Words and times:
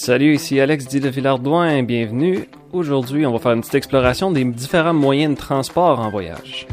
Salut, 0.00 0.36
ici 0.36 0.60
Alex 0.60 0.86
dit 0.86 1.00
de 1.00 1.08
Villardouin, 1.08 1.82
bienvenue. 1.82 2.48
Aujourd'hui, 2.72 3.26
on 3.26 3.32
va 3.32 3.40
faire 3.40 3.52
une 3.52 3.62
petite 3.62 3.74
exploration 3.74 4.30
des 4.30 4.44
différents 4.44 4.94
moyens 4.94 5.34
de 5.34 5.38
transport 5.38 5.98
en 5.98 6.08
voyage. 6.08 6.68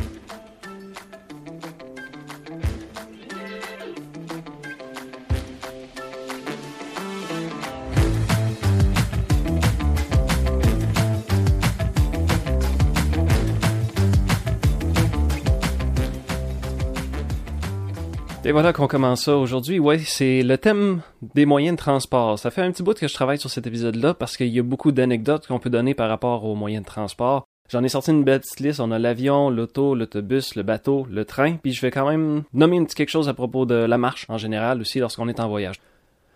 Voilà 18.56 18.72
qu'on 18.72 18.88
commence 18.88 19.26
ça 19.26 19.36
aujourd'hui. 19.36 19.80
Ouais, 19.80 20.00
c'est 20.00 20.42
le 20.42 20.58
thème 20.58 21.02
des 21.34 21.46
moyens 21.46 21.76
de 21.76 21.82
transport. 21.82 22.40
Ça 22.40 22.52
fait 22.52 22.62
un 22.62 22.72
petit 22.72 22.84
bout 22.84 22.98
que 22.98 23.06
je 23.06 23.14
travaille 23.14 23.38
sur 23.38 23.50
cet 23.50 23.68
épisode-là 23.68 24.14
parce 24.14 24.38
qu'il 24.38 24.48
y 24.48 24.60
a 24.60 24.64
beaucoup 24.64 24.94
d'anecdotes 24.94 25.46
qu'on 25.46 25.60
peut 25.60 25.70
donner 25.70 25.94
par 25.94 26.08
rapport 26.08 26.46
aux 26.46 26.56
moyens 26.56 26.86
de 26.86 26.88
transport. 26.88 27.44
J'en 27.70 27.84
ai 27.84 27.90
sorti 27.90 28.12
une 28.12 28.24
belle 28.24 28.40
petite 28.40 28.62
liste. 28.62 28.80
On 28.80 28.92
a 28.92 28.98
l'avion, 28.98 29.50
l'auto, 29.50 29.94
l'autobus, 29.94 30.56
le 30.56 30.64
bateau, 30.64 31.06
le 31.12 31.26
train. 31.26 31.58
Puis 31.58 31.74
je 31.74 31.82
vais 31.82 31.92
quand 31.92 32.08
même 32.08 32.44
nommer 32.54 32.78
un 32.78 32.86
petit 32.86 32.96
quelque 32.96 33.10
chose 33.10 33.28
à 33.28 33.34
propos 33.34 33.66
de 33.66 33.76
la 33.76 33.98
marche 33.98 34.26
en 34.30 34.38
général 34.38 34.80
aussi 34.80 35.00
lorsqu'on 35.00 35.28
est 35.28 35.42
en 35.42 35.50
voyage. 35.50 35.82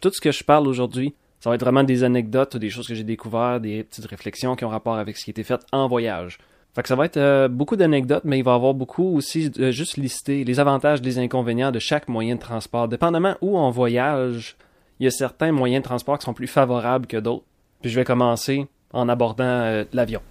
Tout 0.02 0.12
ce 0.12 0.20
que 0.20 0.34
je 0.34 0.44
parle 0.44 0.68
aujourd'hui, 0.68 1.16
ça 1.40 1.50
va 1.50 1.56
être 1.56 1.64
vraiment 1.64 1.86
des 1.86 2.04
anecdotes, 2.04 2.58
des 2.58 2.70
choses 2.70 2.90
que 2.90 2.96
j'ai 2.96 3.06
découvertes, 3.06 3.62
des 3.62 3.86
petites 3.86 4.08
réflexions 4.08 4.58
qui 4.58 4.66
ont 4.66 4.70
rapport 4.70 4.98
avec 4.98 5.16
ce 5.16 5.24
qui 5.24 5.30
a 5.30 5.32
été 5.32 5.46
fait 5.46 5.62
en 5.72 5.88
voyage. 5.88 6.38
Fait 6.76 6.84
que 6.84 6.88
ça 6.88 6.96
va 6.96 7.06
être 7.06 7.18
euh, 7.18 7.48
beaucoup 7.48 7.76
d'anecdotes, 7.76 8.24
mais 8.26 8.38
il 8.38 8.44
va 8.44 8.52
y 8.52 8.56
avoir 8.56 8.74
beaucoup 8.74 9.16
aussi 9.16 9.50
de 9.50 9.72
juste 9.72 9.98
lister 9.98 10.44
les 10.44 10.60
avantages, 10.60 11.02
les 11.02 11.18
inconvénients 11.18 11.72
de 11.72 11.80
chaque 11.80 12.08
moyen 12.08 12.36
de 12.36 12.40
transport. 12.40 12.88
Dépendamment 12.88 13.36
où 13.42 13.58
on 13.58 13.72
voyage, 13.72 14.56
il 15.00 15.06
y 15.06 15.08
a 15.08 15.12
certains 15.12 15.52
moyens 15.52 15.82
de 15.82 15.88
transport 15.88 16.20
qui 16.20 16.26
sont 16.26 16.34
plus 16.34 16.48
favorables 16.48 17.08
que 17.08 17.18
d'autres. 17.18 17.46
Puis 17.82 17.90
je 17.90 17.96
vais 17.96 18.06
commencer 18.06 18.68
en 18.94 19.10
abordant 19.10 19.44
euh, 19.44 19.84
l'avion. 19.94 20.22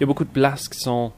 y 0.00 0.04
a 0.04 0.06
beaucoup 0.06 0.24
de 0.24 0.30
places 0.30 0.68
qui 0.68 0.80
sont 0.80 1.12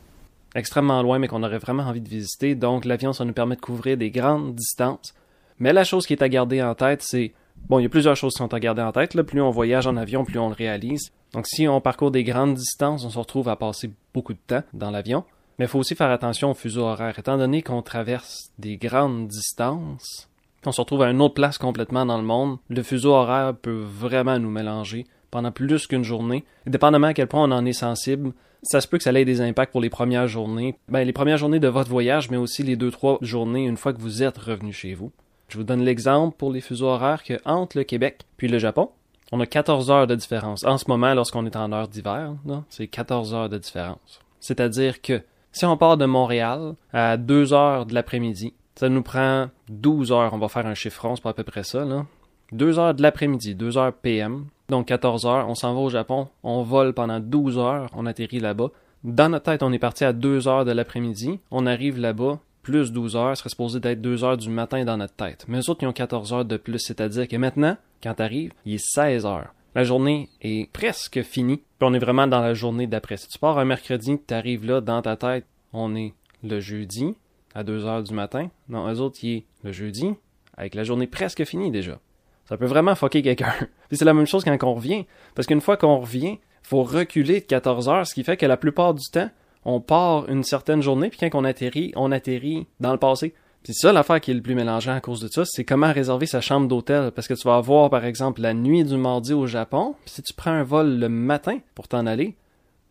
extrêmement 0.57 1.01
loin, 1.03 1.21
mais 1.21 1.29
qu'on 1.29 1.45
aurait 1.45 1.59
vraiment 1.59 1.85
envie 1.85 2.01
de 2.01 2.09
visiter. 2.09 2.57
Donc, 2.57 2.85
l'avion, 2.85 3.13
ça 3.13 3.25
nous 3.25 3.33
permet 3.33 3.55
de 3.55 3.61
couvrir 3.61 3.97
des 3.97 4.11
grandes 4.11 4.57
distances. 4.57 5.15
Mais 5.63 5.73
la 5.73 5.85
chose 5.85 6.07
qui 6.09 6.13
est 6.13 6.23
à 6.25 6.29
garder 6.29 6.61
en 6.61 6.75
tête, 6.75 7.03
c'est 7.05 7.35
bon, 7.69 7.79
il 7.79 7.85
y 7.85 7.87
a 7.87 7.89
plusieurs 7.89 8.17
choses 8.17 8.33
qui 8.33 8.39
sont 8.39 8.53
à 8.53 8.59
garder 8.59 8.83
en 8.83 8.91
tête. 8.91 9.23
Plus 9.23 9.41
on 9.41 9.51
voyage 9.51 9.87
en 9.87 9.97
avion, 9.97 10.25
plus 10.25 10.41
on 10.41 10.49
le 10.49 10.57
réalise. 10.57 11.13
Donc, 11.35 11.47
si 11.47 11.69
on 11.69 11.81
parcourt 11.81 12.11
des 12.11 12.25
grandes 12.25 12.55
distances, 12.55 13.05
on 13.05 13.11
se 13.11 13.19
retrouve 13.19 13.49
à 13.49 13.55
passer 13.55 13.93
beaucoup 14.13 14.33
de 14.33 14.41
temps 14.45 14.65
dans 14.73 14.91
l'avion. 14.91 15.23
Mais 15.61 15.67
il 15.67 15.69
faut 15.69 15.79
aussi 15.79 15.95
faire 15.95 16.11
attention 16.11 16.51
au 16.51 16.55
fuseau 16.55 16.83
horaire. 16.83 17.17
Étant 17.17 17.39
donné 17.39 17.63
qu'on 17.63 17.81
traverse 17.81 18.51
des 18.59 18.77
grandes 18.77 19.29
distances, 19.29 20.29
on 20.67 20.73
se 20.73 20.81
retrouve 20.81 21.03
à 21.03 21.11
une 21.13 21.23
autre 21.23 21.35
place 21.35 21.59
complètement 21.59 22.07
dans 22.07 22.19
le 22.19 22.25
monde, 22.25 22.59
le 22.69 22.83
fuseau 22.83 23.13
horaire 23.13 23.55
peut 23.55 23.85
vraiment 23.87 24.41
nous 24.41 24.51
mélanger 24.51 25.07
pendant 25.31 25.53
plus 25.53 25.87
qu'une 25.87 26.03
journée. 26.03 26.45
Et 26.67 26.71
dépendamment 26.71 27.07
à 27.07 27.15
quel 27.15 27.29
point 27.29 27.45
on 27.45 27.53
en 27.53 27.65
est 27.65 27.73
sensible, 27.73 28.33
ça 28.65 28.81
se 28.81 28.89
peut 28.89 28.99
que 28.99 29.05
ça 29.05 29.13
ait 29.13 29.25
des 29.25 29.41
impacts 29.41 29.71
pour 29.71 29.81
les 29.81 29.91
premières 29.91 30.27
journées. 30.27 30.77
Ben, 30.89 31.05
les 31.05 31.13
premières 31.13 31.39
journées 31.39 31.61
de 31.61 31.69
votre 31.69 31.89
voyage, 31.89 32.31
mais 32.31 32.37
aussi 32.37 32.65
les 32.65 32.75
deux, 32.75 32.91
trois 32.91 33.19
journées 33.21 33.65
une 33.65 33.77
fois 33.77 33.93
que 33.93 34.01
vous 34.01 34.25
êtes 34.25 34.39
revenu 34.39 34.73
chez 34.73 34.95
vous. 34.95 35.13
Je 35.53 35.59
vous 35.59 35.65
donne 35.65 35.83
l'exemple 35.83 36.35
pour 36.39 36.51
les 36.51 36.63
fuseaux 36.63 36.87
horaires 36.87 37.23
que 37.23 37.35
entre 37.45 37.77
le 37.77 37.85
Québec 37.85 38.23
puis 38.39 38.49
le 38.49 38.59
Japon, 38.59 38.89
on 39.33 39.41
a 39.41 39.45
14 39.45 39.91
heures 39.91 40.07
de 40.07 40.15
différence. 40.15 40.65
En 40.65 40.79
ce 40.79 40.87
moment, 40.89 41.13
lorsqu'on 41.13 41.45
est 41.45 41.57
en 41.57 41.71
heure 41.73 41.89
d'hiver, 41.89 42.33
c'est 42.71 42.87
14 42.87 43.35
heures 43.35 43.49
de 43.51 43.59
différence. 43.59 44.23
C'est-à-dire 44.41 45.03
que 45.03 45.21
si 45.53 45.67
on 45.67 45.77
part 45.77 45.99
de 45.99 46.07
Montréal 46.07 46.73
à 46.95 47.19
2 47.19 47.53
heures 47.53 47.85
de 47.85 47.93
l'après-midi, 47.93 48.55
ça 48.77 48.89
nous 48.89 49.03
prend 49.03 49.49
12 49.69 50.11
heures. 50.11 50.33
On 50.33 50.39
va 50.39 50.49
faire 50.49 50.67
un 50.67 50.73
chiffron, 50.73 51.17
c'est 51.17 51.23
pas 51.23 51.31
à 51.31 51.35
peu 51.35 51.45
près 51.45 51.65
ça, 51.65 51.85
là. 51.85 52.07
2 52.53 52.79
heures 52.79 52.95
de 52.95 53.03
l'après-midi, 53.03 53.55
2 53.55 53.77
heures 53.77 53.93
PM, 53.93 54.47
donc 54.71 54.87
14 54.87 55.27
heures. 55.27 55.51
On 55.51 55.55
s'en 55.55 55.75
va 55.75 55.81
au 55.81 55.91
Japon, 55.91 56.29
on 56.45 56.63
vole 56.63 56.95
pendant 56.95 57.21
12 57.21 57.59
heures, 57.59 57.91
on 57.95 58.07
atterrit 58.07 58.41
là-bas. 58.41 58.71
Dans 59.05 59.29
notre 59.29 59.45
tête, 59.45 59.63
on 59.63 59.73
est 59.75 59.79
parti 59.79 60.05
à 60.07 60.15
2 60.15 60.49
heures 60.49 60.65
de 60.65 60.73
l'après-midi, 60.73 61.41
on 61.51 61.67
arrive 61.67 61.99
là-bas, 61.99 62.39
plus 62.63 62.93
12 62.93 63.17
heures 63.17 63.37
serait 63.37 63.49
supposé 63.49 63.81
d'être 63.81 64.01
2 64.01 64.25
heures 64.25 64.37
du 64.37 64.49
matin 64.49 64.85
dans 64.85 64.97
notre 64.97 65.15
tête. 65.15 65.45
Mais 65.49 65.59
eux 65.59 65.71
autres, 65.71 65.83
ils 65.83 65.89
ont 65.89 65.93
14 65.93 66.33
heures 66.33 66.45
de 66.45 66.57
plus, 66.57 66.79
c'est-à-dire 66.79 67.29
que 67.29 67.37
maintenant, 67.37 67.77
quand 68.03 68.15
t'arrives, 68.15 68.53
il 68.65 68.75
est 68.75 68.85
16 68.85 69.27
heures. 69.27 69.53
La 69.75 69.85
journée 69.85 70.29
est 70.43 70.71
presque 70.71 71.23
finie, 71.23 71.57
puis 71.57 71.89
on 71.89 71.95
est 71.95 71.99
vraiment 71.99 72.27
dans 72.27 72.41
la 72.41 72.55
journée 72.55 72.87
d'après. 72.87 73.17
Si 73.17 73.29
tu 73.29 73.39
pars 73.39 73.59
un 73.59 73.65
mercredi, 73.65 74.19
tu 74.27 74.35
arrives 74.35 74.67
là, 74.67 74.81
dans 74.81 75.01
ta 75.03 75.17
tête, 75.17 75.47
on 75.73 75.97
est 75.97 76.13
le 76.45 76.61
jeudi, 76.61 77.15
à 77.55 77.65
2 77.65 77.85
heures 77.87 78.03
du 78.03 78.15
matin. 78.15 78.51
Non, 78.69 78.91
eux 78.93 79.01
autres, 79.01 79.19
il 79.23 79.37
est 79.37 79.45
le 79.63 79.73
jeudi, 79.73 80.15
avec 80.57 80.75
la 80.75 80.85
journée 80.85 81.07
presque 81.07 81.45
finie 81.45 81.71
déjà. 81.71 81.99
Ça 82.45 82.57
peut 82.57 82.67
vraiment 82.67 82.95
fucker 82.95 83.23
quelqu'un. 83.23 83.53
Puis 83.89 83.97
c'est 83.97 84.05
la 84.05 84.15
même 84.15 84.27
chose 84.27 84.45
quand 84.45 84.57
on 84.65 84.75
revient. 84.75 85.07
Parce 85.35 85.47
qu'une 85.47 85.61
fois 85.61 85.77
qu'on 85.77 85.99
revient, 85.99 86.39
faut 86.63 86.83
reculer 86.83 87.41
de 87.41 87.47
14 87.47 87.89
heures, 87.89 88.07
ce 88.07 88.15
qui 88.15 88.25
fait 88.25 88.37
que 88.37 88.47
la 88.47 88.57
plupart 88.57 88.95
du 88.95 89.09
temps, 89.11 89.31
on 89.65 89.81
part 89.81 90.29
une 90.29 90.45
certaine 90.45 90.83
journée, 90.83 91.09
puis 91.09 91.19
quand 91.21 91.41
on 91.41 91.45
atterrit, 91.45 91.93
on 91.97 92.13
atterrit 92.13 92.67
dans 92.81 92.93
le 92.93 92.99
passé. 92.99 93.35
Puis 93.63 93.75
ça, 93.75 93.93
l'affaire 93.93 94.21
qui 94.21 94.33
est 94.33 94.35
le 94.35 94.43
plus 94.43 94.57
mélangeant 94.57 94.95
à 94.95 95.01
cause 95.01 95.21
de 95.21 95.29
ça, 95.29 95.45
c'est 95.45 95.65
comment 95.65 95.93
réserver 95.93 96.27
sa 96.27 96.41
chambre 96.41 96.67
d'hôtel. 96.67 97.13
Parce 97.13 97.29
que 97.29 97.35
tu 97.35 97.47
vas 97.47 97.57
avoir, 97.57 97.91
par 97.91 98.05
exemple, 98.05 98.41
la 98.41 98.55
nuit 98.55 98.85
du 98.85 98.97
mardi 98.97 99.33
au 99.33 99.47
Japon, 99.47 99.95
puis 100.05 100.15
si 100.15 100.23
tu 100.23 100.35
prends 100.35 100.51
un 100.51 100.65
vol 100.65 100.99
le 100.99 101.09
matin 101.09 101.59
pour 101.77 101.87
t'en 101.87 102.07
aller, 102.07 102.35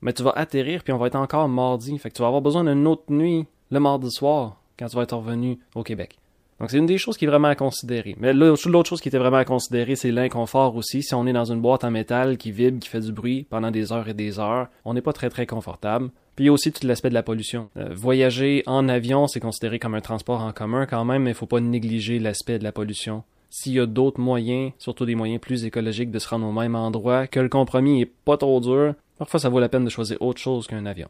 mais 0.02 0.14
tu 0.14 0.24
vas 0.24 0.32
atterrir, 0.36 0.84
puis 0.84 0.94
on 0.94 0.98
va 0.98 1.08
être 1.08 1.16
encore 1.16 1.50
mardi. 1.50 1.98
Fait 1.98 2.10
que 2.10 2.16
tu 2.16 2.22
vas 2.22 2.28
avoir 2.28 2.42
besoin 2.42 2.64
d'une 2.64 2.88
autre 2.88 3.04
nuit 3.10 3.46
le 3.70 3.80
mardi 3.80 4.10
soir, 4.10 4.62
quand 4.80 4.88
tu 4.88 4.96
vas 4.96 5.04
être 5.04 5.18
revenu 5.18 5.60
au 5.76 5.84
Québec. 5.84 6.21
Donc 6.62 6.70
c'est 6.70 6.78
une 6.78 6.86
des 6.86 7.00
choses 7.00 7.18
qui 7.18 7.26
est 7.26 7.28
vraiment 7.28 7.48
à 7.48 7.56
considérer. 7.56 8.16
Mais 8.20 8.34
l'autre 8.34 8.88
chose 8.88 9.02
qui 9.02 9.08
était 9.08 9.18
vraiment 9.18 9.38
à 9.38 9.46
considérer, 9.46 9.96
c'est 9.96 10.12
l'inconfort 10.12 10.76
aussi. 10.76 11.02
Si 11.02 11.16
on 11.16 11.26
est 11.26 11.34
dans 11.34 11.52
une 11.52 11.60
boîte 11.60 11.84
en 11.84 11.90
métal 11.90 12.38
qui 12.38 12.52
vibre, 12.52 12.78
qui 12.80 12.88
fait 12.88 13.00
du 13.00 13.12
bruit 13.12 13.48
pendant 13.50 13.72
des 13.72 13.92
heures 13.92 14.08
et 14.08 14.14
des 14.14 14.40
heures, 14.40 14.68
on 14.86 14.94
n'est 14.94 15.02
pas 15.02 15.12
très 15.12 15.32
très 15.32 15.48
confortable. 15.48 16.12
Puis 16.36 16.46
il 16.46 16.48
y 16.48 16.50
a 16.50 16.54
aussi 16.54 16.72
tout 16.72 16.86
l'aspect 16.86 17.10
de 17.10 17.16
la 17.16 17.24
pollution. 17.24 17.70
Euh, 17.78 17.90
voyager 17.96 18.62
en 18.68 18.88
avion, 18.90 19.26
c'est 19.26 19.40
considéré 19.40 19.80
comme 19.80 19.96
un 19.96 20.02
transport 20.02 20.42
en 20.42 20.52
commun 20.52 20.86
quand 20.86 21.04
même, 21.04 21.24
mais 21.24 21.32
il 21.32 21.36
faut 21.36 21.48
pas 21.48 21.60
négliger 21.60 22.20
l'aspect 22.20 22.60
de 22.60 22.64
la 22.64 22.72
pollution. 22.72 23.24
S'il 23.50 23.74
y 23.74 23.80
a 23.80 23.88
d'autres 23.88 24.22
moyens, 24.22 24.72
surtout 24.78 25.08
des 25.08 25.16
moyens 25.16 25.42
plus 25.42 25.66
écologiques 25.66 26.12
de 26.12 26.20
se 26.20 26.30
rendre 26.30 26.46
au 26.46 26.52
même 26.52 26.76
endroit, 26.76 27.26
que 27.26 27.40
le 27.40 27.50
compromis 27.50 28.02
est 28.02 28.12
pas 28.24 28.38
trop 28.38 28.60
dur, 28.60 28.94
parfois 29.18 29.40
ça 29.40 29.50
vaut 29.50 29.60
la 29.60 29.68
peine 29.68 29.84
de 29.84 29.90
choisir 29.90 30.22
autre 30.22 30.40
chose 30.40 30.68
qu'un 30.68 30.86
avion. 30.86 31.10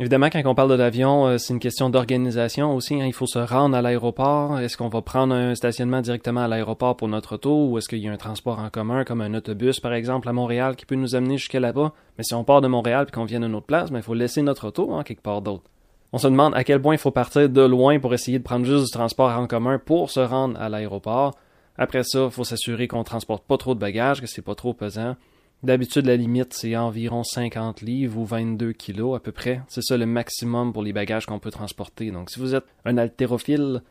Évidemment, 0.00 0.30
quand 0.30 0.40
on 0.44 0.54
parle 0.54 0.70
de 0.70 0.76
l'avion, 0.76 1.26
euh, 1.26 1.38
c'est 1.38 1.52
une 1.52 1.58
question 1.58 1.90
d'organisation 1.90 2.72
aussi. 2.72 3.00
Hein. 3.00 3.06
Il 3.06 3.12
faut 3.12 3.26
se 3.26 3.40
rendre 3.40 3.76
à 3.76 3.82
l'aéroport. 3.82 4.60
Est-ce 4.60 4.76
qu'on 4.76 4.88
va 4.88 5.02
prendre 5.02 5.34
un 5.34 5.56
stationnement 5.56 6.00
directement 6.00 6.42
à 6.42 6.46
l'aéroport 6.46 6.96
pour 6.96 7.08
notre 7.08 7.34
auto 7.34 7.66
ou 7.66 7.78
est-ce 7.78 7.88
qu'il 7.88 7.98
y 7.98 8.08
a 8.08 8.12
un 8.12 8.16
transport 8.16 8.60
en 8.60 8.70
commun 8.70 9.02
comme 9.02 9.20
un 9.22 9.34
autobus, 9.34 9.80
par 9.80 9.92
exemple, 9.92 10.28
à 10.28 10.32
Montréal 10.32 10.76
qui 10.76 10.86
peut 10.86 10.94
nous 10.94 11.16
amener 11.16 11.36
jusqu'à 11.36 11.58
là-bas? 11.58 11.92
Mais 12.16 12.22
si 12.22 12.32
on 12.34 12.44
part 12.44 12.60
de 12.60 12.68
Montréal 12.68 13.06
et 13.08 13.10
qu'on 13.10 13.24
vient 13.24 13.40
d'une 13.40 13.56
autre 13.56 13.66
place, 13.66 13.90
ben, 13.90 13.98
il 13.98 14.04
faut 14.04 14.14
laisser 14.14 14.40
notre 14.42 14.68
auto 14.68 14.94
hein, 14.94 15.02
quelque 15.02 15.20
part 15.22 15.42
d'autre. 15.42 15.64
On 16.12 16.18
se 16.18 16.28
demande 16.28 16.54
à 16.54 16.62
quel 16.62 16.80
point 16.80 16.94
il 16.94 16.98
faut 16.98 17.10
partir 17.10 17.48
de 17.48 17.62
loin 17.62 17.98
pour 17.98 18.14
essayer 18.14 18.38
de 18.38 18.44
prendre 18.44 18.64
juste 18.64 18.84
du 18.84 18.90
transport 18.92 19.30
en 19.30 19.48
commun 19.48 19.80
pour 19.84 20.12
se 20.12 20.20
rendre 20.20 20.60
à 20.60 20.68
l'aéroport. 20.68 21.34
Après 21.76 22.04
ça, 22.04 22.26
il 22.26 22.30
faut 22.30 22.44
s'assurer 22.44 22.86
qu'on 22.86 23.02
transporte 23.02 23.44
pas 23.44 23.56
trop 23.56 23.74
de 23.74 23.80
bagages, 23.80 24.20
que 24.20 24.28
c'est 24.28 24.42
pas 24.42 24.54
trop 24.54 24.74
pesant. 24.74 25.16
D'habitude, 25.64 26.06
la 26.06 26.16
limite, 26.16 26.54
c'est 26.54 26.76
environ 26.76 27.24
50 27.24 27.80
livres 27.80 28.18
ou 28.18 28.24
22 28.24 28.72
kilos 28.72 29.16
à 29.16 29.20
peu 29.20 29.32
près. 29.32 29.60
C'est 29.66 29.82
ça 29.82 29.96
le 29.96 30.06
maximum 30.06 30.72
pour 30.72 30.82
les 30.82 30.92
bagages 30.92 31.26
qu'on 31.26 31.40
peut 31.40 31.50
transporter. 31.50 32.12
Donc, 32.12 32.30
si 32.30 32.38
vous 32.38 32.54
êtes 32.54 32.64
un 32.84 32.96
haltérophile, 32.96 33.82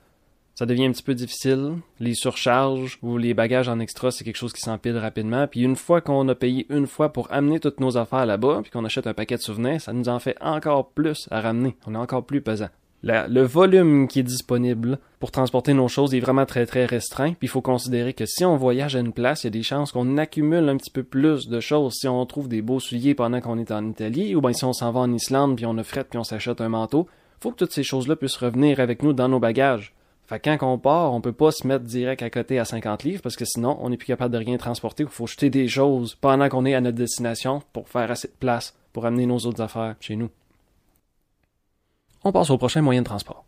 ça 0.55 0.65
devient 0.65 0.85
un 0.85 0.91
petit 0.91 1.03
peu 1.03 1.13
difficile. 1.13 1.73
Les 1.99 2.15
surcharges 2.15 2.97
ou 3.01 3.17
les 3.17 3.33
bagages 3.33 3.67
en 3.67 3.79
extra, 3.79 4.11
c'est 4.11 4.23
quelque 4.23 4.37
chose 4.37 4.53
qui 4.53 4.61
s'empile 4.61 4.97
rapidement. 4.97 5.45
Puis 5.45 5.61
une 5.61 5.75
fois 5.75 5.99
qu'on 5.99 6.27
a 6.29 6.35
payé 6.35 6.65
une 6.69 6.87
fois 6.87 7.11
pour 7.11 7.31
amener 7.33 7.59
toutes 7.59 7.81
nos 7.81 7.97
affaires 7.97 8.25
là-bas, 8.25 8.61
puis 8.63 8.71
qu'on 8.71 8.85
achète 8.85 9.05
un 9.05 9.13
paquet 9.13 9.35
de 9.35 9.41
souvenirs, 9.41 9.81
ça 9.81 9.91
nous 9.91 10.07
en 10.07 10.19
fait 10.19 10.37
encore 10.39 10.91
plus 10.91 11.27
à 11.31 11.41
ramener. 11.41 11.75
On 11.85 11.95
est 11.95 11.97
encore 11.97 12.25
plus 12.25 12.41
pesant 12.41 12.69
le 13.03 13.41
volume 13.41 14.07
qui 14.07 14.19
est 14.19 14.23
disponible 14.23 14.99
pour 15.19 15.31
transporter 15.31 15.73
nos 15.73 15.87
choses 15.87 16.13
est 16.13 16.19
vraiment 16.19 16.45
très 16.45 16.65
très 16.65 16.85
restreint. 16.85 17.33
Puis 17.33 17.47
il 17.47 17.49
faut 17.49 17.61
considérer 17.61 18.13
que 18.13 18.25
si 18.25 18.45
on 18.45 18.57
voyage 18.57 18.95
à 18.95 18.99
une 18.99 19.13
place, 19.13 19.43
il 19.43 19.47
y 19.47 19.49
a 19.49 19.51
des 19.51 19.63
chances 19.63 19.91
qu'on 19.91 20.17
accumule 20.17 20.69
un 20.69 20.77
petit 20.77 20.91
peu 20.91 21.03
plus 21.03 21.47
de 21.47 21.59
choses. 21.59 21.93
Si 21.93 22.07
on 22.07 22.25
trouve 22.25 22.47
des 22.47 22.61
beaux 22.61 22.79
souliers 22.79 23.15
pendant 23.15 23.41
qu'on 23.41 23.57
est 23.57 23.71
en 23.71 23.87
Italie, 23.87 24.35
ou 24.35 24.41
bien 24.41 24.53
si 24.53 24.65
on 24.65 24.73
s'en 24.73 24.91
va 24.91 25.01
en 25.01 25.13
Islande 25.13 25.55
puis 25.55 25.65
on 25.65 25.77
a 25.77 25.83
fret 25.83 26.05
puis 26.05 26.19
on 26.19 26.23
s'achète 26.23 26.61
un 26.61 26.69
manteau, 26.69 27.07
faut 27.39 27.51
que 27.51 27.57
toutes 27.57 27.73
ces 27.73 27.83
choses-là 27.83 28.15
puissent 28.15 28.37
revenir 28.37 28.79
avec 28.79 29.03
nous 29.03 29.13
dans 29.13 29.29
nos 29.29 29.39
bagages. 29.39 29.93
Fait 30.25 30.41
quand 30.41 30.57
on 30.61 30.77
part, 30.77 31.13
on 31.13 31.21
peut 31.21 31.31
pas 31.31 31.51
se 31.51 31.65
mettre 31.65 31.85
direct 31.85 32.21
à 32.21 32.29
côté 32.29 32.59
à 32.59 32.65
50 32.65 33.03
livres 33.03 33.21
parce 33.21 33.37
que 33.37 33.45
sinon, 33.45 33.77
on 33.79 33.89
n'est 33.89 33.97
plus 33.97 34.07
capable 34.07 34.33
de 34.33 34.39
rien 34.39 34.57
transporter. 34.57 35.03
Il 35.03 35.09
faut 35.09 35.25
jeter 35.25 35.49
des 35.49 35.69
choses 35.69 36.15
pendant 36.15 36.49
qu'on 36.49 36.65
est 36.65 36.75
à 36.75 36.81
notre 36.81 36.97
destination 36.97 37.61
pour 37.71 37.87
faire 37.87 38.11
assez 38.11 38.27
de 38.27 38.33
place 38.37 38.75
pour 38.91 39.05
amener 39.05 39.25
nos 39.25 39.37
autres 39.37 39.61
affaires 39.61 39.95
chez 40.01 40.17
nous 40.17 40.29
on 42.27 42.31
passe 42.33 42.49
au 42.49 42.57
prochain 42.57 42.81
moyen 42.81 43.01
de 43.01 43.05
transport. 43.05 43.45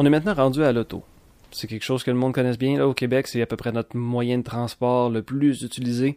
On 0.00 0.06
est 0.06 0.10
maintenant 0.10 0.32
rendu 0.32 0.62
à 0.62 0.72
l'auto. 0.72 1.02
C'est 1.50 1.66
quelque 1.66 1.82
chose 1.82 2.04
que 2.04 2.10
le 2.10 2.16
monde 2.16 2.32
connaisse 2.32 2.56
bien. 2.56 2.78
Là, 2.78 2.86
au 2.86 2.94
Québec, 2.94 3.26
c'est 3.26 3.42
à 3.42 3.46
peu 3.46 3.56
près 3.56 3.72
notre 3.72 3.96
moyen 3.96 4.38
de 4.38 4.44
transport 4.44 5.10
le 5.10 5.22
plus 5.22 5.62
utilisé. 5.62 6.16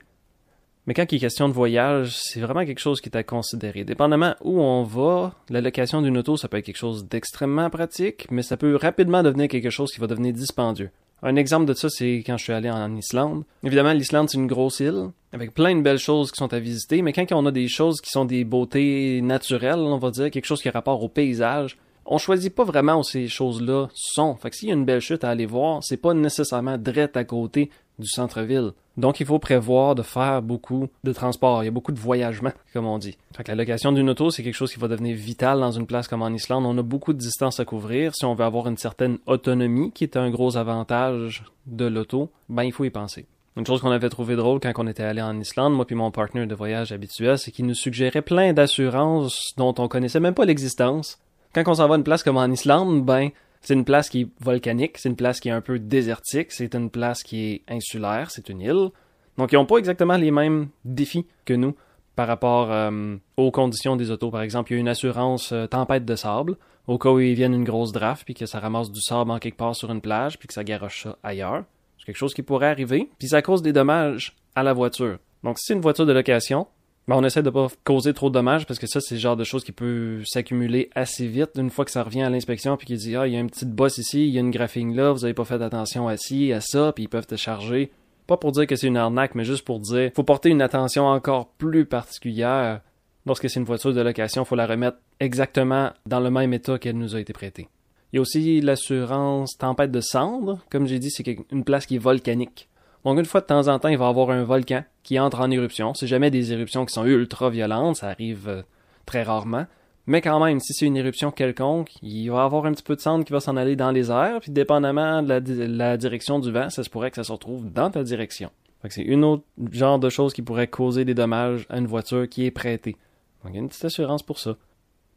Mais 0.87 0.93
quand 0.95 1.11
il 1.11 1.17
est 1.17 1.19
question 1.19 1.47
de 1.47 1.53
voyage, 1.53 2.17
c'est 2.17 2.39
vraiment 2.39 2.65
quelque 2.65 2.79
chose 2.79 3.01
qui 3.01 3.09
est 3.09 3.15
à 3.15 3.23
considérer. 3.23 3.83
Dépendamment 3.83 4.35
où 4.41 4.61
on 4.61 4.83
va, 4.83 5.33
la 5.49 5.61
location 5.61 6.01
d'une 6.01 6.17
auto, 6.17 6.37
ça 6.37 6.47
peut 6.47 6.57
être 6.57 6.65
quelque 6.65 6.77
chose 6.77 7.07
d'extrêmement 7.07 7.69
pratique, 7.69 8.27
mais 8.31 8.41
ça 8.41 8.57
peut 8.57 8.75
rapidement 8.75 9.21
devenir 9.21 9.47
quelque 9.47 9.69
chose 9.69 9.91
qui 9.91 9.99
va 9.99 10.07
devenir 10.07 10.33
dispendieux. 10.33 10.89
Un 11.23 11.35
exemple 11.35 11.65
de 11.65 11.75
ça, 11.75 11.87
c'est 11.89 12.23
quand 12.25 12.37
je 12.37 12.43
suis 12.45 12.53
allé 12.53 12.71
en 12.71 12.95
Islande. 12.95 13.43
Évidemment, 13.63 13.93
l'Islande, 13.93 14.29
c'est 14.29 14.39
une 14.39 14.47
grosse 14.47 14.79
île, 14.79 15.11
avec 15.33 15.53
plein 15.53 15.75
de 15.75 15.81
belles 15.81 15.99
choses 15.99 16.31
qui 16.31 16.37
sont 16.37 16.51
à 16.51 16.57
visiter, 16.57 17.03
mais 17.03 17.13
quand 17.13 17.31
on 17.33 17.45
a 17.45 17.51
des 17.51 17.67
choses 17.67 18.01
qui 18.01 18.09
sont 18.09 18.25
des 18.25 18.43
beautés 18.43 19.21
naturelles, 19.21 19.79
on 19.79 19.99
va 19.99 20.09
dire, 20.09 20.31
quelque 20.31 20.45
chose 20.45 20.63
qui 20.63 20.69
a 20.69 20.71
rapport 20.71 21.03
au 21.03 21.09
paysage, 21.09 21.77
on 22.06 22.18
choisit 22.18 22.53
pas 22.53 22.63
vraiment 22.63 23.00
où 23.00 23.03
ces 23.03 23.27
choses-là 23.27 23.88
sont. 23.94 24.36
Fait 24.36 24.50
que 24.50 24.56
s'il 24.56 24.69
y 24.69 24.71
a 24.71 24.75
une 24.75 24.86
belle 24.86 25.01
chute 25.01 25.24
à 25.24 25.30
aller 25.30 25.45
voir, 25.45 25.83
c'est 25.83 25.98
pas 25.98 26.13
nécessairement 26.13 26.77
direct 26.77 27.15
à 27.18 27.24
côté 27.24 27.69
du 28.00 28.07
centre-ville. 28.07 28.71
Donc, 28.98 29.19
il 29.19 29.25
faut 29.25 29.39
prévoir 29.39 29.95
de 29.95 30.01
faire 30.01 30.42
beaucoup 30.42 30.88
de 31.03 31.13
transport. 31.13 31.63
Il 31.63 31.68
y 31.68 31.69
a 31.69 31.71
beaucoup 31.71 31.94
de 31.94 32.00
voyagement, 32.00 32.51
comme 32.74 32.86
on 32.86 32.98
dit. 32.98 33.18
Fait 33.36 33.48
la 33.48 33.56
location 33.56 33.92
d'une 33.92 34.09
auto, 34.09 34.31
c'est 34.31 34.44
quelque 34.44 34.56
chose 34.56 34.74
qui 34.74 34.80
va 34.80 34.89
devenir 34.89 35.15
vital 35.15 35.59
dans 35.59 35.71
une 35.71 35.86
place 35.86 36.07
comme 36.07 36.21
en 36.21 36.30
Islande. 36.30 36.65
On 36.65 36.77
a 36.77 36.81
beaucoup 36.81 37.13
de 37.13 37.18
distance 37.18 37.59
à 37.59 37.65
couvrir. 37.65 38.13
Si 38.15 38.25
on 38.25 38.36
veut 38.36 38.44
avoir 38.44 38.68
une 38.68 38.77
certaine 38.77 39.19
autonomie, 39.27 39.92
qui 39.92 40.03
est 40.03 40.18
un 40.18 40.30
gros 40.30 40.57
avantage 40.57 41.45
de 41.68 41.86
l'auto, 41.86 42.30
ben, 42.50 42.63
il 42.63 42.74
faut 42.74 42.83
y 42.83 42.89
penser. 42.89 43.25
Une 43.57 43.65
chose 43.65 43.81
qu'on 43.81 43.92
avait 43.92 44.09
trouvé 44.09 44.36
drôle 44.36 44.59
quand 44.62 44.71
on 44.77 44.88
était 44.88 45.03
allé 45.03 45.21
en 45.21 45.38
Islande, 45.39 45.74
moi 45.74 45.86
puis 45.86 45.95
mon 45.95 46.09
partenaire 46.09 46.48
de 46.48 46.56
voyage 46.56 46.94
habituel, 46.94 47.38
c'est 47.38 47.51
qu'il 47.51 47.65
nous 47.65 47.75
suggérait 47.75 48.21
plein 48.21 48.53
d'assurances 48.53 49.53
dont 49.57 49.75
on 49.77 49.89
connaissait 49.89 50.21
même 50.21 50.33
pas 50.33 50.45
l'existence. 50.45 51.19
Quand 51.53 51.63
on 51.68 51.74
s'en 51.75 51.88
va 51.88 51.95
à 51.95 51.98
une 51.98 52.03
place 52.03 52.24
comme 52.24 52.38
en 52.38 52.50
Islande, 52.50 53.03
ben, 53.03 53.30
c'est 53.62 53.74
une 53.74 53.86
place 53.86 54.09
qui 54.09 54.21
est 54.21 54.27
volcanique, 54.39 54.98
c'est 54.98 55.09
une 55.09 55.15
place 55.15 55.39
qui 55.39 55.50
est 55.50 55.51
un 55.51 55.62
peu 55.62 55.80
désertique, 55.80 56.51
c'est 56.51 56.74
une 56.75 56.89
place 56.89 57.24
qui 57.24 57.51
est 57.51 57.62
insulaire, 57.68 58.31
c'est 58.31 58.50
une 58.50 58.62
île. 58.62 58.89
Donc 59.38 59.51
ils 59.51 59.56
n'ont 59.56 59.65
pas 59.65 59.77
exactement 59.77 60.18
les 60.18 60.31
mêmes 60.31 60.69
défis 60.86 61.25
que 61.45 61.53
nous 61.53 61.75
par 62.15 62.27
rapport 62.27 62.71
euh, 62.71 63.15
aux 63.38 63.51
conditions 63.51 63.95
des 63.95 64.12
autos. 64.12 64.31
Par 64.31 64.42
exemple, 64.42 64.71
il 64.71 64.75
y 64.75 64.77
a 64.77 64.81
une 64.81 64.88
assurance 64.88 65.51
euh, 65.51 65.68
tempête 65.68 66.06
de 66.06 66.15
sable 66.15 66.57
au 66.88 66.98
cas 66.98 67.09
où 67.09 67.19
il 67.19 67.36
vienne 67.36 67.53
une 67.53 67.63
grosse 67.63 67.92
draft 67.92 68.24
puis 68.25 68.33
que 68.33 68.45
ça 68.45 68.59
ramasse 68.59 68.92
du 68.92 69.01
sable 69.01 69.31
en 69.31 69.39
quelque 69.39 69.57
part 69.57 69.75
sur 69.75 69.92
une 69.92 70.01
plage 70.01 70.39
puis 70.39 70.48
que 70.48 70.53
ça 70.53 70.63
garoche 70.63 71.03
ça 71.03 71.18
ailleurs. 71.24 71.63
C'est 71.98 72.06
quelque 72.06 72.18
chose 72.18 72.33
qui 72.33 72.42
pourrait 72.42 72.68
arriver, 72.68 73.09
puis 73.19 73.27
ça 73.27 73.42
cause 73.42 73.62
des 73.62 73.74
dommages 73.74 74.36
à 74.56 74.63
la 74.63 74.74
voiture. 74.74 75.19
Donc 75.44 75.59
si 75.59 75.68
c'est 75.68 75.74
une 75.74 75.81
voiture 75.81 76.06
de 76.06 76.13
location, 76.13 76.68
ben, 77.11 77.17
on 77.17 77.25
essaie 77.25 77.43
de 77.43 77.49
pas 77.49 77.67
causer 77.83 78.13
trop 78.13 78.29
de 78.29 78.35
dommages 78.35 78.65
parce 78.65 78.79
que 78.79 78.87
ça, 78.87 79.01
c'est 79.01 79.15
le 79.15 79.19
genre 79.19 79.35
de 79.35 79.43
choses 79.43 79.65
qui 79.65 79.73
peut 79.73 80.21
s'accumuler 80.23 80.89
assez 80.95 81.27
vite 81.27 81.49
une 81.57 81.69
fois 81.69 81.83
que 81.83 81.91
ça 81.91 82.03
revient 82.03 82.21
à 82.21 82.29
l'inspection 82.29 82.77
puis 82.77 82.87
qu'il 82.87 82.95
dit 82.95 83.17
ah 83.17 83.27
il 83.27 83.33
y 83.33 83.35
a 83.35 83.39
une 83.41 83.49
petite 83.49 83.71
bosse 83.71 83.97
ici, 83.97 84.27
il 84.27 84.33
y 84.33 84.37
a 84.37 84.39
une 84.39 84.49
graphing 84.49 84.95
là, 84.95 85.11
vous 85.11 85.25
avez 85.25 85.33
pas 85.33 85.43
fait 85.43 85.61
attention 85.61 86.07
à 86.07 86.15
ci, 86.15 86.53
à 86.53 86.61
ça, 86.61 86.93
puis 86.93 87.03
ils 87.03 87.09
peuvent 87.09 87.27
te 87.27 87.35
charger. 87.35 87.91
Pas 88.27 88.37
pour 88.37 88.53
dire 88.53 88.65
que 88.65 88.77
c'est 88.77 88.87
une 88.87 88.95
arnaque, 88.95 89.35
mais 89.35 89.43
juste 89.43 89.65
pour 89.65 89.81
dire 89.81 90.11
faut 90.15 90.23
porter 90.23 90.47
une 90.47 90.61
attention 90.61 91.05
encore 91.05 91.49
plus 91.49 91.85
particulière 91.85 92.79
lorsque 93.25 93.49
c'est 93.49 93.59
une 93.59 93.65
voiture 93.65 93.93
de 93.93 93.99
location, 93.99 94.45
faut 94.45 94.55
la 94.55 94.65
remettre 94.65 94.97
exactement 95.19 95.91
dans 96.05 96.21
le 96.21 96.31
même 96.31 96.53
état 96.53 96.79
qu'elle 96.79 96.97
nous 96.97 97.13
a 97.17 97.19
été 97.19 97.33
prêtée. 97.33 97.67
Il 98.13 98.15
y 98.15 98.19
a 98.19 98.21
aussi 98.21 98.61
l'assurance 98.61 99.57
tempête 99.57 99.91
de 99.91 99.99
cendres, 99.99 100.59
comme 100.69 100.87
j'ai 100.87 100.99
dit, 100.99 101.11
c'est 101.11 101.25
une 101.51 101.65
place 101.65 101.85
qui 101.85 101.95
est 101.95 101.99
volcanique. 101.99 102.69
Donc 103.06 103.18
une 103.18 103.25
fois 103.25 103.42
de 103.42 103.45
temps 103.45 103.68
en 103.68 103.80
temps, 103.80 103.88
il 103.88 103.98
va 103.98 104.06
y 104.06 104.09
avoir 104.09 104.30
un 104.30 104.44
volcan 104.44 104.83
qui 105.03 105.19
entre 105.19 105.39
en 105.39 105.50
éruption. 105.50 105.94
C'est 105.94 106.07
jamais 106.07 106.30
des 106.30 106.53
éruptions 106.53 106.86
qui 106.86 106.94
sont 106.94 107.06
ultra 107.06 107.50
violentes, 107.50 107.98
ça 107.98 108.09
arrive 108.09 108.48
euh, 108.48 108.62
très 109.06 109.24
rarement. 109.24 109.65
Mais 110.07 110.21
quand 110.21 110.44
même, 110.44 110.59
si 110.59 110.74
c'est 110.74 110.86
une 110.86 110.98
éruption 110.98 111.31
quelconque, 111.31 111.92
il 112.01 112.30
va 112.30 112.38
y 112.38 112.42
avoir 112.42 112.65
un 112.65 112.74
petit 112.74 112.83
peu 112.83 112.95
de 112.95 113.01
cendre 113.01 113.24
qui 113.24 113.31
va 113.31 113.39
s'en 113.39 113.56
aller 113.56 113.75
dans 113.75 113.92
les 113.92 114.09
airs, 114.09 114.39
puis 114.42 114.51
dépendamment 114.51 115.21
de 115.21 115.68
la, 115.68 115.98
direction 115.98 116.39
du 116.39 116.51
vent, 116.51 116.69
ça 116.69 116.83
se 116.83 116.89
pourrait 116.89 117.12
que 117.12 117.18
ça 117.18 117.24
se 117.24 117.31
retrouve 117.31 117.71
dans 117.71 117.92
ta 117.92 118.03
direction. 118.03 118.50
c'est 118.89 119.03
une 119.03 119.24
autre 119.24 119.44
genre 119.71 120.00
de 120.00 120.09
chose 120.09 120.33
qui 120.33 120.42
pourrait 120.42 120.68
causer 120.68 121.06
des 121.06 121.13
dommages 121.13 121.65
à 121.69 121.77
une 121.77 121.86
voiture 121.86 122.27
qui 122.27 122.45
est 122.45 122.51
prêtée. 122.51 122.98
Donc 123.44 123.53
il 123.53 123.56
y 123.56 123.57
a 123.57 123.62
une 123.62 123.69
petite 123.69 123.86
assurance 123.86 124.24
pour 124.24 124.39
ça. 124.39 124.56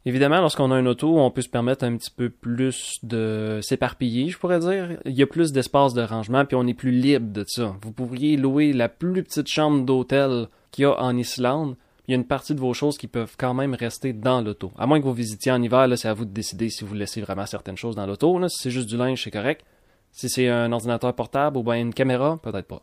Évidemment, 0.06 0.40
lorsqu'on 0.40 0.70
a 0.70 0.78
une 0.78 0.88
auto, 0.88 1.18
on 1.18 1.30
peut 1.30 1.40
se 1.40 1.48
permettre 1.48 1.84
un 1.84 1.96
petit 1.96 2.10
peu 2.10 2.28
plus 2.28 2.98
de 3.02 3.60
s'éparpiller, 3.62 4.28
je 4.28 4.38
pourrais 4.38 4.60
dire. 4.60 4.98
Il 5.06 5.14
y 5.14 5.22
a 5.22 5.26
plus 5.26 5.50
d'espace 5.50 5.94
de 5.94 6.02
rangement, 6.02 6.44
puis 6.44 6.56
on 6.56 6.66
est 6.66 6.74
plus 6.74 6.90
libre 6.90 7.32
de 7.32 7.44
ça. 7.48 7.74
Vous 7.80 7.90
pourriez 7.90 8.36
louer 8.36 8.74
la 8.74 8.90
plus 8.90 9.22
petite 9.22 9.48
chambre 9.48 9.82
d'hôtel 9.84 10.48
qu'il 10.72 10.82
y 10.82 10.84
a 10.86 11.00
en 11.00 11.16
Islande. 11.16 11.76
Il 12.06 12.10
y 12.10 12.14
a 12.14 12.18
une 12.18 12.26
partie 12.26 12.54
de 12.54 12.60
vos 12.60 12.74
choses 12.74 12.98
qui 12.98 13.06
peuvent 13.06 13.34
quand 13.38 13.54
même 13.54 13.72
rester 13.72 14.12
dans 14.12 14.42
l'auto. 14.42 14.72
À 14.76 14.86
moins 14.86 15.00
que 15.00 15.06
vous 15.06 15.14
visitiez 15.14 15.52
en 15.52 15.62
hiver, 15.62 15.88
c'est 15.96 16.08
à 16.08 16.12
vous 16.12 16.26
de 16.26 16.32
décider 16.34 16.68
si 16.68 16.84
vous 16.84 16.92
laissez 16.92 17.22
vraiment 17.22 17.46
certaines 17.46 17.78
choses 17.78 17.96
dans 17.96 18.04
l'auto. 18.04 18.46
Si 18.48 18.64
c'est 18.64 18.70
juste 18.70 18.90
du 18.90 18.98
linge, 18.98 19.22
c'est 19.22 19.30
correct. 19.30 19.64
Si 20.12 20.28
c'est 20.28 20.48
un 20.48 20.70
ordinateur 20.70 21.14
portable 21.14 21.56
ou 21.56 21.62
bien 21.62 21.76
une 21.76 21.94
caméra, 21.94 22.38
peut-être 22.42 22.66
pas. 22.66 22.82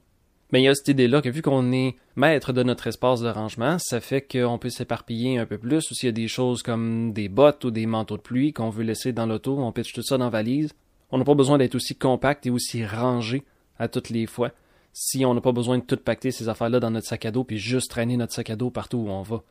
Mais 0.52 0.62
il 0.62 0.66
y 0.66 0.68
a 0.68 0.76
cette 0.76 0.90
idée-là 0.90 1.22
que 1.22 1.30
vu 1.30 1.42
qu'on 1.42 1.72
est 1.72 1.96
maître 2.16 2.52
de 2.52 2.62
notre 2.64 2.88
espace 2.88 3.22
de 3.22 3.30
rangement, 3.30 3.78
ça 3.80 4.02
fait 4.02 4.22
qu'on 4.22 4.58
peut 4.58 4.70
s'éparpiller 4.70 5.38
un 5.38 5.46
peu 5.46 5.58
plus. 5.58 5.90
Ou 5.90 5.94
s'il 5.94 6.08
y 6.08 6.10
a 6.10 6.14
des 6.14 6.28
choses 6.28 6.62
comme 6.62 7.14
des 7.14 7.30
bottes 7.30 7.64
ou 7.64 7.72
des 7.72 7.86
manteaux 7.86 8.18
de 8.18 8.22
pluie 8.22 8.52
qu'on 8.52 8.70
veut 8.70 8.84
laisser 8.84 9.14
dans 9.14 9.26
l'auto, 9.26 9.58
on 9.60 9.72
pitch 9.72 9.94
tout 9.94 10.04
ça 10.04 10.18
dans 10.18 10.26
la 10.26 10.30
valise. 10.30 10.74
On 11.12 11.18
n'a 11.18 11.24
pas 11.24 11.36
besoin 11.36 11.58
d'être 11.58 11.76
aussi 11.76 11.96
compact 11.96 12.46
et 12.46 12.50
aussi 12.50 12.86
rangé 12.86 13.44
à 13.80 13.88
toutes 13.88 14.10
les 14.10 14.26
fois 14.26 14.52
si 14.94 15.26
on 15.26 15.34
n'a 15.34 15.42
pas 15.42 15.54
besoin 15.54 15.78
de 15.78 15.84
tout 15.84 15.98
pacter 15.98 16.32
ces 16.32 16.50
affaires-là 16.50 16.80
dans 16.80 16.92
notre 16.92 17.08
sac 17.08 17.26
à 17.26 17.32
dos 17.32 17.44
puis 17.44 17.58
juste 17.58 17.90
traîner 17.90 18.18
notre 18.18 18.34
sac 18.34 18.50
à 18.50 18.56
dos 18.56 18.70
partout 18.70 18.98
où 18.98 19.10
on 19.10 19.22
va. 19.22 19.44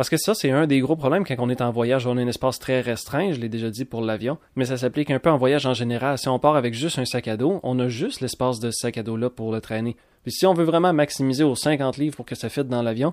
Parce 0.00 0.08
que 0.08 0.16
ça, 0.16 0.32
c'est 0.32 0.50
un 0.50 0.66
des 0.66 0.80
gros 0.80 0.96
problèmes 0.96 1.26
quand 1.26 1.34
on 1.40 1.50
est 1.50 1.60
en 1.60 1.70
voyage. 1.70 2.06
On 2.06 2.16
a 2.16 2.22
un 2.22 2.26
espace 2.26 2.58
très 2.58 2.80
restreint, 2.80 3.32
je 3.32 3.38
l'ai 3.38 3.50
déjà 3.50 3.68
dit 3.68 3.84
pour 3.84 4.00
l'avion, 4.00 4.38
mais 4.56 4.64
ça 4.64 4.78
s'applique 4.78 5.10
un 5.10 5.18
peu 5.18 5.28
en 5.28 5.36
voyage 5.36 5.66
en 5.66 5.74
général. 5.74 6.16
Si 6.16 6.26
on 6.26 6.38
part 6.38 6.56
avec 6.56 6.72
juste 6.72 6.98
un 6.98 7.04
sac 7.04 7.28
à 7.28 7.36
dos, 7.36 7.60
on 7.62 7.78
a 7.78 7.88
juste 7.88 8.22
l'espace 8.22 8.60
de 8.60 8.70
ce 8.70 8.78
sac 8.78 8.96
à 8.96 9.02
dos-là 9.02 9.28
pour 9.28 9.52
le 9.52 9.60
traîner. 9.60 9.96
Puis 10.22 10.32
si 10.32 10.46
on 10.46 10.54
veut 10.54 10.64
vraiment 10.64 10.94
maximiser 10.94 11.44
aux 11.44 11.54
50 11.54 11.98
livres 11.98 12.16
pour 12.16 12.24
que 12.24 12.34
ça 12.34 12.48
fitte 12.48 12.68
dans 12.68 12.80
l'avion, 12.80 13.12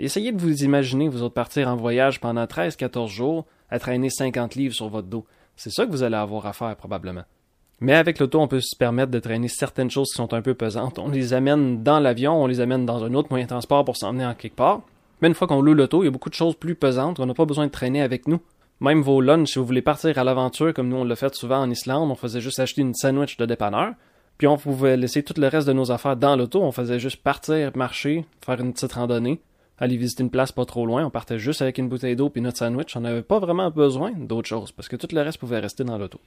essayez 0.00 0.32
de 0.32 0.40
vous 0.40 0.64
imaginer, 0.64 1.06
vous 1.06 1.22
autres, 1.22 1.34
partir 1.34 1.68
en 1.68 1.76
voyage 1.76 2.18
pendant 2.18 2.46
13-14 2.46 3.06
jours 3.06 3.46
à 3.70 3.78
traîner 3.78 4.10
50 4.10 4.56
livres 4.56 4.74
sur 4.74 4.88
votre 4.88 5.06
dos. 5.06 5.26
C'est 5.54 5.70
ça 5.70 5.86
que 5.86 5.92
vous 5.92 6.02
allez 6.02 6.16
avoir 6.16 6.46
à 6.46 6.52
faire 6.52 6.74
probablement. 6.74 7.22
Mais 7.78 7.94
avec 7.94 8.18
l'auto, 8.18 8.40
on 8.40 8.48
peut 8.48 8.60
se 8.60 8.76
permettre 8.76 9.12
de 9.12 9.20
traîner 9.20 9.46
certaines 9.46 9.92
choses 9.92 10.08
qui 10.08 10.16
sont 10.16 10.34
un 10.34 10.42
peu 10.42 10.54
pesantes. 10.54 10.98
On 10.98 11.10
les 11.10 11.32
amène 11.32 11.84
dans 11.84 12.00
l'avion, 12.00 12.42
on 12.42 12.48
les 12.48 12.58
amène 12.58 12.86
dans 12.86 13.04
un 13.04 13.14
autre 13.14 13.28
moyen 13.30 13.44
de 13.44 13.50
transport 13.50 13.84
pour 13.84 13.96
s'emmener 13.96 14.26
en 14.26 14.34
quelque 14.34 14.56
part. 14.56 14.80
Une 15.24 15.32
fois 15.32 15.46
qu'on 15.46 15.62
loue 15.62 15.72
l'auto, 15.72 16.02
il 16.02 16.04
y 16.04 16.08
a 16.08 16.10
beaucoup 16.10 16.28
de 16.28 16.34
choses 16.34 16.54
plus 16.54 16.74
pesantes 16.74 17.16
qu'on 17.16 17.24
n'a 17.24 17.32
pas 17.32 17.46
besoin 17.46 17.64
de 17.64 17.70
traîner 17.70 18.02
avec 18.02 18.28
nous. 18.28 18.40
Même 18.80 19.00
vos 19.00 19.22
lunchs, 19.22 19.52
si 19.52 19.58
vous 19.58 19.64
voulez 19.64 19.80
partir 19.80 20.18
à 20.18 20.22
l'aventure, 20.22 20.74
comme 20.74 20.90
nous 20.90 20.96
on 20.96 21.04
l'a 21.04 21.16
fait 21.16 21.34
souvent 21.34 21.60
en 21.62 21.70
Islande, 21.70 22.10
on 22.10 22.14
faisait 22.14 22.42
juste 22.42 22.58
acheter 22.58 22.82
une 22.82 22.92
sandwich 22.92 23.38
de 23.38 23.46
dépanneur, 23.46 23.94
puis 24.36 24.46
on 24.46 24.58
pouvait 24.58 24.98
laisser 24.98 25.22
tout 25.22 25.32
le 25.38 25.48
reste 25.48 25.66
de 25.66 25.72
nos 25.72 25.90
affaires 25.90 26.18
dans 26.18 26.36
l'auto, 26.36 26.62
on 26.62 26.72
faisait 26.72 26.98
juste 26.98 27.22
partir, 27.22 27.74
marcher, 27.74 28.26
faire 28.44 28.60
une 28.60 28.74
petite 28.74 28.92
randonnée, 28.92 29.40
aller 29.78 29.96
visiter 29.96 30.24
une 30.24 30.30
place 30.30 30.52
pas 30.52 30.66
trop 30.66 30.84
loin, 30.84 31.06
on 31.06 31.10
partait 31.10 31.38
juste 31.38 31.62
avec 31.62 31.78
une 31.78 31.88
bouteille 31.88 32.16
d'eau 32.16 32.28
puis 32.28 32.42
notre 32.42 32.58
sandwich, 32.58 32.94
on 32.94 33.00
n'avait 33.00 33.22
pas 33.22 33.38
vraiment 33.38 33.70
besoin 33.70 34.12
d'autre 34.12 34.48
chose, 34.48 34.72
parce 34.72 34.88
que 34.88 34.96
tout 34.96 35.08
le 35.10 35.22
reste 35.22 35.38
pouvait 35.38 35.60
rester 35.60 35.84
dans 35.84 35.96
l'auto. 35.96 36.20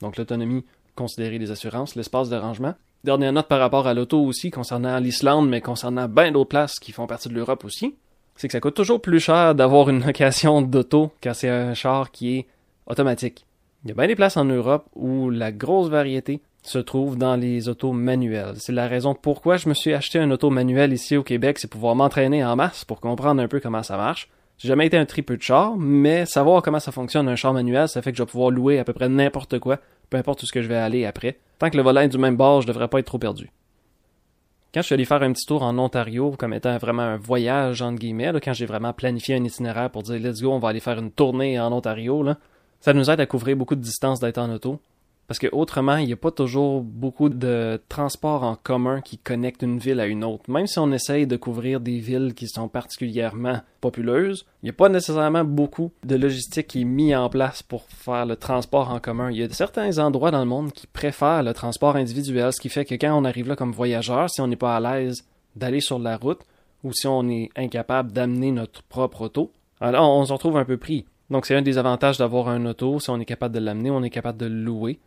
Donc 0.00 0.16
l'autonomie, 0.16 0.64
considérer 0.94 1.38
les 1.38 1.50
assurances, 1.50 1.96
l'espace 1.96 2.30
de 2.30 2.36
rangement. 2.36 2.74
Dernière 3.04 3.34
note 3.34 3.48
par 3.48 3.60
rapport 3.60 3.86
à 3.86 3.92
l'auto 3.92 4.22
aussi, 4.22 4.50
concernant 4.50 4.98
l'Islande, 5.00 5.50
mais 5.50 5.60
concernant 5.60 6.08
bien 6.08 6.32
d'autres 6.32 6.48
places 6.48 6.78
qui 6.78 6.92
font 6.92 7.06
partie 7.06 7.28
de 7.28 7.34
l'Europe 7.34 7.66
aussi 7.66 7.94
c'est 8.38 8.46
que 8.46 8.52
ça 8.52 8.60
coûte 8.60 8.74
toujours 8.74 9.02
plus 9.02 9.18
cher 9.18 9.56
d'avoir 9.56 9.90
une 9.90 10.06
location 10.06 10.62
d'auto 10.62 11.10
quand 11.20 11.34
c'est 11.34 11.48
un 11.48 11.74
char 11.74 12.12
qui 12.12 12.38
est 12.38 12.46
automatique. 12.86 13.44
Il 13.84 13.88
y 13.88 13.90
a 13.90 13.94
bien 13.94 14.06
des 14.06 14.14
places 14.14 14.36
en 14.36 14.44
Europe 14.44 14.86
où 14.94 15.28
la 15.28 15.50
grosse 15.50 15.88
variété 15.88 16.40
se 16.62 16.78
trouve 16.78 17.18
dans 17.18 17.34
les 17.34 17.68
autos 17.68 17.92
manuelles. 17.92 18.54
C'est 18.56 18.72
la 18.72 18.86
raison 18.86 19.14
pourquoi 19.14 19.56
je 19.56 19.68
me 19.68 19.74
suis 19.74 19.92
acheté 19.92 20.20
un 20.20 20.30
auto 20.30 20.50
manuel 20.50 20.92
ici 20.92 21.16
au 21.16 21.24
Québec, 21.24 21.58
c'est 21.58 21.70
pouvoir 21.70 21.96
m'entraîner 21.96 22.44
en 22.44 22.54
masse 22.54 22.84
pour 22.84 23.00
comprendre 23.00 23.42
un 23.42 23.48
peu 23.48 23.58
comment 23.58 23.82
ça 23.82 23.96
marche. 23.96 24.28
J'ai 24.58 24.68
jamais 24.68 24.86
été 24.86 24.96
un 24.96 25.04
tripeux 25.04 25.36
de 25.36 25.42
char, 25.42 25.76
mais 25.76 26.24
savoir 26.24 26.62
comment 26.62 26.80
ça 26.80 26.92
fonctionne 26.92 27.28
un 27.28 27.36
char 27.36 27.52
manuel, 27.52 27.88
ça 27.88 28.02
fait 28.02 28.12
que 28.12 28.18
je 28.18 28.22
vais 28.22 28.30
pouvoir 28.30 28.50
louer 28.50 28.78
à 28.78 28.84
peu 28.84 28.92
près 28.92 29.08
n'importe 29.08 29.58
quoi, 29.58 29.78
peu 30.10 30.16
importe 30.16 30.44
où 30.44 30.46
ce 30.46 30.52
que 30.52 30.62
je 30.62 30.68
vais 30.68 30.76
aller 30.76 31.04
après. 31.06 31.38
Tant 31.58 31.70
que 31.70 31.76
le 31.76 31.82
volant 31.82 32.02
est 32.02 32.08
du 32.08 32.18
même 32.18 32.36
bord, 32.36 32.62
je 32.62 32.68
devrais 32.68 32.86
pas 32.86 33.00
être 33.00 33.06
trop 33.06 33.18
perdu. 33.18 33.50
Quand 34.74 34.82
je 34.82 34.86
suis 34.86 34.94
allé 34.94 35.06
faire 35.06 35.22
un 35.22 35.32
petit 35.32 35.46
tour 35.46 35.62
en 35.62 35.78
Ontario 35.78 36.34
comme 36.38 36.52
étant 36.52 36.76
vraiment 36.76 37.02
un 37.02 37.16
voyage 37.16 37.80
entre 37.80 37.98
guillemets, 37.98 38.32
quand 38.42 38.52
j'ai 38.52 38.66
vraiment 38.66 38.92
planifié 38.92 39.34
un 39.34 39.44
itinéraire 39.44 39.90
pour 39.90 40.02
dire 40.02 40.20
let's 40.20 40.42
go, 40.42 40.52
on 40.52 40.58
va 40.58 40.68
aller 40.68 40.80
faire 40.80 40.98
une 40.98 41.10
tournée 41.10 41.58
en 41.58 41.72
Ontario, 41.72 42.22
là, 42.22 42.36
ça 42.80 42.92
nous 42.92 43.10
aide 43.10 43.20
à 43.20 43.26
couvrir 43.26 43.56
beaucoup 43.56 43.76
de 43.76 43.80
distance 43.80 44.20
d'être 44.20 44.36
en 44.36 44.50
auto. 44.50 44.78
Parce 45.28 45.38
que 45.38 45.48
autrement, 45.52 45.98
il 45.98 46.06
n'y 46.06 46.14
a 46.14 46.16
pas 46.16 46.30
toujours 46.30 46.80
beaucoup 46.80 47.28
de 47.28 47.78
transports 47.90 48.44
en 48.44 48.56
commun 48.56 49.02
qui 49.02 49.18
connectent 49.18 49.60
une 49.60 49.78
ville 49.78 50.00
à 50.00 50.06
une 50.06 50.24
autre. 50.24 50.50
Même 50.50 50.66
si 50.66 50.78
on 50.78 50.90
essaye 50.90 51.26
de 51.26 51.36
couvrir 51.36 51.80
des 51.80 51.98
villes 51.98 52.32
qui 52.34 52.48
sont 52.48 52.68
particulièrement 52.68 53.60
populeuses, 53.82 54.46
il 54.62 54.66
n'y 54.66 54.70
a 54.70 54.72
pas 54.72 54.88
nécessairement 54.88 55.44
beaucoup 55.44 55.92
de 56.02 56.16
logistique 56.16 56.68
qui 56.68 56.80
est 56.80 56.84
mis 56.84 57.14
en 57.14 57.28
place 57.28 57.62
pour 57.62 57.84
faire 57.90 58.24
le 58.24 58.36
transport 58.36 58.90
en 58.90 59.00
commun. 59.00 59.30
Il 59.30 59.36
y 59.36 59.42
a 59.42 59.50
certains 59.50 59.98
endroits 59.98 60.30
dans 60.30 60.40
le 60.40 60.46
monde 60.46 60.72
qui 60.72 60.86
préfèrent 60.86 61.42
le 61.42 61.52
transport 61.52 61.96
individuel, 61.96 62.50
ce 62.50 62.60
qui 62.60 62.70
fait 62.70 62.86
que 62.86 62.94
quand 62.94 63.14
on 63.14 63.26
arrive 63.26 63.48
là 63.48 63.56
comme 63.56 63.72
voyageur, 63.72 64.30
si 64.30 64.40
on 64.40 64.46
n'est 64.46 64.56
pas 64.56 64.76
à 64.76 64.80
l'aise 64.80 65.26
d'aller 65.56 65.80
sur 65.80 65.98
la 65.98 66.16
route, 66.16 66.40
ou 66.84 66.94
si 66.94 67.06
on 67.06 67.28
est 67.28 67.50
incapable 67.54 68.12
d'amener 68.12 68.50
notre 68.50 68.82
propre 68.84 69.22
auto, 69.22 69.52
alors 69.78 70.08
on 70.08 70.24
se 70.24 70.32
retrouve 70.32 70.56
un 70.56 70.64
peu 70.64 70.78
pris. 70.78 71.04
Donc 71.28 71.44
c'est 71.44 71.54
un 71.54 71.60
des 71.60 71.76
avantages 71.76 72.16
d'avoir 72.16 72.48
un 72.48 72.64
auto, 72.64 72.98
si 72.98 73.10
on 73.10 73.20
est 73.20 73.26
capable 73.26 73.54
de 73.54 73.60
l'amener, 73.60 73.90
on 73.90 74.02
est 74.02 74.08
capable 74.08 74.38
de 74.38 74.46
le 74.46 74.62
louer. 74.62 74.98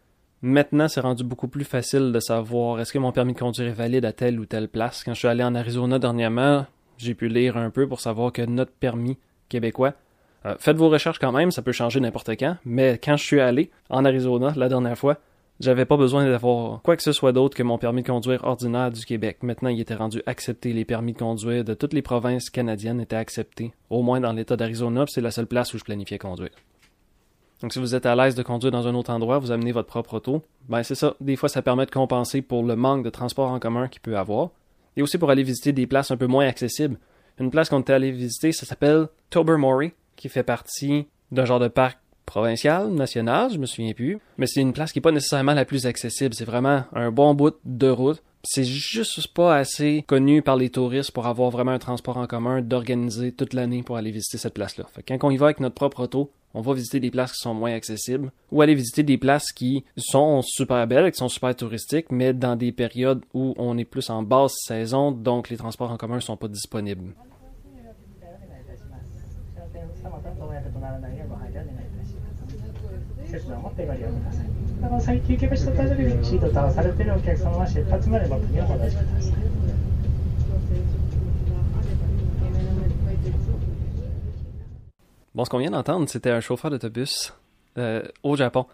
Maintenant, 0.43 0.87
c'est 0.87 1.01
rendu 1.01 1.23
beaucoup 1.23 1.47
plus 1.47 1.63
facile 1.63 2.11
de 2.11 2.19
savoir 2.19 2.79
est-ce 2.79 2.91
que 2.91 2.97
mon 2.97 3.11
permis 3.11 3.33
de 3.33 3.39
conduire 3.39 3.67
est 3.67 3.73
valide 3.73 4.05
à 4.05 4.11
telle 4.11 4.39
ou 4.39 4.45
telle 4.45 4.67
place? 4.67 5.03
Quand 5.03 5.13
je 5.13 5.19
suis 5.19 5.27
allé 5.27 5.43
en 5.43 5.53
Arizona 5.53 5.99
dernièrement, 5.99 6.65
j'ai 6.97 7.13
pu 7.13 7.27
lire 7.27 7.57
un 7.57 7.69
peu 7.69 7.87
pour 7.87 7.99
savoir 7.99 8.31
que 8.31 8.41
notre 8.41 8.71
permis 8.71 9.19
québécois, 9.49 9.93
euh, 10.47 10.55
faites 10.57 10.77
vos 10.77 10.89
recherches 10.89 11.19
quand 11.19 11.31
même, 11.31 11.51
ça 11.51 11.61
peut 11.61 11.71
changer 11.71 11.99
n'importe 11.99 12.31
quand, 12.39 12.57
mais 12.65 12.99
quand 13.03 13.17
je 13.17 13.23
suis 13.23 13.39
allé 13.39 13.69
en 13.91 14.03
Arizona 14.03 14.51
la 14.55 14.67
dernière 14.67 14.97
fois, 14.97 15.17
j'avais 15.59 15.85
pas 15.85 15.97
besoin 15.97 16.25
d'avoir 16.25 16.81
quoi 16.81 16.97
que 16.97 17.03
ce 17.03 17.11
soit 17.11 17.33
d'autre 17.33 17.55
que 17.55 17.61
mon 17.61 17.77
permis 17.77 18.01
de 18.01 18.07
conduire 18.07 18.43
ordinaire 18.43 18.89
du 18.89 19.05
Québec. 19.05 19.43
Maintenant, 19.43 19.69
il 19.69 19.79
était 19.79 19.93
rendu 19.93 20.23
accepté. 20.25 20.73
Les 20.73 20.85
permis 20.85 21.13
de 21.13 21.19
conduire 21.19 21.63
de 21.63 21.75
toutes 21.75 21.93
les 21.93 22.01
provinces 22.01 22.49
canadiennes 22.49 22.99
étaient 22.99 23.15
acceptés. 23.15 23.73
Au 23.91 24.01
moins 24.01 24.19
dans 24.19 24.33
l'État 24.33 24.57
d'Arizona, 24.57 25.05
c'est 25.07 25.21
la 25.21 25.29
seule 25.29 25.45
place 25.45 25.71
où 25.75 25.77
je 25.77 25.83
planifiais 25.83 26.17
conduire. 26.17 26.49
Donc 27.61 27.73
si 27.73 27.79
vous 27.79 27.93
êtes 27.93 28.05
à 28.05 28.15
l'aise 28.15 28.35
de 28.35 28.43
conduire 28.43 28.71
dans 28.71 28.87
un 28.87 28.95
autre 28.95 29.11
endroit, 29.11 29.37
vous 29.37 29.51
amenez 29.51 29.71
votre 29.71 29.87
propre 29.87 30.15
auto, 30.15 30.41
ben 30.67 30.81
c'est 30.83 30.95
ça. 30.95 31.15
Des 31.21 31.35
fois, 31.35 31.47
ça 31.47 31.61
permet 31.61 31.85
de 31.85 31.91
compenser 31.91 32.41
pour 32.41 32.63
le 32.63 32.75
manque 32.75 33.03
de 33.03 33.09
transport 33.09 33.51
en 33.51 33.59
commun 33.59 33.87
qu'il 33.87 34.01
peut 34.01 34.17
avoir. 34.17 34.49
Et 34.97 35.01
aussi 35.01 35.17
pour 35.17 35.29
aller 35.29 35.43
visiter 35.43 35.71
des 35.71 35.87
places 35.87 36.11
un 36.11 36.17
peu 36.17 36.27
moins 36.27 36.47
accessibles. 36.47 36.97
Une 37.39 37.51
place 37.51 37.69
qu'on 37.69 37.79
était 37.79 37.93
allé 37.93 38.11
visiter, 38.11 38.51
ça 38.51 38.65
s'appelle 38.65 39.07
Tobermory, 39.29 39.93
qui 40.15 40.27
fait 40.27 40.43
partie 40.43 41.07
d'un 41.31 41.45
genre 41.45 41.59
de 41.59 41.67
parc 41.67 41.99
provincial, 42.25 42.89
national, 42.89 43.51
je 43.51 43.57
me 43.57 43.65
souviens 43.65 43.93
plus. 43.93 44.19
Mais 44.37 44.47
c'est 44.47 44.61
une 44.61 44.73
place 44.73 44.91
qui 44.91 44.99
n'est 44.99 45.03
pas 45.03 45.11
nécessairement 45.11 45.53
la 45.53 45.65
plus 45.65 45.85
accessible. 45.85 46.33
C'est 46.33 46.45
vraiment 46.45 46.83
un 46.93 47.11
bon 47.11 47.33
bout 47.33 47.55
de 47.65 47.89
route. 47.89 48.23
C'est 48.43 48.63
juste 48.63 49.27
pas 49.27 49.55
assez 49.55 50.03
connu 50.07 50.41
par 50.41 50.55
les 50.55 50.69
touristes 50.69 51.11
pour 51.11 51.27
avoir 51.27 51.51
vraiment 51.51 51.71
un 51.71 51.79
transport 51.79 52.17
en 52.17 52.25
commun 52.25 52.61
d'organiser 52.61 53.31
toute 53.31 53.53
l'année 53.53 53.83
pour 53.83 53.97
aller 53.97 54.09
visiter 54.09 54.39
cette 54.39 54.55
place-là. 54.55 54.85
Quand 55.07 55.23
on 55.23 55.29
y 55.29 55.37
va 55.37 55.45
avec 55.45 55.59
notre 55.59 55.75
propre 55.75 56.03
auto, 56.03 56.31
on 56.55 56.61
va 56.61 56.73
visiter 56.73 56.99
des 56.99 57.11
places 57.11 57.33
qui 57.33 57.41
sont 57.41 57.53
moins 57.53 57.73
accessibles 57.73 58.31
ou 58.51 58.61
aller 58.61 58.73
visiter 58.73 59.03
des 59.03 59.17
places 59.17 59.51
qui 59.51 59.85
sont 59.95 60.41
super 60.41 60.87
belles, 60.87 61.11
qui 61.11 61.17
sont 61.17 61.29
super 61.29 61.55
touristiques, 61.55 62.11
mais 62.11 62.33
dans 62.33 62.55
des 62.55 62.71
périodes 62.71 63.21
où 63.33 63.53
on 63.57 63.77
est 63.77 63.85
plus 63.85 64.09
en 64.09 64.23
basse 64.23 64.55
saison, 64.65 65.11
donc 65.11 65.49
les 65.49 65.57
transports 65.57 65.91
en 65.91 65.97
commun 65.97 66.19
sont 66.19 66.35
pas 66.35 66.47
disponibles. 66.47 67.13
Bon, 85.33 85.45
ce 85.45 85.49
qu'on 85.49 85.59
vient 85.59 85.71
d'entendre, 85.71 86.09
c'était 86.09 86.31
un 86.31 86.41
chauffeur 86.41 86.71
d'autobus 86.71 87.33
euh, 87.77 88.03
au 88.23 88.35
Japon. 88.35 88.65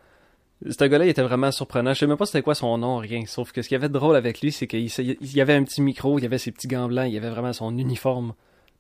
Ce 0.67 0.83
gars-là, 0.83 1.05
il 1.05 1.09
était 1.09 1.21
vraiment 1.21 1.51
surprenant. 1.51 1.93
Je 1.93 1.99
sais 1.99 2.07
même 2.07 2.17
pas 2.17 2.25
c'était 2.25 2.41
quoi 2.41 2.55
son 2.55 2.77
nom, 2.77 2.97
rien. 2.97 3.25
Sauf 3.27 3.51
que 3.51 3.61
ce 3.61 3.67
qui 3.69 3.75
avait 3.75 3.89
de 3.89 3.93
drôle 3.93 4.15
avec 4.15 4.41
lui, 4.41 4.51
c'est 4.51 4.65
qu'il 4.65 4.89
y 4.89 5.41
avait 5.41 5.53
un 5.53 5.63
petit 5.63 5.81
micro, 5.81 6.17
il 6.17 6.23
y 6.23 6.25
avait 6.25 6.39
ses 6.39 6.51
petits 6.51 6.67
gants 6.67 6.87
blancs, 6.87 7.05
il 7.07 7.13
y 7.13 7.17
avait 7.17 7.29
vraiment 7.29 7.53
son 7.53 7.77
uniforme 7.77 8.33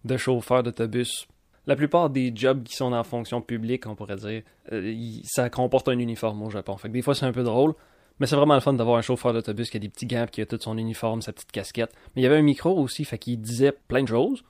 de 0.05 0.17
chauffeur 0.17 0.63
d'autobus 0.63 1.27
la 1.67 1.75
plupart 1.75 2.09
des 2.09 2.31
jobs 2.33 2.63
qui 2.63 2.75
sont 2.75 2.93
en 2.93 3.03
fonction 3.03 3.41
publique, 3.41 3.85
on 3.85 3.95
pourrait 3.95 4.15
dire, 4.15 4.41
euh, 4.71 4.95
ça 5.23 5.49
comporte 5.49 5.89
un 5.89 5.99
uniforme 5.99 6.41
au 6.41 6.49
Japon. 6.49 6.77
Fait 6.77 6.87
que 6.87 6.93
des 6.93 7.01
fois, 7.01 7.13
c'est 7.13 7.25
un 7.25 7.33
peu 7.33 7.43
drôle. 7.43 7.73
Mais 8.19 8.25
c'est 8.25 8.35
vraiment 8.35 8.55
le 8.55 8.61
fun 8.61 8.73
d'avoir 8.73 8.97
un 8.97 9.01
chauffeur 9.01 9.31
d'autobus 9.31 9.69
qui 9.69 9.77
a 9.77 9.79
des 9.79 9.89
petits 9.89 10.07
gants, 10.07 10.25
qui 10.31 10.41
a 10.41 10.45
tout 10.47 10.57
son 10.59 10.77
uniforme, 10.77 11.21
sa 11.21 11.33
petite 11.33 11.51
casquette. 11.51 11.91
Mais 12.15 12.21
il 12.21 12.23
y 12.23 12.27
avait 12.27 12.37
un 12.37 12.41
micro 12.41 12.75
aussi, 12.75 13.05
fait 13.05 13.19
disait 13.23 13.73
plein 13.87 14.01
de 14.01 14.07
choses. 14.07 14.43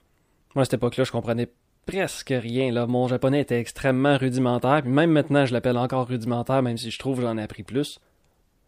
Moi, 0.54 0.62
à 0.62 0.64
cette 0.64 0.74
époque-là, 0.74 1.04
je 1.04 1.12
comprenais 1.12 1.50
presque 1.84 2.32
rien. 2.34 2.72
Là. 2.72 2.86
Mon 2.86 3.08
japonais 3.08 3.40
était 3.40 3.60
extrêmement 3.60 4.16
rudimentaire, 4.16 4.82
puis 4.82 4.90
même 4.90 5.10
maintenant, 5.10 5.44
je 5.44 5.52
l'appelle 5.52 5.76
encore 5.76 6.08
rudimentaire, 6.08 6.62
même 6.62 6.78
si 6.78 6.90
je 6.90 6.98
trouve 6.98 7.16
que 7.16 7.22
j'en 7.22 7.36
ai 7.36 7.42
appris 7.42 7.62
plus. 7.62 8.00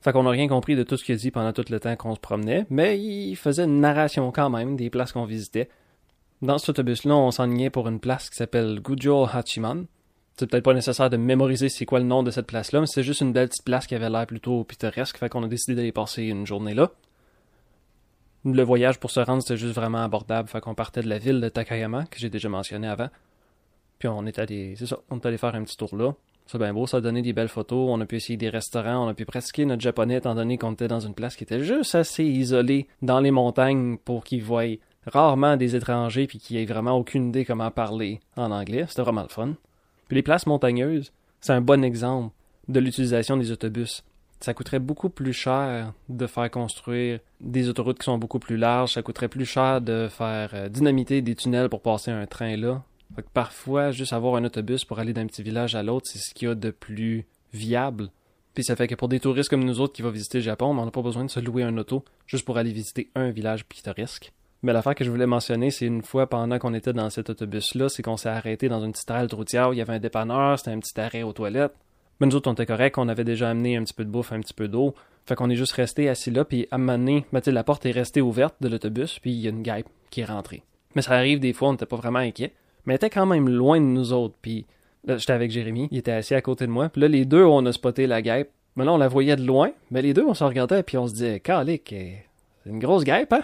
Fait 0.03 0.13
qu'on 0.13 0.23
n'a 0.23 0.31
rien 0.31 0.49
compris 0.49 0.77
de 0.77 0.83
tout 0.83 0.97
ce 0.97 1.05
qu'il 1.05 1.15
a 1.15 1.19
dit 1.19 1.31
pendant 1.31 1.53
tout 1.53 1.65
le 1.71 1.79
temps 1.79 1.95
qu'on 1.97 2.15
se 2.15 2.21
promenait, 2.21 2.67
mais 2.71 2.99
il 2.99 3.37
faisait 3.37 3.65
une 3.65 3.81
narration 3.81 4.31
quand 4.33 4.51
même 4.51 4.77
des 4.77 4.91
places 4.91 5.13
qu'on 5.13 5.25
visitait. 5.25 5.69
Dans 6.43 6.57
cet 6.57 6.71
autobus-là, 6.71 7.15
on 7.15 7.31
s'enlignait 7.31 7.69
pour 7.69 7.87
une 7.87 8.01
place 8.01 8.31
qui 8.31 8.37
s'appelle 8.37 8.81
Gujo 8.81 9.27
Hachiman. 9.31 9.85
C'est 10.39 10.49
peut-être 10.49 10.65
pas 10.65 10.73
nécessaire 10.73 11.11
de 11.11 11.19
mémoriser 11.19 11.69
c'est 11.69 11.85
quoi 11.85 11.99
le 11.99 12.07
nom 12.07 12.23
de 12.23 12.31
cette 12.31 12.47
place-là, 12.47 12.81
mais 12.81 12.87
c'est 12.87 13.03
juste 13.03 13.21
une 13.21 13.35
belle 13.35 13.49
petite 13.49 13.65
place 13.65 13.87
qui 13.87 13.95
avait 13.95 14.09
l'air 14.09 14.27
plutôt 14.27 14.65
pittoresque, 14.65 15.19
fait 15.19 15.29
qu'on 15.29 15.43
a 15.43 15.49
décidé 15.49 15.75
d'aller 15.75 15.93
passer 15.93 16.23
une 16.23 16.47
journée 16.47 16.73
là. 16.73 16.93
Le 18.47 18.63
voyage 18.63 18.99
pour 18.99 19.11
se 19.11 19.21
rendre, 19.21 19.43
c'était 19.43 19.59
juste 19.59 19.75
vraiment 19.75 20.03
abordable, 20.03 20.49
fait 20.49 20.63
qu'on 20.63 20.75
partait 20.75 21.03
de 21.03 21.11
la 21.11 21.19
ville 21.19 21.43
de 21.43 21.49
Takayama, 21.51 22.07
que 22.07 22.19
j'ai 22.19 22.31
déjà 22.31 22.49
mentionné 22.49 22.89
avant. 22.89 23.11
Puis 23.99 24.09
on 24.09 24.25
est 24.25 24.39
allé, 24.39 24.77
c'est 24.77 24.87
ça, 24.87 24.99
on 25.11 25.19
est 25.19 25.27
allé 25.27 25.37
faire 25.37 25.55
un 25.55 25.63
petit 25.63 25.77
tour 25.77 25.95
là. 25.95 26.15
C'est 26.47 26.57
bien 26.57 26.73
beau, 26.73 26.87
ça 26.87 26.97
a 26.97 27.01
donné 27.03 27.21
des 27.21 27.35
belles 27.35 27.49
photos, 27.49 27.91
on 27.91 28.01
a 28.01 28.07
pu 28.07 28.17
essayer 28.17 28.39
des 28.39 28.49
restaurants, 28.49 29.05
on 29.05 29.09
a 29.09 29.15
pu 29.15 29.27
pratiquer 29.27 29.67
notre 29.67 29.83
japonais 29.83 30.17
étant 30.17 30.35
donné 30.35 30.57
qu'on 30.57 30.73
était 30.73 30.89
dans 30.89 31.01
une 31.01 31.15
place 31.15 31.37
qui 31.37 31.45
était 31.45 31.61
juste 31.61 31.95
assez 31.95 32.25
isolée 32.25 32.89
dans 33.03 33.21
les 33.21 33.31
montagnes 33.31 33.99
pour 33.99 34.25
qu'ils 34.25 34.43
voient 34.43 34.65
rarement 35.07 35.57
des 35.57 35.77
étrangers 35.77 36.27
puis 36.27 36.39
qui 36.39 36.59
aient 36.59 36.67
vraiment 36.67 36.97
aucune 36.97 37.29
idée 37.29 37.45
comment 37.45 37.71
parler 37.71 38.21
en 38.37 38.51
anglais. 38.51 38.85
C'était 38.89 39.03
vraiment 39.03 39.23
le 39.23 39.29
fun. 39.29 39.55
Puis 40.09 40.17
les 40.17 40.23
places 40.23 40.47
montagneuses, 40.47 41.13
c'est 41.41 41.53
un 41.53 41.61
bon 41.61 41.85
exemple 41.85 42.35
de 42.69 42.81
l'utilisation 42.81 43.37
des 43.37 43.51
autobus. 43.51 44.05
Ça 44.41 44.55
coûterait 44.55 44.79
beaucoup 44.79 45.11
plus 45.11 45.33
cher 45.33 45.93
de 46.09 46.27
faire 46.27 46.51
construire 46.51 47.21
des 47.41 47.69
autoroutes 47.69 47.99
qui 47.99 48.05
sont 48.05 48.19
beaucoup 48.19 48.39
plus 48.39 48.57
larges. 48.57 48.95
Ça 48.95 49.03
coûterait 49.03 49.29
plus 49.29 49.45
cher 49.45 49.81
de 49.81 50.09
faire 50.11 50.51
euh, 50.55 50.69
dynamiter 50.69 51.21
des 51.21 51.35
tunnels 51.35 51.69
pour 51.69 51.83
passer 51.83 52.11
un 52.11 52.27
train 52.27 52.57
là. 52.57 52.83
Parfois, 53.35 53.91
juste 53.91 54.13
avoir 54.13 54.37
un 54.37 54.45
autobus 54.45 54.85
pour 54.85 54.99
aller 54.99 55.13
d'un 55.13 55.27
petit 55.27 55.43
village 55.43 55.75
à 55.75 55.83
l'autre, 55.83 56.07
c'est 56.09 56.19
ce 56.19 56.33
qu'il 56.33 56.49
y 56.49 56.51
a 56.51 56.55
de 56.55 56.71
plus 56.71 57.27
viable. 57.53 58.09
Puis 58.55 58.65
ça 58.65 58.77
fait 58.77 58.89
que 58.89 58.95
pour 58.95 59.09
des 59.09 59.21
touristes 59.21 59.51
comme 59.51 59.65
nous 59.65 59.81
autres 59.81 59.93
qui 59.93 60.03
vont 60.03 60.11
visiter 60.11 60.39
le 60.39 60.45
Japon, 60.45 60.67
on 60.67 60.85
n'a 60.85 60.91
pas 60.91 61.03
besoin 61.03 61.25
de 61.25 61.31
se 61.31 61.41
louer 61.41 61.63
un 61.63 61.77
auto 61.77 62.05
juste 62.27 62.45
pour 62.45 62.57
aller 62.57 62.73
visiter 62.73 63.11
un 63.15 63.31
village 63.31 63.65
pittoresque. 63.67 64.33
Mais 64.63 64.73
l'affaire 64.73 64.95
que 64.95 65.05
je 65.05 65.11
voulais 65.11 65.27
mentionner, 65.27 65.71
c'est 65.71 65.87
une 65.87 66.03
fois 66.03 66.27
pendant 66.29 66.59
qu'on 66.59 66.75
était 66.75 66.93
dans 66.93 67.09
cet 67.09 67.31
autobus-là, 67.31 67.89
c'est 67.89 68.03
qu'on 68.03 68.19
s'est 68.19 68.29
arrêté 68.29 68.69
dans 68.69 68.85
une 68.85 68.93
petite 68.93 69.11
halte 69.11 69.33
routière 69.33 69.71
où 69.71 69.73
il 69.73 69.79
y 69.79 69.83
avait 69.83 69.95
un 69.95 69.99
dépanneur, 69.99 70.59
c'était 70.59 70.73
un 70.73 70.79
petit 70.79 70.99
arrêt 71.01 71.23
aux 71.23 71.33
toilettes. 71.33 71.73
Mais 72.21 72.27
nous 72.27 72.37
autres, 72.37 72.51
on 72.51 72.53
était 72.53 72.67
corrects, 72.67 72.99
on 72.99 73.09
avait 73.09 73.25
déjà 73.25 73.49
amené 73.49 73.77
un 73.79 73.85
petit 73.85 73.95
peu 73.95 74.05
de 74.05 74.11
bouffe, 74.11 74.33
un 74.33 74.41
petit 74.41 74.53
peu 74.53 74.69
d'eau. 74.69 74.95
Fait 75.27 75.35
qu'on 75.35 75.49
est 75.49 75.57
juste 75.57 75.73
resté 75.73 76.11
assis 76.11 76.31
là, 76.31 76.45
puis 76.45 76.69
à 76.71 76.75
un 76.75 76.79
moment 76.79 76.99
donné, 76.99 77.25
ben, 77.33 77.41
la 77.47 77.65
porte 77.65 77.87
est 77.87 77.91
restée 77.91 78.21
ouverte 78.21 78.57
de 78.61 78.69
l'autobus, 78.69 79.19
puis 79.19 79.31
il 79.31 79.41
y 79.41 79.47
a 79.47 79.51
une 79.51 79.63
guêpe 79.63 79.89
qui 80.11 80.21
est 80.21 80.27
rentrée. 80.27 80.63
Mais 80.95 81.03
ça 81.03 81.13
arrive 81.13 81.41
des 81.41 81.55
fois, 81.55 81.69
on 81.69 81.73
n'était 81.73 81.87
pas 81.87 81.97
vraiment 81.97 82.19
inquiets. 82.19 82.53
Mais 82.85 82.95
elle 82.95 82.97
était 82.97 83.11
quand 83.11 83.27
même 83.27 83.49
loin 83.49 83.81
de 83.81 83.87
nous 83.87 84.13
autres, 84.13 84.35
puis 84.43 84.67
j'étais 85.07 85.33
avec 85.33 85.51
Jérémy, 85.51 85.89
il 85.91 85.99
était 85.99 86.13
assis 86.13 86.35
à 86.35 86.43
côté 86.43 86.67
de 86.67 86.71
moi, 86.71 86.91
puis 86.91 87.01
là, 87.01 87.09
les 87.09 87.25
deux, 87.25 87.45
on 87.45 87.65
a 87.65 87.73
spoté 87.73 88.07
la 88.07 88.21
guêpe. 88.21 88.51
Mais 88.77 88.85
là, 88.85 88.93
on 88.93 88.99
la 88.99 89.09
voyait 89.09 89.37
de 89.37 89.45
loin, 89.45 89.73
mais 89.91 90.03
les 90.03 90.13
deux, 90.13 90.25
on 90.27 90.35
se 90.35 90.45
regardait, 90.45 90.83
puis 90.83 90.99
on 90.99 91.07
se 91.07 91.13
disait, 91.13 91.41
calique, 91.41 91.89
c'est 91.89 92.71
une 92.71 92.79
grosse 92.79 93.05
guêpe, 93.05 93.33
hein? 93.33 93.43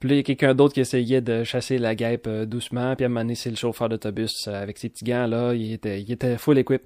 Puis 0.00 0.08
là, 0.08 0.14
il 0.14 0.18
y 0.18 0.20
a 0.20 0.24
quelqu'un 0.24 0.54
d'autre 0.54 0.74
qui 0.74 0.80
essayait 0.80 1.20
de 1.20 1.44
chasser 1.44 1.78
la 1.78 1.94
guêpe 1.94 2.26
euh, 2.26 2.44
doucement. 2.44 2.94
Puis 2.96 3.04
à 3.04 3.06
un 3.06 3.08
moment 3.08 3.20
donné, 3.20 3.34
c'est 3.34 3.50
le 3.50 3.56
chauffeur 3.56 3.88
d'autobus 3.88 4.46
euh, 4.46 4.62
avec 4.62 4.78
ses 4.78 4.88
petits 4.88 5.04
gants 5.04 5.26
là. 5.26 5.54
Il 5.54 5.72
était, 5.72 6.00
il 6.00 6.10
était 6.12 6.36
full 6.36 6.58
equip. 6.58 6.82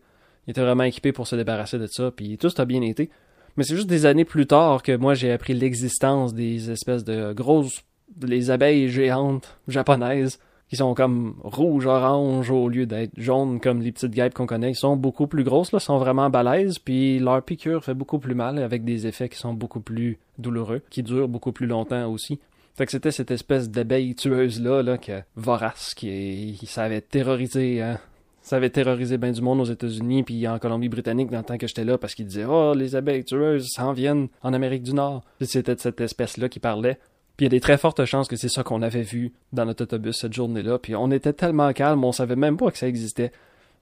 Il 0.47 0.53
était 0.53 0.63
vraiment 0.63 0.85
équipé 0.85 1.13
pour 1.13 1.27
se 1.27 1.37
débarrasser 1.37 1.79
de 1.79 1.87
ça. 1.87 2.11
Puis 2.11 2.39
tout 2.39 2.51
a 2.57 2.65
bien 2.65 2.83
été. 2.83 3.11
Mais 3.57 3.65
c'est 3.65 3.75
juste 3.75 3.89
des 3.89 4.07
années 4.07 4.25
plus 4.25 4.47
tard 4.47 4.83
que 4.83 4.97
moi 4.97 5.15
j'ai 5.15 5.33
appris 5.33 5.55
l'existence 5.55 6.35
des 6.35 6.71
espèces 6.71 7.05
de 7.05 7.33
grosses, 7.33 7.83
les 8.23 8.51
abeilles 8.51 8.89
géantes 8.89 9.59
japonaises 9.67 10.39
qui 10.71 10.77
sont 10.77 10.95
comme 10.95 11.35
rouge 11.43 11.87
orange 11.87 12.49
au 12.53 12.69
lieu 12.69 12.87
d'être 12.87 13.11
jaunes 13.17 13.59
comme 13.59 13.83
les 13.83 13.91
petites 13.91 14.13
guêpes 14.13 14.35
qu'on 14.35 14.47
connaît. 14.47 14.71
Ils 14.71 14.77
sont 14.77 14.97
beaucoup 14.97 15.27
plus 15.27 15.43
grosses 15.43 15.73
là, 15.73 15.81
sont 15.81 15.99
vraiment 15.99 16.31
balèzes. 16.31 16.79
Puis 16.79 17.19
leur 17.19 17.43
piqûre 17.43 17.85
fait 17.85 17.95
beaucoup 17.95 18.21
plus 18.21 18.37
mal 18.37 18.57
avec 18.59 18.85
des 18.85 19.09
effets 19.09 19.29
qui 19.29 19.37
sont 19.37 19.53
beaucoup 19.53 19.81
plus 19.81 20.21
douloureux, 20.39 20.81
qui 20.89 21.03
durent 21.03 21.29
beaucoup 21.29 21.51
plus 21.51 21.67
longtemps 21.67 22.09
aussi. 22.09 22.39
Fait 22.75 22.87
que 22.87 22.93
c'était 22.93 23.11
cette 23.11 23.31
espèce 23.31 23.71
d'abeille 23.71 24.15
tueuse-là, 24.15 24.83
là, 24.83 24.99
que, 24.99 25.23
vorace, 25.37 25.95
qui, 25.95 26.59
ça 26.67 26.85
avait 26.85 27.01
terrorisé, 27.01 27.83
hein. 27.83 27.99
Ça 28.43 28.57
avait 28.57 28.71
terrorisé 28.71 29.19
bien 29.19 29.33
du 29.33 29.43
monde 29.43 29.61
aux 29.61 29.65
États-Unis 29.65 30.23
puis 30.23 30.49
en 30.49 30.59
Colombie-Britannique 30.59 31.31
dans 31.31 31.39
le 31.39 31.45
temps 31.45 31.59
que 31.59 31.67
j'étais 31.67 31.85
là 31.85 31.99
parce 31.99 32.15
qu'ils 32.15 32.27
disaient 32.27 32.47
Oh, 32.47 32.73
les 32.75 32.97
abeilles 32.97 33.23
tueuses 33.23 33.69
s'en 33.69 33.93
viennent 33.93 34.29
en 34.43 34.55
Amérique 34.55 34.83
du 34.83 34.95
Nord. 34.95 35.23
C'était 35.43 35.75
de 35.75 35.81
cette 35.81 36.01
espèce-là 36.01 36.49
qui 36.49 36.59
parlait. 36.59 36.99
Puis 37.37 37.47
il 37.47 37.53
y 37.53 37.55
a 37.55 37.57
des 37.57 37.61
très 37.61 37.79
fortes 37.79 38.05
chances 38.07 38.29
que 38.29 38.37
c'est 38.37 38.49
ça 38.49 38.63
qu'on 38.63 38.83
avait 38.83 39.03
vu 39.03 39.33
dans 39.53 39.67
notre 39.67 39.85
autobus 39.85 40.19
cette 40.19 40.33
journée-là. 40.33 40.79
Puis 40.79 40.97
on 40.97 41.11
était 41.11 41.33
tellement 41.33 41.73
calme, 41.73 42.03
on 42.03 42.13
savait 42.13 42.37
même 42.37 42.57
pas 42.57 42.71
que 42.71 42.79
ça 42.79 42.89
existait. 42.89 43.31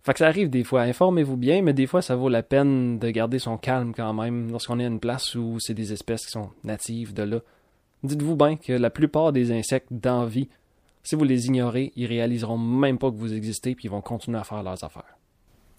Fait 0.02 0.12
que 0.12 0.21
ça 0.21 0.26
arrive 0.26 0.50
des 0.50 0.64
fois, 0.64 0.83
informez-vous 0.83 1.37
bien, 1.37 1.62
mais 1.62 1.73
des 1.73 1.87
fois 1.87 2.02
ça 2.02 2.16
vaut 2.16 2.28
la 2.28 2.42
peine 2.42 2.99
de 2.99 3.11
garder 3.11 3.38
son 3.38 3.59
calme 3.59 3.92
quand 3.95 4.12
même 4.14 4.50
lorsqu'on 4.50 4.78
est 4.78 4.85
à 4.85 4.88
une 4.88 5.00
place 5.00 5.35
où 5.35 5.59
c'est 5.61 5.75
des 5.75 5.92
espèces 5.92 6.26
qui 6.26 6.33
sont 6.33 6.50
natives 6.64 7.14
de 7.14 7.23
là. 7.25 7.40
Dites-vous 8.02 8.37
bien 8.37 8.57
que 8.57 8.73
la 8.73 8.90
plupart 8.90 9.33
des 9.33 9.52
insectes 9.52 9.93
d'envie, 9.93 10.49
si 11.02 11.17
vous 11.17 11.25
les 11.25 11.47
ignorez, 11.47 11.93
ils 11.97 12.07
réaliseront 12.07 12.59
même 12.59 12.99
pas 12.99 13.11
que 13.11 13.17
vous 13.17 13.35
existez 13.35 13.75
puis 13.75 13.87
ils 13.87 13.90
vont 13.90 14.00
continuer 14.00 14.38
à 14.38 14.45
faire 14.45 14.62
leurs 14.62 14.83
affaires. 14.85 15.19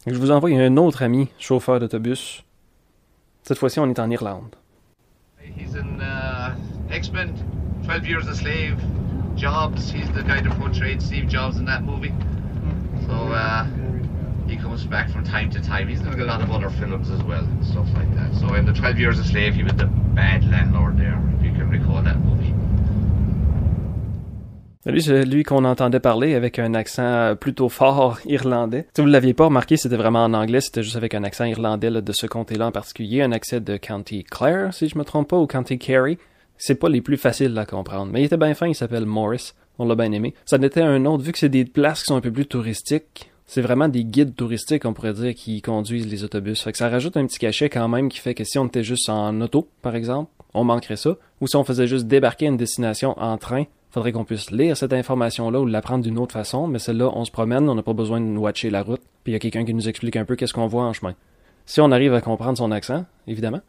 Je 0.08 0.16
vous 0.16 0.32
envoie 0.32 0.50
un 0.52 0.78
autre 0.78 1.04
ami, 1.04 1.30
chauffeur 1.40 1.80
d'autobus. 1.80 2.44
Cette 3.44 3.58
fois-ci, 3.58 3.80
on 3.80 3.90
est 3.90 4.00
en 4.00 4.10
Irlande. 4.10 4.56
He's 5.42 5.76
an 5.76 6.00
uh, 6.02 6.56
X-Men, 6.94 7.34
12 7.84 8.06
years 8.06 8.28
a 8.28 8.36
slave. 8.36 8.78
Jobs, 9.36 9.92
he's 9.92 10.10
the 10.12 10.24
guy 10.24 10.42
that 10.42 10.58
portrayed 10.60 11.02
Steve 11.02 11.28
Jobs 11.28 11.58
in 11.58 11.66
that 11.66 11.82
movie. 11.84 12.14
So, 13.08 13.14
uh, 13.14 13.66
he 14.50 14.58
comes 14.58 14.84
back 14.86 15.10
from 15.10 15.24
time 15.24 15.50
to 15.52 15.62
time. 15.62 15.88
He's 15.88 16.02
done 16.02 16.20
a 16.20 16.26
lot 16.26 16.42
of 16.42 16.52
other 16.52 16.70
films 16.70 17.10
as 17.12 17.22
well 17.24 17.44
and 17.44 17.66
stuff 17.66 17.88
like 17.94 18.14
that. 18.16 18.34
So 18.36 18.56
in 18.56 18.66
the 18.66 18.74
12 18.74 18.98
Years 18.98 19.20
a 19.20 19.24
Slave, 19.24 19.54
he 19.54 19.64
was 19.64 19.74
the 19.74 19.86
bad 19.86 20.44
landlord 20.50 20.98
there, 20.98 21.22
recall 21.70 22.04
that 22.04 22.18
movie. 22.18 22.54
Lui, 24.86 25.04
c'est 25.04 25.26
lui 25.26 25.44
qu'on 25.44 25.66
entendait 25.66 26.00
parler 26.00 26.36
avec 26.36 26.58
un 26.58 26.74
accent 26.74 27.36
plutôt 27.36 27.70
fort 27.70 28.20
irlandais. 28.26 28.88
Si 28.96 29.02
vous 29.02 29.08
ne 29.08 29.14
l'aviez 29.14 29.34
pas 29.34 29.46
remarqué, 29.46 29.78
c'était 29.78 29.98
vraiment 29.98 30.24
en 30.24 30.34
anglais, 30.34 30.62
c'était 30.62 30.84
juste 30.84 30.96
avec 30.96 31.14
un 31.14 31.24
accent 31.24 31.46
irlandais 31.46 31.92
de 31.92 32.12
ce 32.12 32.26
comté-là 32.26 32.68
en 32.68 32.72
particulier, 32.72 33.22
un 33.22 33.32
accent 33.32 33.60
de 33.60 33.78
County 33.78 34.24
Clare, 34.24 34.74
si 34.74 34.88
je 34.88 34.98
me 34.98 35.04
trompe 35.04 35.30
pas, 35.30 35.38
ou 35.38 35.48
County 35.48 35.78
Kerry. 35.78 36.18
C'est 36.58 36.76
pas 36.76 36.90
les 36.90 37.02
plus 37.02 37.18
faciles 37.18 37.58
à 37.58 37.66
comprendre, 37.66 38.12
mais 38.12 38.22
il 38.22 38.26
était 38.26 38.38
bien 38.38 38.54
fin, 38.54 38.68
il 38.68 38.76
s'appelle 38.76 39.06
Morris. 39.06 39.54
On 39.78 39.86
l'a 39.86 39.96
bien 39.96 40.12
aimé. 40.12 40.34
Ça 40.46 40.58
n'était 40.58 40.82
un 40.82 41.06
autre, 41.06 41.24
vu 41.24 41.32
que 41.32 41.40
c'est 41.40 41.50
des 41.50 41.66
places 41.66 42.00
qui 42.00 42.08
sont 42.08 42.16
un 42.16 42.22
peu 42.22 42.32
plus 42.32 42.46
touristiques, 42.46 43.32
c'est 43.46 43.62
vraiment 43.62 43.88
des 43.88 44.04
guides 44.04 44.36
touristiques, 44.36 44.86
on 44.86 44.94
pourrait 44.94 45.14
dire, 45.14 45.34
qui 45.34 45.62
conduisent 45.62 46.08
les 46.08 46.24
autobus. 46.24 46.64
Que 46.64 46.78
ça 46.78 46.88
rajoute 46.88 47.18
un 47.18 47.26
petit 47.26 47.40
cachet 47.40 47.70
quand 47.70 47.88
même 47.88 48.08
qui 48.08 48.20
fait 48.20 48.36
que 48.36 48.44
si 48.44 48.60
on 48.60 48.68
était 48.68 48.84
juste 48.84 49.10
en 49.10 49.40
auto, 49.42 49.68
par 49.82 49.96
exemple, 49.96 50.30
on 50.54 50.64
manquerait 50.64 50.96
ça. 50.96 51.16
Ou 51.42 51.48
si 51.48 51.56
on 51.56 51.64
faisait 51.64 51.88
juste 51.88 52.08
débarquer 52.08 52.46
à 52.46 52.50
une 52.50 52.58
destination 52.58 53.18
en 53.20 53.38
train, 53.38 53.66
faudrait 53.92 54.12
qu'on 54.12 54.26
puisse 54.26 54.52
lire 54.52 54.78
cette 54.78 54.94
information-là 54.94 55.60
ou 55.60 55.66
l'apprendre 55.66 56.04
d'une 56.04 56.18
autre 56.18 56.34
façon, 56.34 56.68
mais 56.68 56.80
celle-là, 56.80 57.12
on 57.14 57.26
se 57.26 57.32
promène, 57.32 57.70
on 57.70 57.76
n'a 57.76 57.84
pas 57.84 57.94
besoin 57.94 58.22
de 58.22 58.38
watcher 58.38 58.70
la 58.70 58.84
route, 58.84 59.02
puis 59.24 59.32
il 59.32 59.34
y 59.34 59.36
a 59.36 59.40
quelqu'un 59.40 59.66
qui 59.66 59.74
nous 59.74 59.90
explique 59.90 60.16
un 60.16 60.26
peu 60.26 60.36
qu'est-ce 60.36 60.54
qu'on 60.54 60.68
voit 60.68 60.84
en 60.84 60.94
chemin. 60.94 61.16
Si 61.66 61.82
on 61.82 61.92
arrive 61.92 62.14
à 62.14 62.22
comprendre 62.22 62.58
son 62.58 62.72
accent, 62.72 63.06
évidemment. 63.28 63.62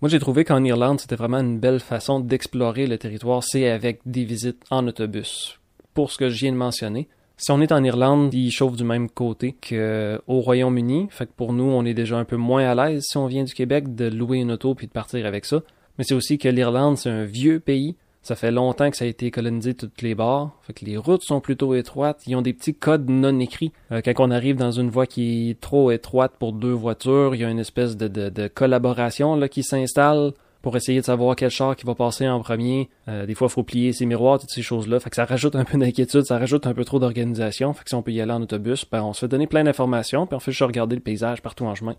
Moi, 0.00 0.08
j'ai 0.08 0.18
trouvé 0.18 0.44
qu'en 0.44 0.64
Irlande, 0.64 1.00
c'était 1.00 1.16
vraiment 1.16 1.40
une 1.40 1.58
belle 1.58 1.80
façon 1.80 2.20
d'explorer 2.20 2.86
le 2.86 2.96
territoire, 2.96 3.42
c'est 3.44 3.68
avec 3.68 4.00
des 4.06 4.24
visites 4.24 4.64
en 4.70 4.86
autobus. 4.86 5.58
Pour 5.94 6.10
ce 6.10 6.16
que 6.16 6.30
je 6.30 6.38
viens 6.38 6.52
de 6.52 6.56
mentionner, 6.56 7.08
si 7.36 7.50
on 7.52 7.60
est 7.62 7.72
en 7.72 7.82
Irlande, 7.82 8.34
il 8.34 8.50
chauffe 8.50 8.76
du 8.76 8.84
même 8.84 9.08
côté 9.08 9.56
qu'au 9.66 10.40
Royaume-Uni. 10.40 11.08
Fait 11.08 11.24
que 11.24 11.32
pour 11.34 11.54
nous, 11.54 11.64
on 11.64 11.86
est 11.86 11.94
déjà 11.94 12.18
un 12.18 12.26
peu 12.26 12.36
moins 12.36 12.64
à 12.64 12.74
l'aise 12.74 13.02
si 13.08 13.16
on 13.16 13.26
vient 13.26 13.44
du 13.44 13.54
Québec 13.54 13.94
de 13.94 14.08
louer 14.08 14.38
une 14.38 14.52
auto 14.52 14.74
puis 14.74 14.86
de 14.86 14.92
partir 14.92 15.24
avec 15.24 15.46
ça. 15.46 15.62
Mais 16.00 16.04
c'est 16.04 16.14
aussi 16.14 16.38
que 16.38 16.48
l'Irlande, 16.48 16.96
c'est 16.96 17.10
un 17.10 17.26
vieux 17.26 17.60
pays. 17.60 17.94
Ça 18.22 18.34
fait 18.34 18.50
longtemps 18.50 18.90
que 18.90 18.96
ça 18.96 19.04
a 19.04 19.08
été 19.08 19.30
colonisé 19.30 19.74
toutes 19.74 20.00
les 20.00 20.14
bords. 20.14 20.56
Fait 20.62 20.72
que 20.72 20.86
les 20.86 20.96
routes 20.96 21.22
sont 21.22 21.42
plutôt 21.42 21.74
étroites. 21.74 22.22
Ils 22.26 22.34
ont 22.36 22.40
des 22.40 22.54
petits 22.54 22.72
codes 22.72 23.10
non 23.10 23.38
écrits. 23.38 23.70
Euh, 23.92 24.00
quand 24.02 24.14
on 24.16 24.30
arrive 24.30 24.56
dans 24.56 24.70
une 24.70 24.88
voie 24.88 25.04
qui 25.06 25.50
est 25.50 25.60
trop 25.60 25.90
étroite 25.90 26.32
pour 26.38 26.54
deux 26.54 26.72
voitures, 26.72 27.34
il 27.34 27.42
y 27.42 27.44
a 27.44 27.50
une 27.50 27.58
espèce 27.58 27.98
de, 27.98 28.08
de, 28.08 28.30
de 28.30 28.48
collaboration 28.48 29.36
là, 29.36 29.50
qui 29.50 29.62
s'installe 29.62 30.32
pour 30.62 30.74
essayer 30.74 31.00
de 31.00 31.04
savoir 31.04 31.36
quel 31.36 31.50
char 31.50 31.76
qui 31.76 31.84
va 31.84 31.94
passer 31.94 32.26
en 32.26 32.40
premier. 32.40 32.88
Euh, 33.08 33.26
des 33.26 33.34
fois, 33.34 33.48
il 33.48 33.52
faut 33.52 33.62
plier 33.62 33.92
ses 33.92 34.06
miroirs, 34.06 34.38
toutes 34.38 34.52
ces 34.52 34.62
choses-là. 34.62 35.00
Fait 35.00 35.10
que 35.10 35.16
ça 35.16 35.26
rajoute 35.26 35.54
un 35.54 35.64
peu 35.64 35.76
d'inquiétude, 35.76 36.22
ça 36.22 36.38
rajoute 36.38 36.66
un 36.66 36.72
peu 36.72 36.86
trop 36.86 36.98
d'organisation. 36.98 37.74
Fait 37.74 37.84
que 37.84 37.90
si 37.90 37.94
on 37.94 38.00
peut 38.00 38.12
y 38.12 38.22
aller 38.22 38.32
en 38.32 38.40
autobus, 38.40 38.86
ben, 38.90 39.02
on 39.02 39.12
se 39.12 39.20
fait 39.20 39.28
donner 39.28 39.46
plein 39.46 39.64
d'informations, 39.64 40.26
puis 40.26 40.34
on 40.34 40.40
fait 40.40 40.52
juste 40.52 40.62
regarder 40.62 40.96
le 40.96 41.02
paysage 41.02 41.42
partout 41.42 41.66
en 41.66 41.74
chemin. 41.74 41.96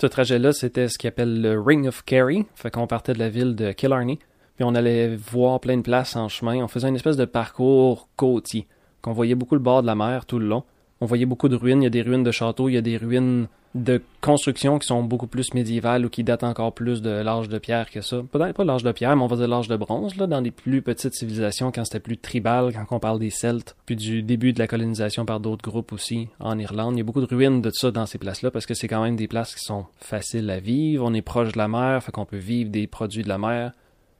Ce 0.00 0.06
trajet-là, 0.06 0.54
c'était 0.54 0.88
ce 0.88 0.96
qu'on 0.96 1.08
appelle 1.08 1.42
le 1.42 1.60
Ring 1.60 1.86
of 1.86 2.06
Kerry. 2.06 2.46
Fait 2.54 2.70
qu'on 2.70 2.86
partait 2.86 3.12
de 3.12 3.18
la 3.18 3.28
ville 3.28 3.54
de 3.54 3.72
Killarney, 3.72 4.18
puis 4.56 4.64
on 4.64 4.74
allait 4.74 5.14
voir 5.14 5.60
plein 5.60 5.76
de 5.76 5.82
places 5.82 6.16
en 6.16 6.30
chemin. 6.30 6.64
On 6.64 6.68
faisait 6.68 6.88
une 6.88 6.96
espèce 6.96 7.18
de 7.18 7.26
parcours 7.26 8.08
côtier, 8.16 8.66
qu'on 9.02 9.12
voyait 9.12 9.34
beaucoup 9.34 9.56
le 9.56 9.60
bord 9.60 9.82
de 9.82 9.86
la 9.86 9.94
mer 9.94 10.24
tout 10.24 10.38
le 10.38 10.46
long. 10.46 10.64
On 11.02 11.04
voyait 11.04 11.26
beaucoup 11.26 11.50
de 11.50 11.56
ruines, 11.56 11.82
il 11.82 11.84
y 11.84 11.86
a 11.86 11.90
des 11.90 12.00
ruines 12.00 12.22
de 12.22 12.30
châteaux, 12.30 12.70
il 12.70 12.76
y 12.76 12.78
a 12.78 12.80
des 12.80 12.96
ruines 12.96 13.46
de 13.74 14.02
constructions 14.20 14.78
qui 14.78 14.86
sont 14.88 15.02
beaucoup 15.04 15.28
plus 15.28 15.54
médiévales 15.54 16.04
ou 16.04 16.08
qui 16.08 16.24
datent 16.24 16.42
encore 16.42 16.72
plus 16.74 17.02
de 17.02 17.10
l'âge 17.10 17.48
de 17.48 17.58
pierre 17.58 17.88
que 17.90 18.00
ça. 18.00 18.20
Peut-être 18.30 18.56
pas 18.56 18.64
l'âge 18.64 18.82
de 18.82 18.90
pierre, 18.90 19.14
mais 19.14 19.22
on 19.22 19.28
va 19.28 19.36
dire 19.36 19.46
l'âge 19.46 19.68
de 19.68 19.76
bronze, 19.76 20.16
là, 20.16 20.26
dans 20.26 20.40
les 20.40 20.50
plus 20.50 20.82
petites 20.82 21.14
civilisations, 21.14 21.70
quand 21.70 21.84
c'était 21.84 22.00
plus 22.00 22.18
tribal, 22.18 22.72
quand 22.72 22.96
on 22.96 22.98
parle 22.98 23.20
des 23.20 23.30
Celtes, 23.30 23.76
puis 23.86 23.94
du 23.94 24.22
début 24.22 24.52
de 24.52 24.58
la 24.58 24.66
colonisation 24.66 25.24
par 25.24 25.38
d'autres 25.38 25.62
groupes 25.62 25.92
aussi 25.92 26.28
en 26.40 26.58
Irlande. 26.58 26.94
Il 26.94 26.98
y 26.98 27.00
a 27.02 27.04
beaucoup 27.04 27.20
de 27.24 27.32
ruines 27.32 27.62
de 27.62 27.70
ça 27.70 27.92
dans 27.92 28.06
ces 28.06 28.18
places-là, 28.18 28.50
parce 28.50 28.66
que 28.66 28.74
c'est 28.74 28.88
quand 28.88 29.02
même 29.02 29.16
des 29.16 29.28
places 29.28 29.54
qui 29.54 29.64
sont 29.64 29.86
faciles 29.98 30.50
à 30.50 30.58
vivre, 30.58 31.04
on 31.06 31.14
est 31.14 31.22
proche 31.22 31.52
de 31.52 31.58
la 31.58 31.68
mer, 31.68 32.02
fait 32.02 32.10
qu'on 32.10 32.26
peut 32.26 32.38
vivre 32.38 32.70
des 32.70 32.88
produits 32.88 33.22
de 33.22 33.28
la 33.28 33.38
mer. 33.38 33.72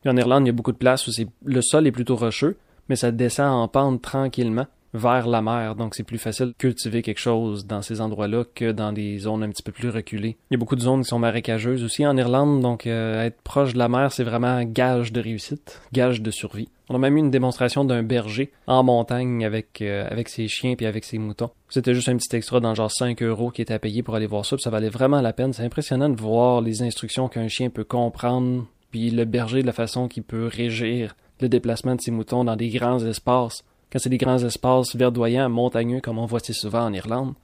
Puis 0.03 0.11
en 0.11 0.17
Irlande, 0.17 0.45
il 0.45 0.47
y 0.47 0.51
a 0.51 0.55
beaucoup 0.55 0.73
de 0.73 0.79
places 0.79 1.09
où 1.09 1.11
le 1.45 1.61
sol 1.61 1.87
est 1.87 1.93
plutôt 1.93 2.17
rocheux, 2.17 2.57
mais 2.89 2.97
ça 2.97 3.11
descend 3.11 3.53
en 3.53 3.69
pente 3.69 4.01
tranquillement 4.01 4.67
vers 4.95 5.29
la 5.29 5.43
mer, 5.43 5.77
donc 5.77 5.95
c'est 5.95 6.03
plus 6.03 6.19
facile 6.19 6.47
de 6.47 6.55
cultiver 6.59 7.03
quelque 7.03 7.21
chose 7.21 7.67
dans 7.67 7.83
ces 7.83 8.01
endroits-là 8.01 8.45
que 8.55 8.73
dans 8.73 8.93
des 8.93 9.19
zones 9.19 9.43
un 9.43 9.51
petit 9.51 9.63
peu 9.63 9.73
plus 9.73 9.91
reculées. 9.91 10.37
Il 10.51 10.55
y 10.55 10.57
a 10.57 10.59
beaucoup 10.59 10.77
de 10.77 10.81
zones 10.81 11.03
qui 11.03 11.09
sont 11.09 11.19
marécageuses 11.19 11.85
aussi 11.85 12.07
en 12.07 12.17
Irlande, 12.17 12.61
donc 12.61 12.87
euh, 12.87 13.25
être 13.25 13.41
proche 13.43 13.75
de 13.75 13.79
la 13.79 13.89
mer, 13.89 14.13
c'est 14.13 14.25
vraiment 14.25 14.63
gage 14.65 15.13
de 15.13 15.21
réussite, 15.21 15.81
gage 15.93 16.23
de 16.23 16.31
survie. 16.31 16.69
On 16.89 16.97
a 16.97 16.99
même 16.99 17.17
eu 17.17 17.21
une 17.21 17.31
démonstration 17.31 17.85
d'un 17.85 18.03
berger 18.03 18.51
en 18.67 18.83
montagne 18.83 19.45
avec 19.45 19.81
euh, 19.81 20.09
avec 20.11 20.29
ses 20.29 20.49
chiens 20.49 20.75
puis 20.75 20.87
avec 20.87 21.05
ses 21.05 21.19
moutons. 21.19 21.51
C'était 21.69 21.95
juste 21.95 22.09
un 22.09 22.17
petit 22.17 22.35
extra 22.35 22.59
dans 22.59 22.75
genre 22.75 22.91
5 22.91 23.23
euros 23.23 23.53
qui 23.53 23.63
était 23.63 23.75
à 23.75 23.79
payer 23.79 24.03
pour 24.03 24.17
aller 24.17 24.27
voir 24.27 24.45
ça, 24.45 24.57
puis 24.57 24.63
ça 24.65 24.71
valait 24.71 24.89
vraiment 24.89 25.21
la 25.21 25.33
peine. 25.33 25.53
C'est 25.53 25.63
impressionnant 25.63 26.09
de 26.09 26.21
voir 26.21 26.61
les 26.61 26.83
instructions 26.83 27.29
qu'un 27.29 27.47
chien 27.47 27.71
peut 27.71 27.85
comprendre, 27.85 28.67
puis 28.91 29.11
le 29.11 29.25
berger 29.25 29.63
de 29.63 29.67
la 29.67 29.73
façon 29.73 30.09
qu'il 30.09 30.25
peut 30.25 30.47
régir 30.53 31.15
le 31.41 31.49
déplacement 31.49 31.95
de 31.95 32.01
ses 32.01 32.11
moutons 32.11 32.45
dans 32.45 32.57
des 32.57 32.69
grands 32.71 32.99
espaces 32.99 33.65
quand 33.93 33.99
c'est 33.99 34.09
des 34.09 34.19
grands 34.19 34.39
espaces 34.39 34.95
verdoyants, 34.95 35.49
montagneux, 35.49 36.01
comme 36.01 36.19
on 36.19 36.27
voit 36.27 36.41
si 36.41 36.55
souvent 36.55 36.85
en 36.85 36.93
Irlande. 36.93 37.35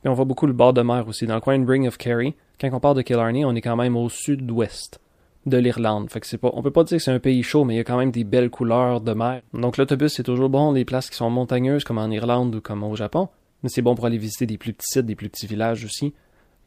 Puis 0.00 0.08
on 0.08 0.14
voit 0.14 0.24
beaucoup 0.24 0.46
le 0.46 0.52
bord 0.52 0.72
de 0.72 0.82
mer 0.82 1.06
aussi. 1.06 1.26
Dans 1.26 1.34
le 1.34 1.40
coin 1.40 1.58
de 1.58 1.70
Ring 1.70 1.86
of 1.86 1.96
Kerry, 1.96 2.34
quand 2.60 2.70
on 2.72 2.80
part 2.80 2.94
de 2.94 3.02
Killarney, 3.02 3.44
on 3.44 3.54
est 3.54 3.60
quand 3.60 3.76
même 3.76 3.96
au 3.96 4.08
sud-ouest 4.08 5.00
de 5.46 5.58
l'Irlande. 5.58 6.10
Fait 6.10 6.20
que 6.20 6.26
c'est 6.26 6.38
pas, 6.38 6.50
on 6.54 6.62
peut 6.62 6.70
pas 6.70 6.84
dire 6.84 6.98
que 6.98 7.02
c'est 7.02 7.12
un 7.12 7.18
pays 7.18 7.42
chaud, 7.42 7.64
mais 7.64 7.74
il 7.74 7.76
y 7.76 7.80
a 7.80 7.84
quand 7.84 7.98
même 7.98 8.10
des 8.10 8.24
belles 8.24 8.50
couleurs 8.50 9.00
de 9.00 9.12
mer. 9.12 9.42
Donc 9.54 9.76
l'autobus, 9.76 10.12
c'est 10.12 10.22
toujours 10.22 10.48
bon, 10.48 10.72
les 10.72 10.84
places 10.84 11.10
qui 11.10 11.16
sont 11.16 11.30
montagneuses, 11.30 11.84
comme 11.84 11.98
en 11.98 12.10
Irlande 12.10 12.54
ou 12.54 12.60
comme 12.60 12.82
au 12.82 12.96
Japon. 12.96 13.28
Mais 13.62 13.68
c'est 13.68 13.82
bon 13.82 13.94
pour 13.94 14.06
aller 14.06 14.18
visiter 14.18 14.46
des 14.46 14.58
plus 14.58 14.72
petits 14.72 14.88
sites, 14.88 15.06
des 15.06 15.14
plus 15.14 15.28
petits 15.28 15.46
villages 15.46 15.84
aussi. 15.84 16.14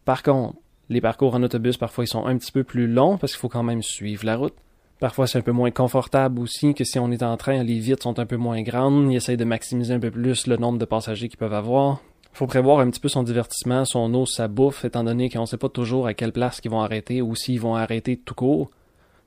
Par 0.06 0.24
contre, 0.24 0.56
les 0.90 1.02
parcours 1.02 1.36
en 1.36 1.44
autobus, 1.44 1.78
parfois, 1.78 2.04
ils 2.04 2.08
sont 2.08 2.26
un 2.26 2.38
petit 2.38 2.52
peu 2.52 2.64
plus 2.64 2.88
longs 2.88 3.18
parce 3.18 3.34
qu'il 3.34 3.40
faut 3.40 3.50
quand 3.50 3.64
même 3.64 3.82
suivre 3.82 4.26
la 4.26 4.38
route. 4.38 4.54
Parfois, 5.00 5.28
c'est 5.28 5.38
un 5.38 5.42
peu 5.42 5.52
moins 5.52 5.72
confortable 5.72 6.40
aussi 6.40 6.74
que 6.74 6.84
si 6.84 7.00
on 7.00 7.12
est 7.12 7.24
en 7.24 7.36
train. 7.38 7.64
Les 7.64 7.80
vitres 7.80 8.04
sont 8.04 8.18
un 8.20 8.26
peu 8.26 8.38
moins 8.38 8.62
grandes. 8.62 9.12
Ils 9.12 9.18
essayent 9.18 9.38
de 9.38 9.44
maximiser 9.44 9.94
un 9.94 10.00
peu 10.00 10.12
plus 10.12 10.48
le 10.48 10.58
nombre 10.58 10.78
de 10.78 10.86
passagers 10.86 11.28
qu'ils 11.28 11.38
peuvent 11.38 11.54
avoir. 11.54 12.00
Il 12.34 12.38
faut 12.38 12.48
prévoir 12.48 12.80
un 12.80 12.90
petit 12.90 13.00
peu 13.00 13.08
son 13.08 13.24
divertissement, 13.24 13.86
son 13.86 14.14
eau, 14.14 14.26
sa 14.26 14.48
bouffe, 14.48 14.84
étant 14.84 15.04
donné 15.04 15.30
qu'on 15.30 15.42
ne 15.42 15.46
sait 15.46 15.58
pas 15.58 15.70
toujours 15.70 16.08
à 16.08 16.14
quelle 16.14 16.34
place 16.34 16.60
ils 16.64 16.72
vont 16.72 16.82
arrêter 16.82 17.22
ou 17.22 17.36
s'ils 17.36 17.60
vont 17.60 17.76
arrêter 17.76 18.18
tout 18.18 18.36
court. 18.36 18.72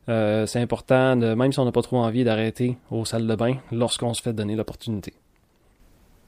Euh, 0.09 0.47
c'est 0.47 0.61
important, 0.61 1.17
même 1.17 1.53
si 1.53 1.59
on 1.59 1.65
n'a 1.65 1.73
pas 1.73 1.83
trop 1.83 1.99
envie 1.99 2.25
d'arrêter 2.25 2.77
aux 2.91 3.05
salles 3.05 3.27
de 3.27 3.35
bain, 3.35 3.57
lorsqu'on 3.73 4.15
se 4.15 4.23
fait 4.23 4.33
donner 4.33 4.57
l'opportunité. 4.57 5.13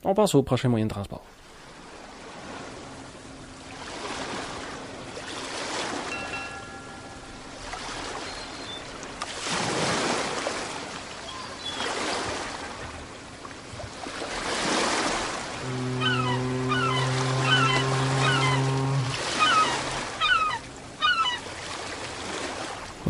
On 0.04 0.14
passe 0.14 0.34
au 0.34 0.42
prochain 0.42 0.68
moyen 0.68 0.86
de 0.86 0.90
transport. 0.90 1.22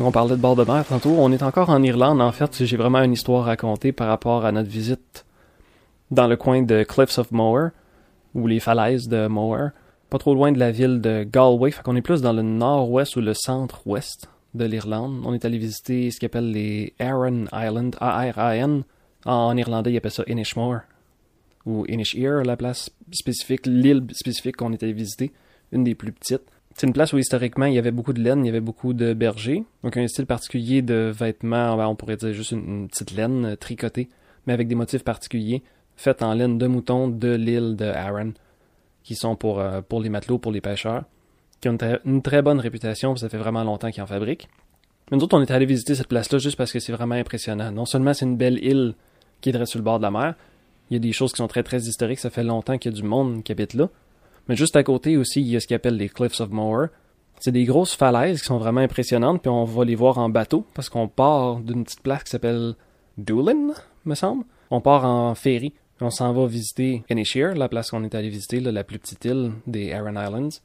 On 0.02 0.12
parlait 0.12 0.34
de 0.34 0.40
bord 0.40 0.56
de 0.56 0.64
mer 0.64 0.86
tantôt. 0.86 1.14
On 1.18 1.30
est 1.30 1.42
encore 1.42 1.68
en 1.68 1.82
Irlande. 1.82 2.22
En 2.22 2.32
fait, 2.32 2.64
j'ai 2.64 2.78
vraiment 2.78 3.02
une 3.02 3.12
histoire 3.12 3.42
à 3.42 3.50
raconter 3.50 3.92
par 3.92 4.08
rapport 4.08 4.46
à 4.46 4.50
notre 4.50 4.70
visite 4.70 5.26
dans 6.10 6.26
le 6.26 6.36
coin 6.36 6.62
de 6.62 6.84
Cliffs 6.84 7.18
of 7.18 7.30
Moher, 7.32 7.68
ou 8.34 8.46
les 8.46 8.60
falaises 8.60 9.08
de 9.08 9.26
Moher. 9.26 9.68
Pas 10.08 10.16
trop 10.16 10.34
loin 10.34 10.52
de 10.52 10.58
la 10.58 10.70
ville 10.70 11.02
de 11.02 11.24
Galway. 11.24 11.70
Fait 11.70 11.82
qu'on 11.82 11.96
est 11.96 12.02
plus 12.02 12.22
dans 12.22 12.32
le 12.32 12.40
nord-ouest 12.40 13.14
ou 13.16 13.20
le 13.20 13.34
centre-ouest 13.34 14.30
de 14.54 14.64
l'Irlande. 14.64 15.20
On 15.26 15.34
est 15.34 15.44
allé 15.44 15.58
visiter 15.58 16.10
ce 16.10 16.18
qu'ils 16.18 16.26
appellent 16.26 16.50
les 16.50 16.94
Aran 16.98 17.44
Island, 17.52 17.94
A-R-A-N. 18.00 18.84
En 19.26 19.56
irlandais, 19.56 19.92
ils 19.92 19.98
appellent 19.98 20.10
ça 20.12 20.24
Inishmore. 20.26 20.80
Ou 21.66 21.84
Inisheer, 21.86 22.42
la 22.42 22.56
place 22.56 22.90
spécifique, 23.12 23.66
l'île 23.66 24.06
spécifique 24.12 24.56
qu'on 24.56 24.72
est 24.72 24.82
allé 24.82 24.94
visiter. 24.94 25.30
Une 25.72 25.84
des 25.84 25.94
plus 25.94 26.12
petites. 26.12 26.42
C'est 26.76 26.87
une 26.87 26.92
place 26.92 27.12
où 27.12 27.18
historiquement 27.18 27.66
il 27.66 27.74
y 27.74 27.78
avait 27.78 27.90
beaucoup 27.90 28.12
de 28.12 28.20
laine, 28.20 28.44
il 28.44 28.46
y 28.46 28.48
avait 28.48 28.61
beaucoup 28.61 28.94
de 28.94 29.12
bergers. 29.12 29.64
Donc 29.83 29.96
un 29.96 30.06
style 30.06 30.26
particulier 30.26 30.83
de 30.83 31.12
vêtements, 31.14 31.76
ben, 31.76 31.87
on 31.87 31.96
pourrait 31.96 32.16
dire 32.16 32.33
juste 32.33 32.52
une, 32.52 32.88
petite 32.88 33.12
laine 33.12 33.44
euh, 33.44 33.56
tricotée, 33.56 34.09
mais 34.46 34.52
avec 34.52 34.68
des 34.68 34.74
motifs 34.74 35.04
particuliers, 35.04 35.62
faits 35.96 36.22
en 36.22 36.33
laine 36.35 36.59
de 36.59 36.66
mouton 36.66 37.09
de 37.09 37.35
l'île 37.35 37.76
de 37.76 37.87
Arran, 37.87 38.30
qui 39.02 39.14
sont 39.14 39.37
pour, 39.37 39.61
euh, 39.61 39.80
les 40.00 40.09
matelots, 40.09 40.38
pour 40.38 40.52
les 40.52 40.61
pêcheurs, 40.61 41.04
qui 41.61 41.68
ont 41.68 41.76
une, 42.04 42.22
très 42.22 42.40
bonne 42.40 42.61
réputation, 42.61 43.14
ça 43.16 43.28
fait 43.28 43.38
vraiment 43.38 43.64
longtemps 43.64 43.90
qu'ils 43.90 44.02
en 44.02 44.06
fabriquent. 44.06 44.48
Mais 45.11 45.16
nous 45.16 45.24
autres, 45.24 45.37
on 45.37 45.42
est 45.42 45.50
allé 45.50 45.66
visiter 45.66 45.94
cette 45.94 46.09
place-là 46.09 46.38
juste 46.38 46.56
parce 46.56 46.72
que 46.72 46.78
c'est 46.78 46.92
vraiment 46.92 47.16
impressionnant. 47.16 47.72
Non 47.72 47.85
seulement 47.85 48.14
c'est 48.14 48.24
une 48.24 48.37
belle 48.37 48.64
île 48.64 48.94
qui 49.40 49.50
est 49.50 49.52
dressée 49.52 49.72
sur 49.72 49.78
le 49.78 49.85
bord 49.85 49.98
de 49.98 50.04
la 50.04 50.11
mer, 50.11 50.35
il 50.90 50.94
y 50.94 50.96
a 50.96 51.00
des 51.00 51.12
choses 51.12 51.33
qui 51.33 51.38
sont 51.38 51.48
très 51.48 51.62
très 51.62 51.83
historiques, 51.83 52.18
ça 52.18 52.30
fait 52.30 52.44
longtemps 52.44 52.76
qu'il 52.78 52.92
y 52.92 52.94
a 52.94 52.96
du 52.96 53.06
monde 53.06 53.42
qui 53.44 53.52
habite 53.52 53.74
là, 53.74 53.88
mais 54.50 54.56
juste 54.56 54.74
à 54.74 54.82
côté 54.82 55.16
aussi, 55.16 55.42
il 55.42 55.46
y 55.46 55.54
a 55.54 55.60
ce 55.60 55.68
qu'ils 55.68 55.76
appellent 55.76 55.96
les 55.96 56.08
Cliffs 56.08 56.40
of 56.40 56.50
Moher. 56.50 56.88
C'est 57.38 57.52
des 57.52 57.62
grosses 57.62 57.94
falaises 57.94 58.40
qui 58.40 58.46
sont 58.46 58.58
vraiment 58.58 58.80
impressionnantes, 58.80 59.42
puis 59.42 59.48
on 59.48 59.62
va 59.62 59.84
les 59.84 59.94
voir 59.94 60.18
en 60.18 60.28
bateau, 60.28 60.66
parce 60.74 60.88
qu'on 60.88 61.06
part 61.06 61.60
d'une 61.60 61.84
petite 61.84 62.02
place 62.02 62.24
qui 62.24 62.30
s'appelle 62.30 62.74
Doolin, 63.16 63.74
me 64.04 64.14
semble. 64.16 64.42
On 64.72 64.80
part 64.80 65.04
en 65.04 65.36
ferry. 65.36 65.72
On 66.00 66.10
s'en 66.10 66.32
va 66.32 66.46
visiter 66.46 67.04
Inisheer, 67.08 67.54
la 67.54 67.68
place 67.68 67.92
qu'on 67.92 68.02
est 68.02 68.12
allé 68.16 68.28
visiter, 68.28 68.58
la 68.58 68.82
plus 68.82 68.98
petite 68.98 69.24
île 69.24 69.52
des 69.68 69.92
Aran 69.92 70.20
Islands. 70.20 70.58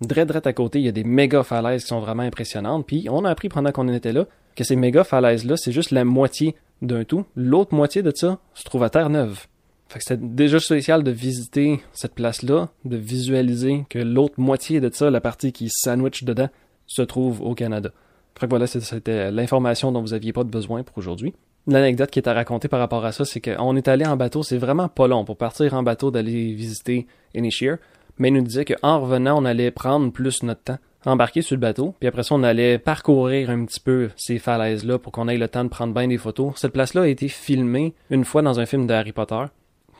Dret, 0.00 0.24
dret 0.24 0.46
à 0.46 0.54
côté, 0.54 0.78
il 0.78 0.86
y 0.86 0.88
a 0.88 0.92
des 0.92 1.04
méga 1.04 1.42
falaises 1.42 1.82
qui 1.82 1.88
sont 1.88 2.00
vraiment 2.00 2.22
impressionnantes. 2.22 2.86
Puis 2.86 3.06
on 3.10 3.26
a 3.26 3.30
appris 3.30 3.50
pendant 3.50 3.70
qu'on 3.70 3.88
était 3.88 4.14
là 4.14 4.24
que 4.56 4.64
ces 4.64 4.76
méga 4.76 5.04
falaises-là, 5.04 5.58
c'est 5.58 5.72
juste 5.72 5.90
la 5.90 6.06
moitié 6.06 6.54
d'un 6.80 7.04
tout. 7.04 7.26
L'autre 7.36 7.74
moitié 7.74 8.02
de 8.02 8.12
ça 8.16 8.38
se 8.54 8.64
trouve 8.64 8.82
à 8.82 8.88
Terre-Neuve. 8.88 9.46
Fait 9.94 10.00
que 10.00 10.06
c'était 10.06 10.26
déjà 10.26 10.58
spécial 10.58 11.04
de 11.04 11.12
visiter 11.12 11.80
cette 11.92 12.16
place-là, 12.16 12.68
de 12.84 12.96
visualiser 12.96 13.84
que 13.88 14.00
l'autre 14.00 14.34
moitié 14.38 14.80
de 14.80 14.90
ça, 14.92 15.08
la 15.08 15.20
partie 15.20 15.52
qui 15.52 15.68
sandwich 15.70 16.24
dedans, 16.24 16.48
se 16.88 17.02
trouve 17.02 17.40
au 17.40 17.54
Canada. 17.54 17.92
Fait 18.36 18.46
que 18.46 18.50
voilà, 18.50 18.66
c'était 18.66 19.30
l'information 19.30 19.92
dont 19.92 20.00
vous 20.00 20.12
aviez 20.12 20.32
pas 20.32 20.42
de 20.42 20.50
besoin 20.50 20.82
pour 20.82 20.98
aujourd'hui. 20.98 21.32
L'anecdote 21.68 22.10
qui 22.10 22.18
est 22.18 22.26
à 22.26 22.32
raconter 22.32 22.66
par 22.66 22.80
rapport 22.80 23.04
à 23.04 23.12
ça, 23.12 23.24
c'est 23.24 23.40
qu'on 23.40 23.76
est 23.76 23.86
allé 23.86 24.04
en 24.04 24.16
bateau, 24.16 24.42
c'est 24.42 24.58
vraiment 24.58 24.88
pas 24.88 25.06
long 25.06 25.24
pour 25.24 25.36
partir 25.36 25.74
en 25.74 25.84
bateau 25.84 26.10
d'aller 26.10 26.54
visiter 26.54 27.06
Inisheer, 27.32 27.76
mais 28.18 28.30
il 28.30 28.34
nous 28.34 28.42
disait 28.42 28.64
qu'en 28.64 28.98
revenant, 28.98 29.40
on 29.40 29.44
allait 29.44 29.70
prendre 29.70 30.10
plus 30.10 30.42
notre 30.42 30.62
temps, 30.62 30.78
embarquer 31.06 31.40
sur 31.40 31.54
le 31.54 31.60
bateau, 31.60 31.94
puis 32.00 32.08
après 32.08 32.24
ça, 32.24 32.34
on 32.34 32.42
allait 32.42 32.78
parcourir 32.78 33.48
un 33.48 33.64
petit 33.64 33.78
peu 33.78 34.10
ces 34.16 34.40
falaises-là 34.40 34.98
pour 34.98 35.12
qu'on 35.12 35.28
ait 35.28 35.38
le 35.38 35.46
temps 35.46 35.62
de 35.62 35.68
prendre 35.68 35.94
bien 35.94 36.08
des 36.08 36.18
photos. 36.18 36.54
Cette 36.56 36.72
place-là 36.72 37.02
a 37.02 37.06
été 37.06 37.28
filmée 37.28 37.94
une 38.10 38.24
fois 38.24 38.42
dans 38.42 38.58
un 38.58 38.66
film 38.66 38.88
de 38.88 38.92
Harry 38.92 39.12
Potter. 39.12 39.44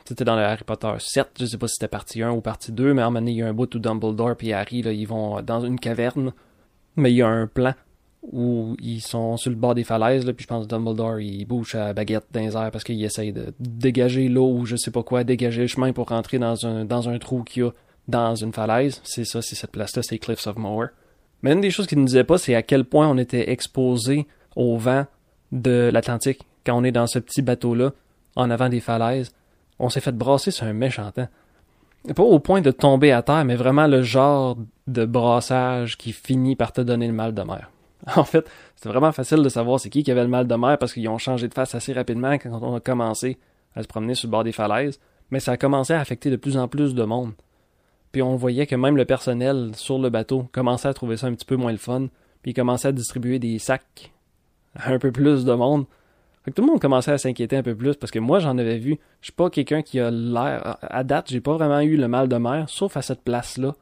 C'était 0.06 0.24
dans 0.24 0.36
le 0.36 0.42
Harry 0.42 0.64
Potter 0.64 0.92
7, 0.98 1.28
je 1.40 1.46
sais 1.46 1.56
pas 1.56 1.66
si 1.66 1.76
c'était 1.78 1.88
partie 1.88 2.22
1 2.22 2.30
ou 2.32 2.40
partie 2.42 2.72
2, 2.72 2.92
mais 2.92 3.00
à 3.00 3.06
un 3.06 3.08
moment 3.08 3.20
donné, 3.20 3.32
il 3.32 3.38
y 3.38 3.42
a 3.42 3.46
un 3.46 3.54
bout 3.54 3.74
où 3.74 3.78
Dumbledore 3.78 4.34
et 4.42 4.52
Harry, 4.52 4.82
là, 4.82 4.92
ils 4.92 5.06
vont 5.06 5.40
dans 5.40 5.64
une 5.64 5.80
caverne, 5.80 6.32
mais 6.96 7.10
il 7.10 7.16
y 7.16 7.22
a 7.22 7.28
un 7.28 7.46
plan 7.46 7.72
où 8.22 8.76
ils 8.80 9.00
sont 9.00 9.36
sur 9.36 9.50
le 9.50 9.56
bord 9.56 9.74
des 9.74 9.84
falaises, 9.84 10.26
là, 10.26 10.32
puis 10.32 10.44
je 10.44 10.48
pense 10.48 10.66
que 10.66 10.68
Dumbledore, 10.68 11.20
il 11.20 11.44
bouge 11.46 11.74
à 11.74 11.92
baguette 11.94 12.26
dans 12.32 12.40
les 12.40 12.54
airs 12.54 12.70
parce 12.70 12.84
qu'il 12.84 13.02
essaye 13.02 13.32
de 13.32 13.54
dégager 13.58 14.28
l'eau 14.28 14.50
ou 14.50 14.66
je 14.66 14.76
sais 14.76 14.90
pas 14.90 15.02
quoi, 15.02 15.24
dégager 15.24 15.62
le 15.62 15.68
chemin 15.68 15.92
pour 15.92 16.08
rentrer 16.08 16.38
dans 16.38 16.66
un, 16.66 16.84
dans 16.84 17.08
un 17.08 17.18
trou 17.18 17.42
qu'il 17.42 17.64
y 17.64 17.66
a 17.66 17.70
dans 18.08 18.34
une 18.34 18.52
falaise. 18.52 19.00
C'est 19.04 19.24
ça, 19.24 19.40
c'est 19.40 19.56
cette 19.56 19.72
place-là, 19.72 20.02
c'est 20.02 20.18
Cliffs 20.18 20.46
of 20.46 20.56
Moher. 20.56 20.88
Mais 21.42 21.52
une 21.52 21.60
des 21.60 21.70
choses 21.70 21.86
qu'il 21.86 22.00
ne 22.00 22.06
disait 22.06 22.24
pas, 22.24 22.38
c'est 22.38 22.54
à 22.54 22.62
quel 22.62 22.84
point 22.84 23.08
on 23.08 23.18
était 23.18 23.50
exposé 23.50 24.26
au 24.56 24.76
vent 24.76 25.06
de 25.52 25.90
l'Atlantique 25.92 26.40
quand 26.64 26.78
on 26.78 26.84
est 26.84 26.92
dans 26.92 27.06
ce 27.06 27.18
petit 27.18 27.42
bateau-là, 27.42 27.92
en 28.36 28.50
avant 28.50 28.68
des 28.68 28.80
falaises. 28.80 29.32
On 29.78 29.88
s'est 29.88 30.00
fait 30.00 30.16
brasser 30.16 30.50
sur 30.50 30.66
un 30.66 30.72
méchant 30.72 31.10
temps. 31.10 31.28
Pas 32.14 32.22
au 32.22 32.38
point 32.38 32.60
de 32.60 32.70
tomber 32.70 33.12
à 33.12 33.22
terre, 33.22 33.44
mais 33.44 33.56
vraiment 33.56 33.86
le 33.86 34.02
genre 34.02 34.56
de 34.86 35.04
brassage 35.06 35.96
qui 35.96 36.12
finit 36.12 36.54
par 36.54 36.72
te 36.72 36.80
donner 36.80 37.06
le 37.06 37.14
mal 37.14 37.34
de 37.34 37.42
mer. 37.42 37.70
En 38.16 38.24
fait, 38.24 38.46
c'était 38.76 38.90
vraiment 38.90 39.12
facile 39.12 39.42
de 39.42 39.48
savoir 39.48 39.80
c'est 39.80 39.88
qui 39.88 40.02
qui 40.02 40.10
avait 40.10 40.22
le 40.22 40.28
mal 40.28 40.46
de 40.46 40.54
mer 40.54 40.76
parce 40.78 40.92
qu'ils 40.92 41.08
ont 41.08 41.16
changé 41.16 41.48
de 41.48 41.54
face 41.54 41.74
assez 41.74 41.94
rapidement 41.94 42.34
quand 42.34 42.62
on 42.62 42.76
a 42.76 42.80
commencé 42.80 43.38
à 43.74 43.82
se 43.82 43.88
promener 43.88 44.14
sur 44.14 44.28
le 44.28 44.32
bord 44.32 44.44
des 44.44 44.52
falaises, 44.52 45.00
mais 45.30 45.40
ça 45.40 45.52
a 45.52 45.56
commencé 45.56 45.94
à 45.94 46.00
affecter 46.00 46.30
de 46.30 46.36
plus 46.36 46.58
en 46.58 46.68
plus 46.68 46.94
de 46.94 47.02
monde. 47.02 47.32
Puis 48.12 48.22
on 48.22 48.36
voyait 48.36 48.66
que 48.66 48.76
même 48.76 48.96
le 48.96 49.06
personnel 49.06 49.72
sur 49.74 49.98
le 49.98 50.10
bateau 50.10 50.46
commençait 50.52 50.88
à 50.88 50.94
trouver 50.94 51.16
ça 51.16 51.26
un 51.26 51.34
petit 51.34 51.46
peu 51.46 51.56
moins 51.56 51.72
le 51.72 51.78
fun, 51.78 52.08
puis 52.42 52.52
commençait 52.52 52.88
à 52.88 52.92
distribuer 52.92 53.38
des 53.38 53.58
sacs 53.58 54.12
à 54.76 54.92
un 54.92 54.98
peu 54.98 55.10
plus 55.10 55.44
de 55.44 55.52
monde. 55.54 55.86
Fait 56.44 56.50
que 56.50 56.56
tout 56.56 56.62
le 56.62 56.68
monde 56.68 56.80
commençait 56.80 57.12
à 57.12 57.18
s'inquiéter 57.18 57.56
un 57.56 57.62
peu 57.62 57.74
plus 57.74 57.96
parce 57.96 58.10
que 58.10 58.18
moi 58.18 58.38
j'en 58.38 58.58
avais 58.58 58.78
vu. 58.78 58.98
Je 59.20 59.26
suis 59.26 59.32
pas 59.32 59.48
quelqu'un 59.48 59.82
qui 59.82 59.98
a 59.98 60.10
l'air. 60.10 60.76
À 60.82 61.02
date, 61.02 61.30
j'ai 61.30 61.40
pas 61.40 61.54
vraiment 61.54 61.80
eu 61.80 61.96
le 61.96 62.06
mal 62.06 62.28
de 62.28 62.36
mer, 62.36 62.68
sauf 62.68 62.96
à 62.96 63.02
cette 63.02 63.22
place-là 63.22 63.74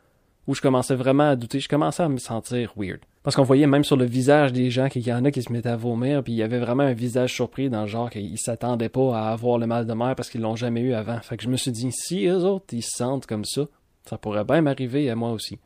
où 0.46 0.54
je 0.54 0.60
commençais 0.60 0.94
vraiment 0.94 1.28
à 1.28 1.36
douter. 1.36 1.60
Je 1.60 1.68
commençais 1.68 2.02
à 2.02 2.08
me 2.08 2.18
sentir 2.18 2.72
weird. 2.76 3.00
Parce 3.22 3.36
qu'on 3.36 3.42
voyait 3.44 3.66
même 3.66 3.84
sur 3.84 3.96
le 3.96 4.04
visage 4.04 4.52
des 4.52 4.70
gens 4.70 4.88
qu'il 4.88 5.06
y 5.06 5.12
en 5.12 5.24
a 5.24 5.30
qui 5.30 5.42
se 5.42 5.52
mettaient 5.52 5.68
à 5.68 5.76
vomir, 5.76 6.24
puis 6.24 6.32
il 6.32 6.36
y 6.36 6.42
avait 6.42 6.58
vraiment 6.58 6.82
un 6.82 6.92
visage 6.92 7.32
surpris 7.32 7.70
dans 7.70 7.82
le 7.82 7.86
genre 7.86 8.10
qu'ils 8.10 8.38
s'attendaient 8.38 8.88
pas 8.88 9.16
à 9.16 9.32
avoir 9.32 9.58
le 9.58 9.66
mal 9.66 9.86
de 9.86 9.92
mer 9.92 10.14
parce 10.16 10.28
qu'ils 10.28 10.40
l'ont 10.40 10.56
jamais 10.56 10.80
eu 10.80 10.94
avant. 10.94 11.20
Fait 11.20 11.36
que 11.36 11.44
je 11.44 11.48
me 11.48 11.56
suis 11.56 11.70
dit, 11.70 11.90
si 11.92 12.26
eux 12.26 12.44
autres, 12.44 12.66
ils 12.72 12.82
se 12.82 12.96
sentent 12.96 13.26
comme 13.26 13.44
ça, 13.44 13.62
ça 14.04 14.18
pourrait 14.18 14.44
bien 14.44 14.62
m'arriver 14.62 15.08
à 15.08 15.14
moi 15.14 15.30
aussi. 15.30 15.58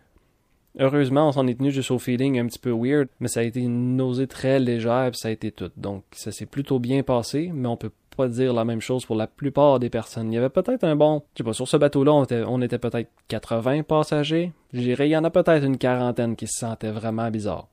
Heureusement, 0.79 1.29
on 1.29 1.33
s'en 1.33 1.47
est 1.47 1.55
tenu 1.55 1.71
juste 1.71 1.91
au 1.91 1.99
feeling 1.99 2.39
un 2.39 2.47
petit 2.47 2.59
peu 2.59 2.71
weird, 2.71 3.09
mais 3.21 3.29
ça 3.29 3.41
a 3.41 3.43
été 3.45 3.61
une 3.61 3.97
nausée 3.97 4.27
très 4.27 4.59
légère, 4.59 5.11
puis 5.11 5.19
ça 5.19 5.29
a 5.29 5.31
été 5.31 5.51
tout. 5.51 5.71
Donc, 5.77 6.05
ça 6.13 6.33
s'est 6.33 6.47
plutôt 6.47 6.79
bien 6.79 7.03
passé, 7.03 7.51
mais 7.55 7.69
on 7.69 7.77
peut 7.77 7.93
pas 8.17 8.29
dire 8.29 8.53
la 8.53 8.65
même 8.65 8.81
chose 8.81 9.05
pour 9.05 9.17
la 9.17 9.27
plupart 9.27 9.79
des 9.79 9.91
personnes. 9.91 10.33
Il 10.33 10.35
y 10.35 10.39
avait 10.39 10.49
peut-être 10.49 10.85
un 10.85 10.97
bon, 10.97 11.23
je 11.35 11.39
sais 11.39 11.45
pas, 11.45 11.53
sur 11.53 11.69
ce 11.69 11.77
bateau-là, 11.77 12.13
on 12.49 12.63
était, 12.63 12.79
peut-être 12.79 13.11
80 13.29 13.83
passagers. 13.83 14.53
Je 14.73 14.81
dirais, 14.81 15.09
il 15.09 15.13
y 15.13 15.17
en 15.17 15.25
a 15.25 15.31
peut-être 15.31 15.65
une 15.65 15.79
quarantaine 15.79 16.37
qui 16.37 16.47
se 16.47 16.59
sentaient 16.59 16.91
vraiment 16.91 17.31
bizarre. 17.31 17.69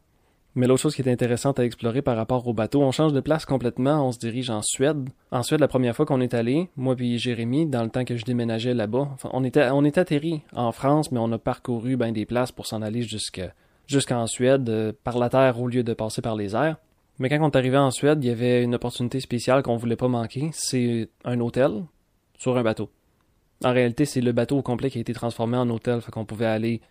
Mais 0.56 0.68
l'autre 0.68 0.82
chose 0.82 0.96
qui 0.96 1.02
est 1.02 1.12
intéressante 1.12 1.60
à 1.60 1.66
explorer 1.66 2.04
par 2.04 2.16
rapport 2.16 2.48
au 2.48 2.54
bateau, 2.54 2.84
on 2.84 2.92
change 2.92 3.12
de 3.12 3.20
place 3.22 3.46
complètement, 3.46 4.08
on 4.08 4.12
se 4.12 4.20
dirige 4.20 4.52
en 4.52 4.62
Suède. 4.62 5.10
En 5.32 5.42
Suède, 5.42 5.60
la 5.60 5.68
première 5.68 5.96
fois 5.96 6.06
qu'on 6.06 6.22
est 6.22 6.36
allé, 6.36 6.70
moi 6.76 6.96
puis 6.96 7.18
Jérémy, 7.18 7.66
dans 7.66 7.84
le 7.84 7.90
temps 7.90 8.06
que 8.06 8.18
je 8.18 8.24
déménageais 8.24 8.76
là-bas, 8.76 9.10
on 9.32 9.44
était, 9.44 9.70
on 9.72 9.84
est 9.84 9.98
atterri 9.98 10.44
en 10.54 10.72
France, 10.72 11.12
mais 11.12 11.20
on 11.20 11.32
a 11.32 11.40
parcouru 11.40 11.98
ben 11.98 12.12
des 12.12 12.28
places 12.28 12.52
pour 12.52 12.68
s'en 12.68 12.84
aller 12.84 13.02
jusqu'en 13.88 14.28
Suède, 14.28 14.70
euh, 14.70 14.94
par 15.04 15.18
la 15.18 15.30
terre 15.30 15.60
au 15.60 15.68
lieu 15.68 15.82
de 15.82 15.94
passer 15.94 16.22
par 16.22 16.36
les 16.36 16.56
airs. 16.56 16.78
Mais 17.18 17.30
quand 17.30 17.40
on 17.42 17.50
est 17.50 17.58
arrivé 17.58 17.78
en 17.78 17.90
Suède, 17.90 18.24
il 18.24 18.28
y 18.28 18.32
avait 18.32 18.64
une 18.64 18.76
opportunité 18.76 19.20
spéciale 19.20 19.64
qu'on 19.64 19.78
voulait 19.78 19.96
pas 19.96 20.08
manquer, 20.08 20.52
c'est 20.54 21.10
un 21.26 21.40
hôtel 21.40 21.84
sur 22.38 22.58
un 22.58 22.64
bateau. 22.64 22.92
En 23.64 23.72
réalité, 23.72 24.06
c'est 24.06 24.22
le 24.22 24.34
bateau 24.34 24.58
au 24.58 24.62
complet 24.62 24.92
qui 24.92 25.00
a 25.00 25.02
été 25.02 25.14
transformé 25.14 25.58
en 25.58 25.70
hôtel, 25.70 26.02
fait 26.02 26.12
qu'on 26.12 26.26
pouvait 26.26 26.46
aller 26.46 26.82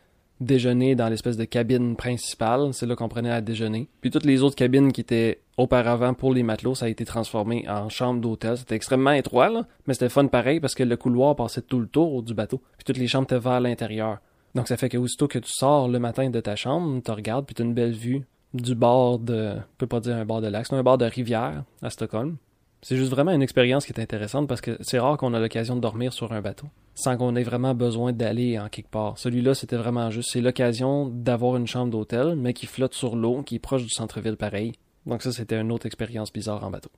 déjeuner 0.43 0.95
dans 0.95 1.09
l'espèce 1.09 1.37
de 1.37 1.45
cabine 1.45 1.97
principale. 1.97 2.73
C'est 2.73 2.87
là 2.87 2.97
qu'on 2.97 3.09
prenait 3.09 3.31
à 3.31 3.41
déjeuner. 3.41 3.89
Puis 4.01 4.11
toutes 4.11 4.25
les 4.25 4.43
autres 4.43 4.57
cabines 4.57 4.93
qui 4.93 5.01
étaient 5.01 5.41
auparavant 5.57 6.15
pour 6.15 6.33
les 6.33 6.43
matelots, 6.43 6.75
ça 6.75 6.87
a 6.87 6.89
été 6.89 7.05
transformé 7.05 7.65
en 7.69 7.89
chambre 7.89 8.21
d'hôtel. 8.21 8.57
C'était 8.57 8.75
extrêmement 8.75 9.13
étroit, 9.13 9.49
là, 9.49 9.67
mais 9.87 9.95
c'était 9.95 10.09
fun 10.09 10.27
pareil 10.27 10.61
parce 10.61 10.75
que 10.75 10.83
le 10.83 10.97
couloir 10.97 11.37
passait 11.37 11.63
tout 11.63 11.81
le 11.81 11.87
tour 11.87 12.23
du 12.23 12.35
bateau. 12.35 12.61
Puis 12.77 12.85
toutes 12.85 12.99
les 12.99 13.07
chambres 13.07 13.25
étaient 13.25 13.39
vers 13.39 13.61
l'intérieur. 13.61 14.19
Donc 14.55 14.69
ça 14.69 14.77
fait 14.77 14.89
que 14.89 14.99
aussitôt 14.99 15.29
que 15.29 15.39
tu 15.39 15.51
sors 15.51 15.89
le 15.89 15.99
matin 15.99 16.29
de 16.29 16.41
ta 16.41 16.57
chambre, 16.57 17.01
tu 17.03 17.11
regardes 17.11 17.47
puis 17.47 17.55
tu 17.55 17.63
as 17.63 17.65
une 17.65 17.75
belle 17.75 17.95
vue 17.95 18.23
du 18.55 18.75
bord 18.75 19.19
de, 19.19 19.55
je 19.55 19.77
peux 19.79 19.87
pas 19.87 20.01
dire 20.01 20.17
un 20.17 20.25
bord 20.27 20.43
de 20.43 20.49
lac, 20.49 20.67
c'est 20.67 20.75
un 20.75 20.83
bord 20.83 20.99
de 20.99 21.07
rivière 21.07 21.65
à 21.81 21.91
Stockholm. 21.91 22.37
C'est 22.83 22.97
juste 22.97 23.11
vraiment 23.11 23.33
une 23.33 23.43
expérience 23.43 23.87
qui 23.87 23.93
est 23.93 24.01
intéressante 24.01 24.49
parce 24.49 24.61
que 24.61 24.77
c'est 24.81 24.99
rare 24.99 25.17
qu'on 25.17 25.35
a 25.35 25.41
l'occasion 25.41 25.77
de 25.77 25.81
dormir 25.81 26.13
sur 26.13 26.33
un 26.33 26.41
bateau 26.41 26.67
sans 26.95 27.17
qu'on 27.17 27.37
ait 27.37 27.43
vraiment 27.43 27.75
besoin 27.75 28.13
d'aller 28.13 28.59
en 28.59 28.69
quelque 28.69 28.91
part. 28.91 29.19
Celui-là, 29.19 29.55
c'était 29.55 29.77
vraiment 29.77 30.11
juste. 30.11 30.31
C'est 30.33 30.41
l'occasion 30.41 31.07
d'avoir 31.07 31.57
une 31.57 31.67
chambre 31.67 31.91
d'hôtel, 31.91 32.37
mais 32.37 32.53
qui 32.53 32.67
flotte 32.67 32.95
sur 32.95 33.17
l'eau, 33.17 33.43
qui 33.43 33.57
est 33.57 33.59
proche 33.59 33.83
du 33.83 33.89
centre-ville 33.89 34.37
pareil. 34.37 34.73
Donc 35.07 35.23
ça, 35.23 35.33
c'était 35.33 35.59
une 35.59 35.73
autre 35.73 35.87
expérience 35.87 36.33
bizarre 36.33 36.65
en 36.65 36.71
bateau. 36.71 36.91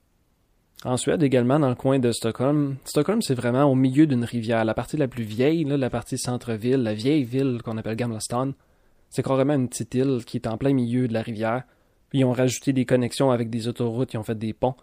En 0.84 0.96
Suède, 0.96 1.22
également, 1.22 1.58
dans 1.58 1.68
le 1.68 1.74
coin 1.74 1.98
de 1.98 2.12
Stockholm, 2.12 2.76
Stockholm, 2.84 3.22
c'est 3.22 3.34
vraiment 3.34 3.64
au 3.64 3.74
milieu 3.74 4.06
d'une 4.06 4.24
rivière. 4.24 4.64
La 4.64 4.74
partie 4.74 4.96
la 4.96 5.08
plus 5.08 5.22
vieille, 5.22 5.64
la 5.64 5.90
partie 5.90 6.18
centre-ville, 6.18 6.82
la 6.82 6.92
vieille 6.92 7.24
ville 7.24 7.60
qu'on 7.64 7.78
appelle 7.78 7.96
Gamlastan, 7.96 8.52
c'est 9.08 9.22
carrément 9.22 9.54
une 9.54 9.68
petite 9.68 9.94
île 9.94 10.24
qui 10.26 10.36
est 10.36 10.46
en 10.46 10.58
plein 10.58 10.74
milieu 10.74 11.08
de 11.08 11.14
la 11.14 11.22
rivière. 11.22 11.62
Ils 12.12 12.24
ont 12.24 12.32
rajouté 12.32 12.72
des 12.72 12.84
connexions 12.84 13.30
avec 13.30 13.48
des 13.48 13.68
autoroutes, 13.68 14.12
ils 14.12 14.18
ont 14.18 14.24
fait 14.24 14.38
des 14.38 14.52
ponts. 14.52 14.74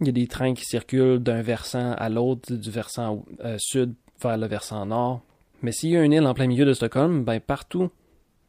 Il 0.00 0.06
y 0.06 0.10
a 0.10 0.12
des 0.12 0.26
trains 0.26 0.54
qui 0.54 0.64
circulent 0.64 1.18
d'un 1.18 1.42
versant 1.42 1.92
à 1.92 2.08
l'autre, 2.08 2.54
du 2.54 2.70
versant 2.70 3.24
euh, 3.44 3.56
sud 3.58 3.94
vers 4.22 4.38
le 4.38 4.46
versant 4.46 4.86
nord. 4.86 5.20
Mais 5.62 5.72
s'il 5.72 5.90
y 5.90 5.96
a 5.96 6.02
une 6.02 6.12
île 6.12 6.26
en 6.26 6.34
plein 6.34 6.46
milieu 6.46 6.64
de 6.64 6.72
Stockholm, 6.72 7.24
ben 7.24 7.40
partout 7.40 7.90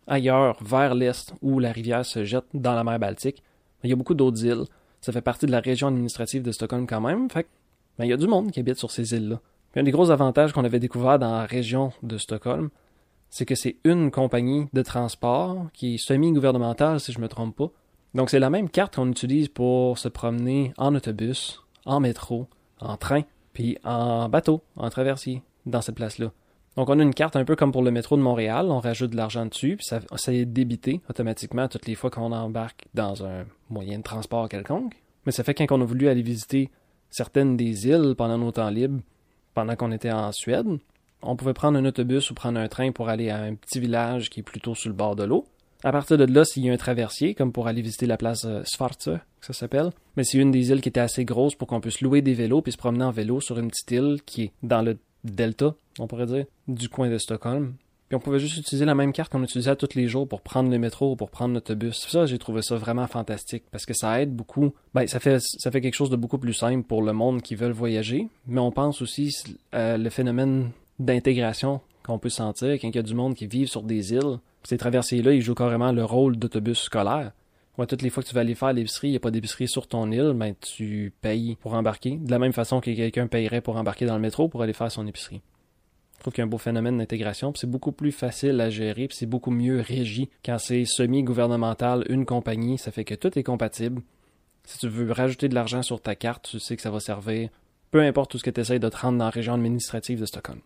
ailleurs, 0.08 0.58
vers 0.64 0.96
l'est, 0.96 1.34
où 1.42 1.60
la 1.60 1.72
rivière 1.72 2.06
se 2.06 2.24
jette 2.24 2.46
dans 2.54 2.74
la 2.74 2.84
mer 2.84 3.00
Baltique, 3.00 3.44
ben, 3.82 3.88
il 3.88 3.90
y 3.90 3.94
a 3.94 3.96
beaucoup 3.96 4.14
d'autres 4.14 4.46
îles. 4.46 4.66
Ça 5.00 5.12
fait 5.12 5.22
partie 5.22 5.46
de 5.46 5.52
la 5.52 5.60
région 5.60 5.88
administrative 5.88 6.44
de 6.44 6.52
Stockholm 6.52 6.86
quand 6.88 7.02
même. 7.02 7.30
Fait 7.30 7.48
ben, 7.98 8.06
il 8.06 8.10
y 8.10 8.14
a 8.14 8.18
du 8.18 8.28
monde 8.28 8.52
qui 8.52 8.60
habite 8.60 8.78
sur 8.78 8.92
ces 8.92 9.14
îles-là. 9.14 9.40
un 9.76 9.84
des 9.84 9.92
gros 9.92 10.12
avantages 10.12 10.54
qu'on 10.54 10.64
avait 10.64 10.80
découvert 10.80 11.20
dans 11.20 11.32
la 11.32 11.46
région 11.46 11.92
de 12.04 12.18
Stockholm, 12.18 12.70
c'est 13.30 13.46
que 13.46 13.56
c'est 13.56 13.78
une 13.84 14.12
compagnie 14.12 14.68
de 14.74 14.82
transport 14.82 15.68
qui 15.74 15.96
est 15.96 15.98
semi-gouvernementale, 15.98 17.00
si 17.00 17.12
je 17.12 17.20
me 17.20 17.28
trompe 17.28 17.56
pas, 17.56 17.72
donc 18.14 18.30
c'est 18.30 18.40
la 18.40 18.50
même 18.50 18.70
carte 18.70 18.96
qu'on 18.96 19.10
utilise 19.10 19.48
pour 19.48 19.98
se 19.98 20.08
promener 20.08 20.74
en 20.78 20.94
autobus, 20.96 21.64
en 21.86 22.00
métro, 22.00 22.48
en 22.80 22.98
train, 22.98 23.24
puis 23.54 23.78
en 23.84 24.30
bateau, 24.30 24.62
en 24.76 24.90
traversier, 24.90 25.42
dans 25.66 25.82
cette 25.82 25.96
place-là. 25.96 26.32
Donc 26.78 26.90
on 26.90 27.00
a 27.00 27.04
une 27.04 27.14
carte 27.14 27.36
un 27.36 27.44
peu 27.44 27.56
comme 27.56 27.72
pour 27.72 27.84
le 27.84 27.92
métro 27.92 28.16
de 28.16 28.22
Montréal, 28.22 28.68
on 28.70 28.80
rajoute 28.80 29.12
de 29.12 29.18
l'argent 29.18 29.46
dessus, 29.46 29.78
puis 29.78 29.86
ça, 29.86 30.34
est 30.34 30.46
débité 30.46 31.02
automatiquement 31.10 31.68
toutes 31.68 31.86
les 31.86 31.96
fois 31.96 32.10
qu'on 32.10 32.32
embarque 32.32 32.86
dans 32.94 33.26
un 33.26 33.46
moyen 33.70 33.98
de 33.98 34.04
transport 34.04 34.48
quelconque. 34.48 34.94
Mais 35.26 35.32
ça 35.32 35.44
fait 35.44 35.54
quand 35.54 35.72
on 35.72 35.82
a 35.82 35.86
voulu 35.86 36.08
aller 36.08 36.22
visiter 36.22 36.70
certaines 37.10 37.58
des 37.58 37.88
îles 37.88 38.16
pendant 38.18 38.38
nos 38.38 38.52
temps 38.52 38.70
libres, 38.70 39.02
pendant 39.54 39.76
qu'on 39.76 39.92
était 39.92 40.12
en 40.12 40.32
Suède, 40.32 40.66
on 41.22 41.36
pouvait 41.36 41.54
prendre 41.54 41.78
un 41.78 41.86
autobus 41.86 42.32
ou 42.32 42.34
prendre 42.34 42.60
un 42.60 42.68
train 42.68 42.92
pour 42.92 43.10
aller 43.10 43.30
à 43.30 43.38
un 43.38 43.56
petit 43.56 43.80
village 43.80 44.30
qui 44.30 44.40
est 44.40 44.44
plutôt 44.44 44.74
sur 44.74 44.90
le 44.90 44.96
bord 44.96 45.16
de 45.16 45.24
l'eau. 45.24 45.46
À 45.84 45.92
partir 45.92 46.18
de 46.18 46.26
là, 46.26 46.46
s'il 46.46 46.66
y 46.66 46.70
a 46.70 46.74
un 46.74 46.78
traversier, 46.78 47.34
comme 47.34 47.52
pour 47.52 47.68
aller 47.68 47.82
visiter 47.82 48.06
la 48.06 48.18
place 48.18 48.46
euh, 48.46 48.62
que 48.62 49.46
ça 49.46 49.54
s'appelle, 49.54 49.90
mais 50.16 50.24
c'est 50.24 50.38
une 50.38 50.52
des 50.52 50.70
îles 50.70 50.82
qui 50.82 50.90
était 50.90 51.00
assez 51.00 51.26
grosse 51.26 51.56
pour 51.56 51.68
qu'on 51.68 51.82
puisse 51.82 52.02
louer 52.02 52.22
des 52.22 52.34
vélos 52.34 52.62
puis 52.62 52.72
se 52.72 52.78
promener 52.78 53.04
en 53.04 53.12
vélo 53.12 53.42
sur 53.42 53.58
une 53.58 53.70
petite 53.70 53.92
île 53.92 54.20
qui 54.26 54.44
est 54.44 54.52
dans 54.62 54.82
le 54.82 54.98
delta, 55.24 55.74
on 56.00 56.08
pourrait 56.08 56.28
dire, 56.28 56.46
du 56.68 56.90
coin 56.90 57.10
de 57.10 57.18
Stockholm. 57.18 57.74
Puis 58.10 58.18
on 58.18 58.20
pouvait 58.20 58.40
juste 58.40 58.58
utiliser 58.58 58.84
la 58.84 58.94
même 58.94 59.14
carte 59.14 59.32
qu'on 59.32 59.42
utilisait 59.42 59.76
tous 59.78 59.96
les 59.96 60.10
jours 60.10 60.28
pour 60.28 60.42
prendre 60.42 60.70
le 60.70 60.78
métro 60.78 61.14
ou 61.14 61.16
pour 61.16 61.30
prendre 61.30 61.54
l'autobus. 61.54 62.06
Ça, 62.10 62.26
j'ai 62.26 62.38
trouvé 62.38 62.62
ça 62.62 62.76
vraiment 62.76 63.08
fantastique 63.08 63.64
parce 63.72 63.86
que 63.86 63.94
ça 63.94 64.22
aide 64.22 64.36
beaucoup. 64.36 64.74
Ben, 64.94 65.08
ça 65.08 65.22
fait, 65.22 65.40
ça 65.40 65.72
fait 65.72 65.80
quelque 65.80 65.94
chose 65.94 66.10
de 66.10 66.18
beaucoup 66.18 66.38
plus 66.38 66.54
simple 66.54 66.84
pour 66.86 67.04
le 67.04 67.14
monde 67.14 67.42
qui 67.42 67.56
veut 67.56 67.72
voyager. 67.72 68.28
Mais 68.48 68.60
on 68.60 68.72
pense 68.72 69.02
aussi 69.02 69.34
euh, 69.74 69.98
le 69.98 70.10
phénomène 70.10 70.72
d'intégration 71.00 71.80
qu'on 72.04 72.20
peut 72.20 72.30
sentir 72.30 72.74
quand 72.80 72.88
il 72.88 72.96
y 72.96 73.00
a 73.00 73.04
du 73.04 73.16
monde 73.16 73.36
qui 73.36 73.48
vit 73.48 73.68
sur 73.68 73.84
des 73.84 74.14
îles. 74.14 74.40
Ces 74.64 74.78
traversées-là, 74.78 75.34
ils 75.34 75.42
jouent 75.42 75.56
carrément 75.56 75.92
le 75.92 76.06
rôle 76.06 76.38
d'autobus 76.38 76.80
scolaire. 76.80 77.32
Toutes 77.88 78.02
les 78.04 78.10
fois 78.10 78.22
que 78.22 78.28
tu 78.28 78.36
vas 78.36 78.42
aller 78.42 78.54
faire 78.54 78.74
l'épicerie, 78.74 79.08
il 79.08 79.12
n'y 79.12 79.18
a 79.18 79.20
pas 79.20 79.32
d'épicerie 79.32 79.68
sur 79.68 79.88
ton 79.88 80.12
île, 80.12 80.34
ben 80.36 80.54
tu 80.60 81.12
payes 81.22 81.58
pour 81.62 81.74
embarquer. 81.74 82.18
De 82.18 82.30
la 82.30 82.38
même 82.38 82.54
façon 82.54 82.80
que 82.80 82.92
quelqu'un 82.92 83.26
payerait 83.26 83.62
pour 83.62 83.76
embarquer 83.76 84.06
dans 84.06 84.16
le 84.16 84.22
métro 84.22 84.48
pour 84.50 84.62
aller 84.62 84.74
faire 84.74 84.92
son 84.92 85.08
épicerie. 85.08 85.42
Je 86.18 86.20
trouve 86.20 86.34
qu'il 86.34 86.42
y 86.42 86.44
a 86.44 86.46
un 86.46 86.50
beau 86.50 86.60
phénomène 86.60 87.00
d'intégration, 87.00 87.52
c'est 87.56 87.70
beaucoup 87.70 87.92
plus 87.92 88.12
facile 88.12 88.62
à 88.62 88.70
gérer, 88.70 89.08
c'est 89.10 89.26
beaucoup 89.26 89.50
mieux 89.50 89.82
régi 89.82 90.30
quand 90.46 90.60
c'est 90.60 90.86
semi-gouvernemental, 90.86 92.06
une 92.10 92.28
compagnie, 92.28 92.78
ça 92.78 92.92
fait 92.92 93.06
que 93.06 93.16
tout 93.16 93.40
est 93.40 93.44
compatible. 93.44 94.04
Si 94.64 94.78
tu 94.78 94.88
veux 94.88 95.12
rajouter 95.12 95.50
de 95.50 95.56
l'argent 95.56 95.82
sur 95.82 96.00
ta 96.00 96.14
carte, 96.14 96.48
tu 96.52 96.60
sais 96.60 96.76
que 96.76 96.84
ça 96.84 96.92
va 96.92 97.00
servir, 97.00 97.50
peu 97.90 98.02
importe 98.02 98.30
tout 98.30 98.38
ce 98.38 98.44
que 98.44 98.52
tu 98.52 98.62
essayes 98.62 98.80
de 98.80 98.90
te 98.90 98.98
rendre 98.98 99.18
dans 99.18 99.26
la 99.26 99.32
région 99.32 99.56
administrative 99.56 100.20
de 100.20 100.28
Stockholm. 100.28 100.60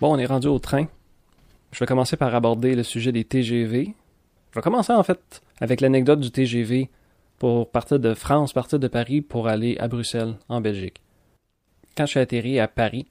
Bon, 0.00 0.14
on 0.14 0.18
est 0.18 0.26
rendu 0.26 0.46
au 0.46 0.60
train. 0.60 0.86
Je 1.72 1.80
vais 1.80 1.86
commencer 1.86 2.16
par 2.16 2.32
aborder 2.32 2.76
le 2.76 2.84
sujet 2.84 3.10
des 3.10 3.24
TGV. 3.24 3.94
Je 4.52 4.54
vais 4.54 4.62
commencer 4.62 4.92
en 4.92 5.02
fait 5.02 5.42
avec 5.60 5.80
l'anecdote 5.80 6.20
du 6.20 6.30
TGV 6.30 6.88
pour 7.38 7.68
partir 7.70 7.98
de 7.98 8.14
France, 8.14 8.52
partir 8.52 8.78
de 8.78 8.86
Paris 8.86 9.22
pour 9.22 9.48
aller 9.48 9.76
à 9.78 9.88
Bruxelles, 9.88 10.36
en 10.48 10.60
Belgique. 10.60 11.02
Quand 11.96 12.06
je 12.06 12.10
suis 12.10 12.20
atterri 12.20 12.60
à 12.60 12.68
Paris 12.68 13.08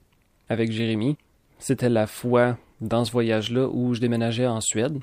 avec 0.48 0.72
Jérémy, 0.72 1.18
c'était 1.58 1.90
la 1.90 2.06
fois 2.06 2.56
dans 2.80 3.04
ce 3.04 3.12
voyage-là 3.12 3.68
où 3.68 3.92
je 3.92 4.00
déménageais 4.00 4.46
en 4.46 4.62
Suède. 4.62 4.98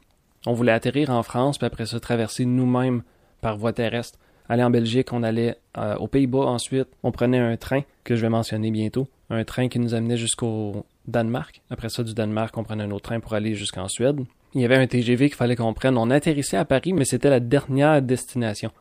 On 0.47 0.53
voulait 0.53 0.71
atterrir 0.71 1.11
en 1.11 1.21
France, 1.21 1.59
puis 1.59 1.67
après 1.67 1.85
ça 1.85 1.99
traverser 1.99 2.45
nous-mêmes 2.45 3.03
par 3.41 3.57
voie 3.57 3.73
terrestre. 3.73 4.17
Aller 4.47 4.63
en 4.63 4.69
Belgique, 4.69 5.11
on 5.11 5.23
allait 5.23 5.57
euh, 5.77 5.95
aux 5.95 6.07
Pays-Bas 6.07 6.45
ensuite. 6.45 6.87
On 7.03 7.11
prenait 7.11 7.39
un 7.39 7.57
train 7.57 7.81
que 8.03 8.15
je 8.15 8.21
vais 8.21 8.29
mentionner 8.29 8.71
bientôt. 8.71 9.07
Un 9.29 9.43
train 9.43 9.67
qui 9.69 9.79
nous 9.79 9.95
amenait 9.95 10.17
jusqu'au 10.17 10.85
Danemark. 11.07 11.61
Après 11.69 11.89
ça, 11.89 12.03
du 12.03 12.13
Danemark, 12.13 12.55
on 12.57 12.63
prenait 12.63 12.83
un 12.83 12.91
autre 12.91 13.05
train 13.05 13.19
pour 13.19 13.33
aller 13.33 13.55
jusqu'en 13.55 13.87
Suède. 13.87 14.21
Il 14.53 14.61
y 14.61 14.65
avait 14.65 14.77
un 14.77 14.87
TGV 14.87 15.27
qu'il 15.27 15.35
fallait 15.35 15.55
qu'on 15.55 15.73
prenne. 15.73 15.97
On 15.97 16.09
atterrissait 16.09 16.57
à 16.57 16.65
Paris, 16.65 16.93
mais 16.93 17.05
c'était 17.05 17.29
la 17.29 17.39
dernière 17.39 18.01
destination. 18.01 18.71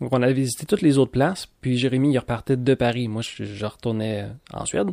Donc, 0.00 0.12
on 0.12 0.22
a 0.22 0.30
visité 0.30 0.66
toutes 0.66 0.82
les 0.82 0.98
autres 0.98 1.10
places, 1.10 1.46
puis 1.60 1.78
Jérémy, 1.78 2.12
il 2.12 2.18
repartait 2.18 2.56
de 2.56 2.74
Paris. 2.74 3.08
Moi, 3.08 3.22
je, 3.22 3.64
retournais 3.64 4.26
en 4.52 4.66
Suède. 4.66 4.88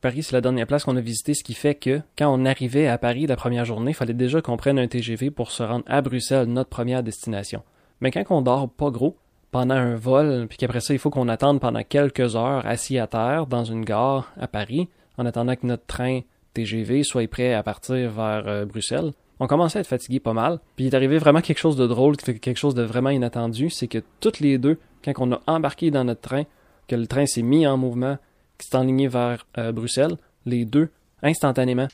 Paris, 0.00 0.22
c'est 0.22 0.32
la 0.32 0.40
dernière 0.40 0.66
place 0.66 0.84
qu'on 0.84 0.96
a 0.96 1.00
visité, 1.00 1.34
ce 1.34 1.42
qui 1.42 1.54
fait 1.54 1.74
que 1.74 2.00
quand 2.16 2.32
on 2.32 2.44
arrivait 2.44 2.86
à 2.86 2.98
Paris 2.98 3.26
la 3.26 3.36
première 3.36 3.64
journée, 3.64 3.90
il 3.90 3.94
fallait 3.94 4.14
déjà 4.14 4.40
qu'on 4.42 4.56
prenne 4.56 4.78
un 4.78 4.86
TGV 4.86 5.30
pour 5.30 5.50
se 5.50 5.62
rendre 5.62 5.84
à 5.88 6.02
Bruxelles, 6.02 6.46
notre 6.46 6.70
première 6.70 7.02
destination. 7.02 7.62
Mais 8.00 8.10
quand 8.10 8.24
on 8.30 8.42
dort 8.42 8.68
pas 8.68 8.90
gros, 8.90 9.16
pendant 9.54 9.76
un 9.76 9.94
vol, 9.94 10.48
puis 10.48 10.58
qu'après 10.58 10.80
ça, 10.80 10.94
il 10.94 10.98
faut 10.98 11.10
qu'on 11.10 11.28
attende 11.28 11.60
pendant 11.60 11.84
quelques 11.84 12.34
heures 12.34 12.66
assis 12.66 12.98
à 12.98 13.06
terre 13.06 13.46
dans 13.46 13.62
une 13.62 13.84
gare 13.84 14.32
à 14.36 14.48
Paris, 14.48 14.88
en 15.16 15.26
attendant 15.26 15.54
que 15.54 15.64
notre 15.64 15.86
train 15.86 16.22
TGV 16.54 17.04
soit 17.04 17.30
prêt 17.30 17.54
à 17.54 17.62
partir 17.62 18.10
vers 18.10 18.48
euh, 18.48 18.64
Bruxelles. 18.64 19.12
On 19.38 19.46
commençait 19.46 19.78
à 19.78 19.82
être 19.82 19.86
fatigué 19.86 20.18
pas 20.18 20.32
mal. 20.32 20.58
Puis 20.74 20.86
il 20.86 20.88
est 20.88 20.96
arrivé 20.96 21.18
vraiment 21.18 21.40
quelque 21.40 21.60
chose 21.60 21.76
de 21.76 21.86
drôle, 21.86 22.16
quelque 22.16 22.58
chose 22.58 22.74
de 22.74 22.82
vraiment 22.82 23.10
inattendu, 23.10 23.70
c'est 23.70 23.86
que 23.86 24.02
toutes 24.18 24.40
les 24.40 24.58
deux, 24.58 24.76
quand 25.04 25.12
on 25.18 25.30
a 25.30 25.40
embarqué 25.46 25.92
dans 25.92 26.02
notre 26.02 26.22
train, 26.22 26.42
que 26.88 26.96
le 26.96 27.06
train 27.06 27.26
s'est 27.26 27.42
mis 27.42 27.64
en 27.64 27.76
mouvement, 27.76 28.18
qui 28.58 28.66
s'est 28.66 28.76
enligné 28.76 29.06
vers 29.06 29.46
euh, 29.56 29.70
Bruxelles, 29.70 30.16
les 30.46 30.64
deux, 30.64 30.88
instantanément, 31.22 31.86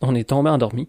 on 0.00 0.14
est 0.14 0.30
tombé 0.30 0.48
endormi. 0.48 0.88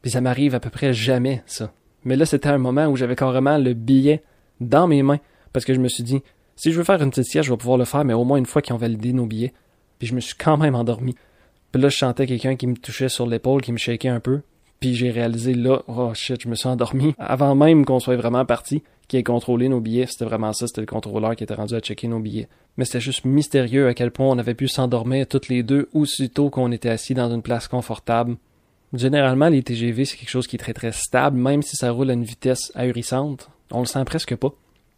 Puis 0.00 0.12
ça 0.12 0.22
m'arrive 0.22 0.54
à 0.54 0.60
peu 0.60 0.70
près 0.70 0.94
jamais, 0.94 1.42
ça. 1.44 1.74
Mais 2.04 2.16
là, 2.16 2.24
c'était 2.24 2.48
un 2.48 2.56
moment 2.56 2.86
où 2.86 2.96
j'avais 2.96 3.16
carrément 3.16 3.58
le 3.58 3.74
billet 3.74 4.22
dans 4.60 4.86
mes 4.86 5.02
mains, 5.02 5.20
parce 5.52 5.64
que 5.64 5.74
je 5.74 5.80
me 5.80 5.88
suis 5.88 6.02
dit, 6.02 6.22
si 6.56 6.72
je 6.72 6.78
veux 6.78 6.84
faire 6.84 7.02
une 7.02 7.10
petite 7.10 7.24
sieste, 7.24 7.46
je 7.46 7.50
vais 7.52 7.56
pouvoir 7.56 7.78
le 7.78 7.84
faire, 7.84 8.04
mais 8.04 8.14
au 8.14 8.24
moins 8.24 8.38
une 8.38 8.46
fois 8.46 8.62
qu'ils 8.62 8.74
ont 8.74 8.78
validé 8.78 9.12
nos 9.12 9.26
billets. 9.26 9.52
Puis 9.98 10.08
je 10.08 10.14
me 10.14 10.20
suis 10.20 10.36
quand 10.36 10.56
même 10.56 10.74
endormi. 10.74 11.14
Puis 11.72 11.82
là, 11.82 11.88
je 11.88 11.96
sentais 11.96 12.26
quelqu'un 12.26 12.56
qui 12.56 12.66
me 12.66 12.76
touchait 12.76 13.08
sur 13.08 13.26
l'épaule, 13.26 13.60
qui 13.60 13.72
me 13.72 13.78
shakeait 13.78 14.08
un 14.08 14.20
peu. 14.20 14.42
Puis 14.80 14.94
j'ai 14.94 15.10
réalisé 15.10 15.54
là, 15.54 15.82
oh 15.88 16.12
shit, 16.14 16.42
je 16.42 16.48
me 16.48 16.54
suis 16.54 16.68
endormi. 16.68 17.14
Avant 17.18 17.54
même 17.54 17.84
qu'on 17.84 18.00
soit 18.00 18.16
vraiment 18.16 18.44
parti, 18.44 18.82
qui 19.08 19.16
ait 19.16 19.22
contrôlé 19.22 19.68
nos 19.68 19.80
billets, 19.80 20.06
c'était 20.06 20.24
vraiment 20.24 20.52
ça, 20.52 20.66
c'était 20.66 20.80
le 20.80 20.86
contrôleur 20.86 21.34
qui 21.36 21.44
était 21.44 21.54
rendu 21.54 21.74
à 21.74 21.80
checker 21.80 22.08
nos 22.08 22.20
billets. 22.20 22.48
Mais 22.76 22.84
c'était 22.84 23.00
juste 23.00 23.24
mystérieux 23.24 23.88
à 23.88 23.94
quel 23.94 24.10
point 24.10 24.26
on 24.26 24.38
avait 24.38 24.54
pu 24.54 24.68
s'endormir 24.68 25.26
toutes 25.26 25.48
les 25.48 25.62
deux 25.62 25.88
aussitôt 25.92 26.50
qu'on 26.50 26.72
était 26.72 26.88
assis 26.88 27.14
dans 27.14 27.32
une 27.32 27.42
place 27.42 27.68
confortable. 27.68 28.36
Généralement, 28.92 29.48
les 29.48 29.62
TGV, 29.62 30.04
c'est 30.04 30.16
quelque 30.16 30.30
chose 30.30 30.46
qui 30.46 30.56
est 30.56 30.58
très 30.58 30.74
très 30.74 30.92
stable, 30.92 31.36
même 31.36 31.62
si 31.62 31.76
ça 31.76 31.90
roule 31.90 32.10
à 32.10 32.14
une 32.14 32.24
vitesse 32.24 32.70
ahurissante. 32.74 33.48
On 33.70 33.80
le 33.80 33.86
sent 33.86 34.04
presque 34.04 34.36
pas. 34.36 34.52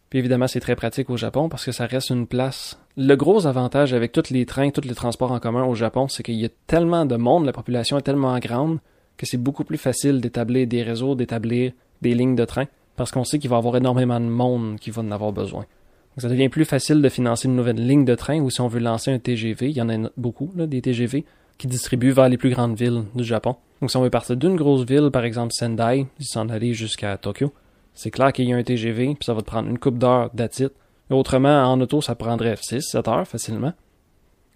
Puis 0.09 0.19
évidemment, 0.19 0.47
c'est 0.47 0.59
très 0.59 0.75
pratique 0.75 1.09
au 1.09 1.17
Japon 1.17 1.49
parce 1.49 1.65
que 1.65 1.71
ça 1.71 1.85
reste 1.85 2.09
une 2.09 2.27
place. 2.27 2.79
Le 2.95 3.15
gros 3.15 3.45
avantage 3.45 3.93
avec 3.93 4.11
tous 4.11 4.29
les 4.29 4.45
trains, 4.45 4.69
tous 4.69 4.87
les 4.87 4.95
transports 4.95 5.31
en 5.31 5.39
commun 5.39 5.65
au 5.65 5.75
Japon, 5.75 6.07
c'est 6.07 6.23
qu'il 6.23 6.35
y 6.35 6.45
a 6.45 6.49
tellement 6.65 7.05
de 7.05 7.17
monde, 7.17 7.45
la 7.45 7.53
population 7.53 7.97
est 7.97 8.03
tellement 8.03 8.37
grande 8.39 8.79
que 9.17 9.25
c'est 9.25 9.37
beaucoup 9.37 9.63
plus 9.63 9.77
facile 9.77 10.21
d'établir 10.21 10.67
des 10.67 10.83
réseaux, 10.83 11.15
d'établir 11.15 11.73
des 12.01 12.13
lignes 12.13 12.35
de 12.35 12.45
train 12.45 12.65
parce 12.95 13.11
qu'on 13.11 13.23
sait 13.23 13.39
qu'il 13.39 13.49
va 13.49 13.57
y 13.57 13.59
avoir 13.59 13.77
énormément 13.77 14.19
de 14.19 14.25
monde 14.25 14.77
qui 14.79 14.91
va 14.91 15.01
en 15.01 15.11
avoir 15.11 15.31
besoin. 15.31 15.61
Donc 15.61 16.21
ça 16.21 16.29
devient 16.29 16.49
plus 16.49 16.65
facile 16.65 17.01
de 17.01 17.09
financer 17.09 17.47
une 17.47 17.55
nouvelle 17.55 17.85
ligne 17.85 18.05
de 18.05 18.15
train 18.15 18.39
ou 18.39 18.49
si 18.49 18.61
on 18.61 18.67
veut 18.67 18.79
lancer 18.79 19.11
un 19.11 19.19
TGV, 19.19 19.69
il 19.69 19.77
y 19.77 19.81
en 19.81 19.89
a 19.89 20.09
beaucoup, 20.17 20.51
des 20.55 20.81
TGV 20.81 21.25
qui 21.57 21.67
distribuent 21.67 22.11
vers 22.11 22.29
les 22.29 22.37
plus 22.37 22.49
grandes 22.49 22.77
villes 22.77 23.03
du 23.13 23.23
Japon. 23.23 23.55
Donc 23.81 23.91
si 23.91 23.97
on 23.97 24.01
veut 24.01 24.09
partir 24.09 24.37
d'une 24.37 24.55
grosse 24.55 24.85
ville, 24.85 25.09
par 25.11 25.25
exemple 25.25 25.53
Sendai, 25.53 26.07
s'en 26.19 26.49
aller 26.49 26.73
jusqu'à 26.73 27.17
Tokyo, 27.17 27.53
c'est 27.97 28.11
clair 28.11 28.31
qu'il 28.31 28.47
y 28.47 28.53
a 28.53 28.55
un 28.55 28.63
TGV, 28.63 29.15
puis 29.15 29.25
ça 29.25 29.33
va 29.33 29.41
te 29.41 29.47
prendre 29.47 29.67
une 29.67 29.79
coupe 29.79 29.97
d'heures 29.97 30.29
d'attitude. 30.33 30.71
Autrement, 31.09 31.63
en 31.63 31.81
auto, 31.81 31.99
ça 31.99 32.13
prendrait 32.13 32.53
6-7 32.53 33.09
heures 33.09 33.27
facilement. 33.27 33.73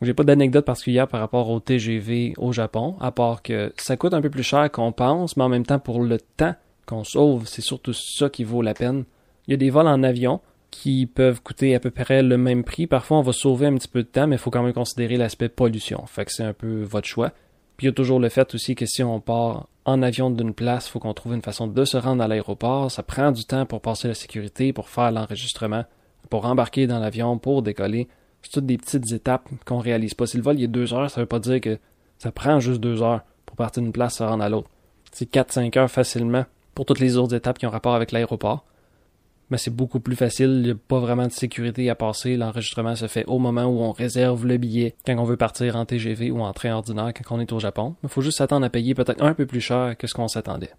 J'ai 0.04 0.14
pas 0.14 0.24
d'anecdote 0.24 0.64
particulière 0.64 1.08
par 1.08 1.20
rapport 1.20 1.50
au 1.50 1.60
TGV 1.60 2.34
au 2.38 2.52
Japon, 2.52 2.96
à 3.02 3.12
part 3.12 3.42
que 3.42 3.74
ça 3.78 3.98
coûte 3.98 4.14
un 4.14 4.22
peu 4.22 4.30
plus 4.30 4.44
cher 4.44 4.72
qu'on 4.72 4.92
pense, 4.92 5.38
mais 5.38 5.44
en 5.44 5.50
même 5.50 5.66
temps, 5.66 5.80
pour 5.80 6.04
le 6.04 6.20
temps 6.20 6.54
qu'on 6.86 7.04
sauve, 7.04 7.48
c'est 7.48 7.62
surtout 7.62 7.94
ça 7.94 8.30
qui 8.30 8.44
vaut 8.44 8.62
la 8.62 8.76
peine. 8.76 9.06
Il 9.48 9.52
y 9.52 9.54
a 9.56 9.58
des 9.58 9.72
vols 9.72 9.88
en 9.88 10.04
avion 10.04 10.40
qui 10.70 11.08
peuvent 11.08 11.42
coûter 11.42 11.74
à 11.74 11.80
peu 11.80 11.90
près 11.90 12.22
le 12.22 12.38
même 12.38 12.64
prix. 12.64 12.86
Parfois, 12.86 13.18
on 13.18 13.22
va 13.24 13.34
sauver 13.34 13.66
un 13.66 13.76
petit 13.76 13.88
peu 13.88 14.04
de 14.04 14.08
temps, 14.08 14.28
mais 14.28 14.36
il 14.36 14.40
faut 14.40 14.52
quand 14.52 14.64
même 14.64 14.74
considérer 14.74 15.18
l'aspect 15.18 15.50
pollution. 15.50 16.06
Fait 16.06 16.26
que 16.26 16.32
c'est 16.32 16.44
un 16.44 16.54
peu 16.54 16.84
votre 16.84 17.08
choix. 17.08 17.32
Il 17.82 17.86
y 17.86 17.88
a 17.88 17.92
toujours 17.92 18.20
le 18.20 18.30
fait 18.30 18.54
aussi 18.54 18.76
que 18.76 18.86
si 18.86 19.02
on 19.02 19.20
part 19.20 19.68
en 19.86 20.04
avion 20.04 20.30
d'une 20.30 20.54
place, 20.54 20.88
il 20.88 20.92
faut 20.92 21.00
qu'on 21.00 21.16
trouve 21.16 21.34
une 21.34 21.42
façon 21.42 21.66
de 21.66 21.86
se 21.86 21.98
rendre 21.98 22.24
à 22.24 22.28
l'aéroport. 22.28 22.92
Ça 22.92 23.02
prend 23.02 23.32
du 23.32 23.44
temps 23.46 23.66
pour 23.66 23.82
passer 23.82 24.08
la 24.08 24.14
sécurité, 24.14 24.72
pour 24.72 24.88
faire 24.88 25.12
l'enregistrement, 25.12 25.86
pour 26.30 26.46
embarquer 26.46 26.86
dans 26.86 27.00
l'avion, 27.00 27.40
pour 27.40 27.64
décoller. 27.64 28.08
C'est 28.44 28.52
toutes 28.52 28.68
des 28.68 28.78
petites 28.78 29.12
étapes 29.12 29.50
qu'on 29.66 29.80
réalise 29.80 30.14
pas. 30.14 30.28
Si 30.28 30.38
le 30.38 30.44
vol 30.44 30.60
il 30.60 30.66
est 30.66 30.68
deux 30.68 30.94
heures, 30.94 31.10
ça 31.10 31.22
veut 31.22 31.28
pas 31.28 31.40
dire 31.40 31.60
que 31.60 31.80
ça 32.20 32.32
prend 32.32 32.60
juste 32.60 32.80
deux 32.82 33.02
heures 33.02 33.22
pour 33.48 33.56
partir 33.56 33.82
d'une 33.82 33.92
place 33.92 34.18
se 34.18 34.24
rendre 34.24 34.44
à 34.44 34.50
l'autre. 34.50 34.70
C'est 35.12 35.32
4-5 35.32 35.78
heures 35.80 35.92
facilement 35.92 36.46
pour 36.76 36.86
toutes 36.86 37.00
les 37.00 37.18
autres 37.18 37.36
étapes 37.36 37.58
qui 37.58 37.66
ont 37.66 37.72
rapport 37.72 37.96
avec 37.96 38.12
l'aéroport 38.12 38.64
mais 39.52 39.58
c'est 39.58 39.76
beaucoup 39.76 40.00
plus 40.00 40.16
facile. 40.16 40.50
Il 40.50 40.62
n'y 40.64 40.72
a 40.72 40.76
pas 40.76 41.00
vraiment 41.00 41.28
de 41.28 41.32
sécurité 41.32 41.90
à 41.90 41.96
passer. 41.96 42.38
L'enregistrement 42.38 42.96
se 42.96 43.08
fait 43.08 43.26
au 43.28 43.38
moment 43.38 43.66
où 43.66 43.82
on 43.82 43.92
réserve 43.92 44.48
le 44.48 44.58
billet, 44.58 44.96
quand 45.06 45.16
on 45.18 45.26
veut 45.26 45.38
partir 45.38 45.76
en 45.76 45.86
TGV 45.86 46.32
ou 46.32 46.40
en 46.40 46.54
train 46.54 46.72
ordinaire 46.72 47.12
quand 47.14 47.36
on 47.36 47.40
est 47.42 47.52
au 47.52 47.60
Japon. 47.60 47.96
Il 48.02 48.10
faut 48.10 48.22
juste 48.22 48.38
s'attendre 48.38 48.66
à 48.66 48.70
payer 48.70 48.96
peut-être 48.96 49.22
un 49.22 49.34
peu 49.34 49.46
plus 49.46 49.60
cher 49.60 49.96
que 49.98 50.08
ce 50.08 50.14
qu'on 50.14 50.30
s'attendait. 50.30 50.72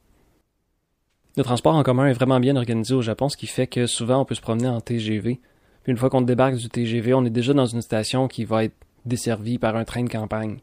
Le 1.37 1.45
transport 1.45 1.75
en 1.75 1.83
commun 1.83 2.07
est 2.07 2.15
vraiment 2.15 2.41
bien 2.41 2.57
organisé 2.57 2.95
au 2.95 3.03
Japon, 3.03 3.29
ce 3.29 3.37
qui 3.37 3.47
fait 3.47 3.67
que 3.67 3.87
souvent 3.87 4.21
on 4.21 4.25
peut 4.25 4.35
se 4.35 4.41
promener 4.41 4.69
en 4.69 4.81
TGV. 4.81 5.41
Puis 5.83 5.93
une 5.93 5.99
fois 5.99 6.11
qu'on 6.11 6.21
débarque 6.23 6.57
du 6.57 6.69
TGV, 6.69 7.13
on 7.15 7.25
est 7.25 7.31
déjà 7.31 7.53
dans 7.53 7.67
une 7.67 7.83
station 7.83 8.27
qui 8.27 8.45
va 8.45 8.65
être 8.65 8.75
desservie 9.05 9.59
par 9.59 9.77
un 9.77 9.85
train 9.85 10.05
de 10.05 10.11
campagne. 10.11 10.59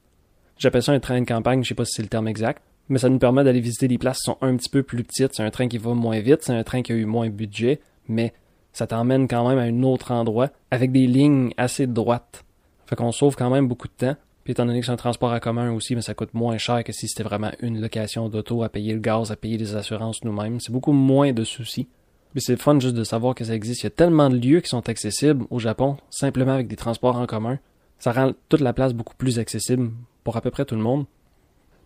J'appelle 0.57 0.83
ça 0.83 0.93
un 0.93 0.99
train 0.99 1.21
de 1.21 1.25
campagne, 1.27 1.63
je 1.63 1.69
sais 1.69 1.75
pas 1.75 1.85
si 1.85 1.93
c'est 1.93 2.01
le 2.01 2.07
terme 2.07 2.27
exact, 2.27 2.61
mais 2.87 2.97
ça 2.97 3.09
nous 3.09 3.19
permet 3.19 3.43
d'aller 3.43 3.59
visiter 3.59 3.87
des 3.87 3.97
places 3.97 4.17
qui 4.19 4.25
sont 4.25 4.37
un 4.41 4.55
petit 4.57 4.69
peu 4.69 4.81
plus 4.83 5.03
petites. 5.03 5.33
C'est 5.33 5.43
un 5.43 5.51
train 5.51 5.67
qui 5.67 5.77
va 5.77 5.93
moins 5.93 6.19
vite, 6.19 6.41
c'est 6.41 6.53
un 6.53 6.63
train 6.63 6.81
qui 6.81 6.91
a 6.91 6.95
eu 6.95 7.05
moins 7.05 7.27
de 7.27 7.33
budget, 7.33 7.79
mais 8.09 8.33
ça 8.73 8.87
t'emmène 8.87 9.27
quand 9.27 9.47
même 9.47 9.57
à 9.57 9.63
un 9.63 9.83
autre 9.83 10.11
endroit 10.11 10.49
avec 10.71 10.91
des 10.91 11.07
lignes 11.07 11.53
assez 11.57 11.87
droites. 11.87 12.43
Fait 12.85 12.95
qu'on 12.95 13.11
sauve 13.11 13.35
quand 13.35 13.49
même 13.49 13.67
beaucoup 13.67 13.87
de 13.87 13.93
temps. 13.93 14.15
Puis 14.43 14.53
étant 14.53 14.65
donné 14.65 14.79
que 14.79 14.85
c'est 14.85 14.91
un 14.91 14.97
transport 14.97 15.31
en 15.31 15.39
commun 15.39 15.71
aussi, 15.73 15.95
mais 15.95 16.01
ça 16.01 16.13
coûte 16.13 16.33
moins 16.33 16.57
cher 16.57 16.83
que 16.83 16.91
si 16.91 17.07
c'était 17.07 17.23
vraiment 17.23 17.51
une 17.61 17.79
location 17.79 18.29
d'auto 18.29 18.63
à 18.63 18.69
payer 18.69 18.93
le 18.93 18.99
gaz, 18.99 19.31
à 19.31 19.35
payer 19.35 19.57
les 19.57 19.75
assurances 19.75 20.23
nous-mêmes. 20.23 20.59
C'est 20.59 20.71
beaucoup 20.71 20.91
moins 20.91 21.33
de 21.33 21.43
soucis. 21.43 21.87
Puis 22.33 22.41
c'est 22.41 22.57
fun 22.57 22.79
juste 22.79 22.95
de 22.95 23.03
savoir 23.03 23.35
que 23.35 23.43
ça 23.43 23.53
existe. 23.53 23.81
Il 23.81 23.85
y 23.85 23.87
a 23.87 23.91
tellement 23.91 24.29
de 24.29 24.37
lieux 24.37 24.61
qui 24.61 24.69
sont 24.69 24.87
accessibles 24.87 25.45
au 25.49 25.59
Japon, 25.59 25.97
simplement 26.09 26.53
avec 26.53 26.67
des 26.67 26.75
transports 26.75 27.17
en 27.17 27.25
commun. 27.25 27.59
Ça 27.97 28.11
rend 28.11 28.33
toute 28.49 28.61
la 28.61 28.73
place 28.73 28.93
beaucoup 28.93 29.15
plus 29.15 29.39
accessible 29.39 29.91
pour 30.23 30.37
à 30.37 30.41
peu 30.41 30.51
près 30.51 30.65
tout 30.65 30.75
le 30.75 30.81
monde. 30.81 31.05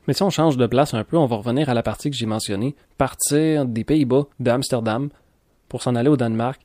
Mais 0.07 0.13
si 0.13 0.21
on 0.21 0.29
change 0.29 0.57
de 0.57 0.67
place 0.67 0.93
un 0.93 1.03
peu, 1.03 1.17
on 1.17 1.25
va 1.25 1.37
revenir 1.37 1.69
à 1.69 1.73
la 1.73 1.81
partie 1.81 2.09
que 2.09 2.15
j'ai 2.15 2.25
mentionnée, 2.25 2.75
partir 2.97 3.65
des 3.65 3.85
Pays-Bas, 3.85 4.25
d'Amsterdam, 4.39 5.09
pour 5.73 5.81
s'en 5.81 5.95
aller 5.95 6.09
au 6.09 6.17
Danemark. 6.17 6.61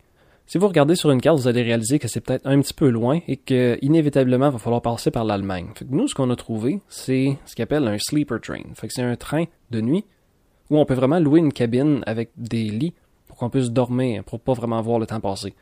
Si 0.46 0.58
vous 0.58 0.68
regardez 0.68 0.94
sur 0.94 1.10
une 1.10 1.22
carte, 1.22 1.38
vous 1.38 1.48
allez 1.48 1.62
réaliser 1.62 1.98
que 1.98 2.08
c'est 2.08 2.20
peut-être 2.20 2.46
un 2.46 2.60
petit 2.60 2.74
peu 2.74 2.90
loin 2.90 3.20
et 3.26 3.38
que 3.38 3.78
inévitablement 3.80 4.50
va 4.50 4.58
falloir 4.58 4.82
passer 4.82 5.10
par 5.10 5.24
l'Allemagne. 5.24 5.68
Nous, 5.88 6.08
ce 6.08 6.14
qu'on 6.14 6.28
a 6.28 6.36
trouvé, 6.36 6.82
c'est 6.90 7.38
ce 7.46 7.56
qu'on 7.56 7.62
appelle 7.62 7.88
un 7.88 7.96
sleeper 7.96 8.38
train. 8.38 8.60
Fait 8.74 8.86
c'est 8.90 9.00
un 9.00 9.16
train 9.16 9.44
de 9.70 9.80
nuit 9.80 10.04
où 10.68 10.76
on 10.78 10.84
peut 10.84 10.92
vraiment 10.92 11.20
louer 11.20 11.40
une 11.40 11.54
cabine 11.54 12.02
avec 12.04 12.32
des 12.36 12.64
lits 12.64 12.92
pour 13.28 13.38
qu'on 13.38 13.48
puisse 13.48 13.70
dormir, 13.70 14.24
pour 14.24 14.40
pas 14.40 14.52
vraiment 14.52 14.82
voir 14.82 14.98
le 14.98 15.06
temps 15.06 15.20
passer. 15.20 15.54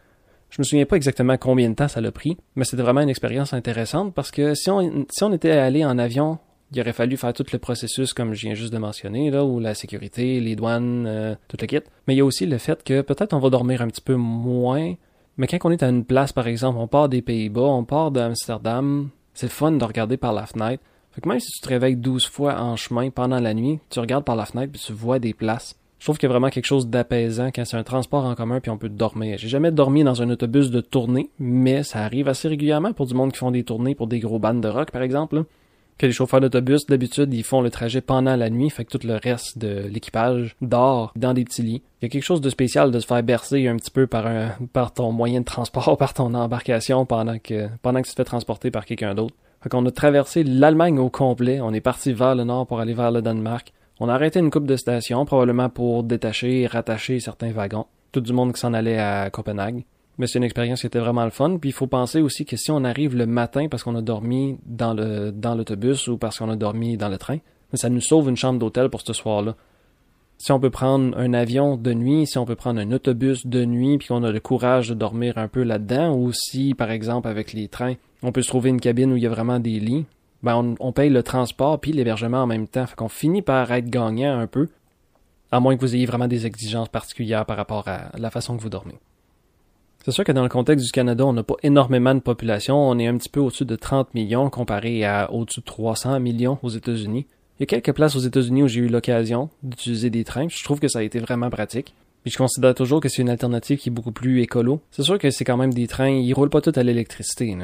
Je 0.50 0.61
me 0.61 0.64
souviens 0.64 0.87
pas 0.87 0.96
exactement 0.96 1.37
combien 1.37 1.70
de 1.70 1.74
temps 1.76 1.87
ça 1.87 2.00
l'a 2.00 2.11
pris, 2.11 2.37
mais 2.56 2.64
c'était 2.64 2.82
vraiment 2.82 3.02
une 3.02 3.11
expérience 3.11 3.52
intéressante 3.52 4.12
parce 4.12 4.32
que 4.32 4.54
si 4.56 4.70
on 4.70 5.32
était 5.32 5.52
allé 5.52 5.85
en 5.85 5.98
avion 5.98 6.40
il 6.72 6.81
aurait 6.81 6.92
fallu 6.92 7.16
faire 7.16 7.33
tout 7.33 7.44
le 7.52 7.59
processus 7.59 8.12
comme 8.12 8.35
je 8.35 8.42
viens 8.42 8.55
juste 8.55 8.72
de 8.72 8.79
mentionner, 8.79 9.31
là, 9.31 9.44
où 9.44 9.61
la 9.61 9.74
sécurité, 9.74 10.40
les 10.40 10.57
douanes, 10.57 11.07
euh, 11.07 11.35
tout 11.48 11.57
le 11.61 11.66
kit. 11.66 11.81
Mais 12.07 12.14
il 12.14 12.18
y 12.18 12.20
a 12.20 12.24
aussi 12.24 12.46
le 12.46 12.59
fait 12.59 12.83
que 12.83 13.02
peut-être 13.02 13.33
on 13.35 13.38
va 13.38 13.50
dormir 13.50 13.83
un 13.83 13.88
petit 13.88 14.00
peu 14.00 14.16
moins. 14.16 14.94
Mais 15.37 15.46
quand 15.46 15.59
on 15.64 15.70
est 15.70 15.83
à 15.83 15.88
une 15.88 16.05
place, 16.05 16.33
par 16.33 16.48
exemple, 16.48 16.79
on 16.79 16.88
part 16.88 17.09
des 17.09 17.22
Pays-Bas, 17.22 17.61
on 17.61 17.85
part 17.85 18.11
d'Amsterdam, 18.11 19.11
c'est 19.35 19.50
fun 19.50 19.72
de 19.72 19.85
regarder 19.85 20.16
par 20.16 20.33
la 20.33 20.46
fenêtre. 20.46 20.83
Fait 21.12 21.20
que 21.20 21.29
même 21.29 21.40
si 21.40 21.50
tu 21.50 21.61
te 21.61 21.68
réveilles 21.68 21.96
12 21.96 22.26
fois 22.26 22.61
en 22.61 22.76
chemin 22.76 23.11
pendant 23.11 23.40
la 23.40 23.55
nuit, 23.55 23.79
tu 23.90 24.00
regardes 24.00 24.24
par 24.24 24.37
la 24.37 24.46
fenêtre 24.46 24.72
puis 24.72 24.83
tu 24.85 24.92
vois 24.92 25.18
des 25.18 25.35
places. 25.35 25.76
Je 25.98 26.05
trouve 26.05 26.18
qu'il 26.18 26.26
y 26.26 26.31
a 26.31 26.33
vraiment 26.33 26.50
quelque 26.50 26.66
chose 26.66 26.88
d'apaisant 26.88 27.48
quand 27.55 27.64
c'est 27.64 27.76
un 27.76 27.83
transport 27.83 28.24
en 28.24 28.35
commun 28.35 28.61
puis 28.61 28.70
on 28.70 28.76
peut 28.76 28.90
dormir. 28.90 29.38
J'ai 29.38 29.48
jamais 29.48 29.70
dormi 29.70 30.05
dans 30.05 30.20
un 30.20 30.29
autobus 30.29 30.70
de 30.70 30.83
tournée, 30.83 31.31
mais 31.38 31.83
ça 31.85 32.00
arrive 32.00 32.29
assez 32.29 32.48
régulièrement 32.48 32.92
pour 32.92 33.07
du 33.07 33.14
monde 33.14 33.33
qui 33.33 33.38
font 33.38 33.50
des 33.50 33.64
tournées 33.64 33.94
pour 33.94 34.07
des 34.09 34.20
gros 34.20 34.38
bandes 34.38 34.61
de 34.61 34.68
rock, 34.68 34.90
par 34.90 35.02
exemple 35.02 35.44
que 35.98 36.06
les 36.06 36.12
chauffeurs 36.12 36.40
d'autobus, 36.40 36.87
d'habitude, 36.87 37.32
ils 37.32 37.42
font 37.42 37.61
le 37.61 37.70
trajet 37.70 38.00
pendant 38.00 38.37
la 38.37 38.50
nuit, 38.50 38.70
fait 38.70 38.85
que 38.85 38.96
tout 38.96 39.06
le 39.06 39.16
reste 39.16 39.59
de 39.59 39.87
l'équipage 39.88 40.56
dort 40.61 41.12
dans 41.16 41.32
des 41.32 41.44
petits 41.44 41.62
lits. 41.62 41.82
Il 42.00 42.04
y 42.04 42.06
a 42.06 42.09
quelque 42.09 42.24
chose 42.24 42.40
de 42.40 42.50
spécial 42.50 42.90
de 42.90 43.00
se 43.00 43.06
faire 43.06 43.22
bercer 43.22 43.66
un 43.66 43.76
petit 43.76 43.90
peu 43.90 44.06
par 44.06 44.26
un, 44.26 44.50
par 44.72 44.92
ton 44.92 45.12
moyen 45.12 45.40
de 45.40 45.44
transport, 45.44 45.96
par 45.98 46.14
ton 46.14 46.35
embarcation 46.35 47.06
pendant 47.06 47.38
que, 47.38 47.68
pendant 47.82 48.02
que 48.02 48.06
tu 48.06 48.12
te 48.12 48.16
fais 48.16 48.24
transporter 48.24 48.70
par 48.70 48.85
quelqu'un 48.85 49.14
d'autre. 49.14 49.35
Fait 49.62 49.70
qu'on 49.70 49.87
a 49.87 49.90
traversé 49.90 50.44
l'Allemagne 50.44 50.98
au 50.98 51.09
complet, 51.09 51.61
on 51.61 51.72
est 51.72 51.80
parti 51.80 52.12
vers 52.12 52.35
le 52.35 52.44
nord 52.44 52.66
pour 52.66 52.80
aller 52.80 52.94
vers 52.94 53.11
le 53.11 53.22
Danemark. 53.22 53.72
On 53.98 54.11
a 54.11 54.14
arrêté 54.14 54.40
une 54.40 54.50
coupe 54.50 54.66
de 54.66 54.76
stations, 54.76 55.24
probablement 55.24 55.70
pour 55.70 56.02
détacher 56.02 56.61
et 56.61 56.66
rattacher 56.66 57.18
certains 57.18 57.50
wagons. 57.50 57.87
Tout 58.12 58.20
du 58.20 58.35
monde 58.35 58.52
qui 58.52 58.61
s'en 58.61 58.74
allait 58.74 58.98
à 58.98 59.30
Copenhague. 59.30 59.85
Mais 60.18 60.26
c'est 60.26 60.38
une 60.38 60.44
expérience 60.44 60.81
qui 60.81 60.87
était 60.87 60.98
vraiment 60.98 61.24
le 61.24 61.31
fun. 61.31 61.59
Puis 61.59 61.70
il 61.70 61.72
faut 61.72 61.87
penser 61.87 62.20
aussi 62.20 62.44
que 62.44 62.57
si 62.57 62.70
on 62.70 62.85
arrive 62.85 63.14
le 63.14 63.26
matin 63.26 63.68
parce 63.68 63.83
qu'on 63.83 63.96
a 63.96 64.02
dormi 64.02 64.59
dans 64.64 64.94
le 64.94 65.31
dans 65.31 65.55
l'autobus 65.55 66.09
ou 66.09 66.16
parce 66.16 66.38
qu'on 66.38 66.48
a 66.48 66.57
dormi 66.57 66.96
dans 66.96 67.09
le 67.09 67.18
train, 67.18 67.38
ça 67.74 67.88
nous 67.88 68.00
sauve 68.00 68.29
une 68.29 68.37
chambre 68.37 68.59
d'hôtel 68.59 68.88
pour 68.88 69.02
ce 69.02 69.12
soir-là. 69.12 69.57
Si 70.38 70.52
on 70.52 70.61
peut 70.61 70.70
prendre 70.70 71.16
un 71.16 71.33
avion 71.33 71.76
de 71.76 71.94
nuit, 71.94 72.26
si 72.26 72.37
on 72.37 72.44
peut 72.44 72.57
prendre 72.57 72.79
un 72.81 72.92
autobus 72.92 73.46
de 73.46 73.64
nuit, 73.64 73.96
puis 73.96 74.09
qu'on 74.09 74.22
a 74.22 74.31
le 74.31 74.40
courage 74.40 74.90
de 74.90 74.94
dormir 74.94 75.38
un 75.38 75.48
peu 75.48 75.62
là-dedans, 75.62 76.14
ou 76.14 76.31
si, 76.33 76.74
par 76.74 76.90
exemple, 76.90 77.26
avec 77.26 77.55
les 77.55 77.68
trains, 77.68 77.94
on 78.22 78.33
peut 78.33 78.42
se 78.42 78.48
trouver 78.48 78.68
une 78.68 78.81
cabine 78.81 79.12
où 79.12 79.16
il 79.16 79.22
y 79.22 79.26
a 79.26 79.31
vraiment 79.31 79.61
des 79.61 79.81
lits, 79.81 80.05
ben 80.42 80.57
on, 80.57 80.74
on 80.88 80.92
paye 80.92 81.09
le 81.09 81.22
transport 81.22 81.81
puis 81.81 81.92
l'hébergement 81.92 82.42
en 82.42 82.46
même 82.46 82.68
temps. 82.68 82.87
Fait 82.87 82.96
qu'on 82.96 83.09
finit 83.09 83.40
par 83.40 83.72
être 83.72 83.88
gagnant 83.88 84.38
un 84.38 84.46
peu, 84.46 84.68
à 85.50 85.61
moins 85.61 85.74
que 85.74 85.81
vous 85.81 85.94
ayez 85.94 86.07
vraiment 86.07 86.29
des 86.29 86.44
exigences 86.44 86.90
particulières 86.90 87.46
par 87.46 87.57
rapport 87.57 87.88
à 87.88 88.11
la 88.18 88.31
façon 88.31 88.57
que 88.57 88.62
vous 88.62 88.68
dormez. 88.68 88.98
C'est 90.06 90.12
sûr 90.12 90.22
que 90.22 90.30
dans 90.30 90.44
le 90.44 90.48
contexte 90.48 90.86
du 90.86 90.92
Canada, 90.92 91.26
on 91.26 91.32
n'a 91.32 91.42
pas 91.42 91.56
énormément 91.64 92.14
de 92.14 92.20
population. 92.20 92.78
On 92.78 92.96
est 92.96 93.08
un 93.08 93.16
petit 93.16 93.28
peu 93.28 93.40
au-dessus 93.40 93.64
de 93.64 93.74
30 93.74 94.14
millions 94.14 94.48
comparé 94.50 95.04
à 95.04 95.32
au-dessus 95.32 95.58
de 95.58 95.64
300 95.64 96.20
millions 96.20 96.60
aux 96.62 96.68
États-Unis. 96.68 97.26
Il 97.58 97.62
y 97.62 97.64
a 97.64 97.66
quelques 97.66 97.92
places 97.92 98.14
aux 98.14 98.20
États-Unis 98.20 98.62
où 98.62 98.68
j'ai 98.68 98.82
eu 98.82 98.86
l'occasion 98.86 99.50
d'utiliser 99.64 100.08
des 100.08 100.22
trains. 100.22 100.46
Je 100.48 100.62
trouve 100.62 100.78
que 100.78 100.86
ça 100.86 101.00
a 101.00 101.02
été 101.02 101.18
vraiment 101.18 101.50
pratique. 101.50 101.92
Puis 102.22 102.30
je 102.30 102.38
considère 102.38 102.72
toujours 102.76 103.00
que 103.00 103.08
c'est 103.08 103.20
une 103.20 103.28
alternative 103.28 103.80
qui 103.80 103.88
est 103.88 103.92
beaucoup 103.92 104.12
plus 104.12 104.42
écolo. 104.42 104.80
C'est 104.92 105.02
sûr 105.02 105.18
que 105.18 105.30
c'est 105.30 105.44
quand 105.44 105.56
même 105.56 105.74
des 105.74 105.88
trains, 105.88 106.10
ils 106.10 106.32
roulent 106.34 106.50
pas 106.50 106.60
tous 106.60 106.78
à 106.78 106.84
l'électricité. 106.84 107.58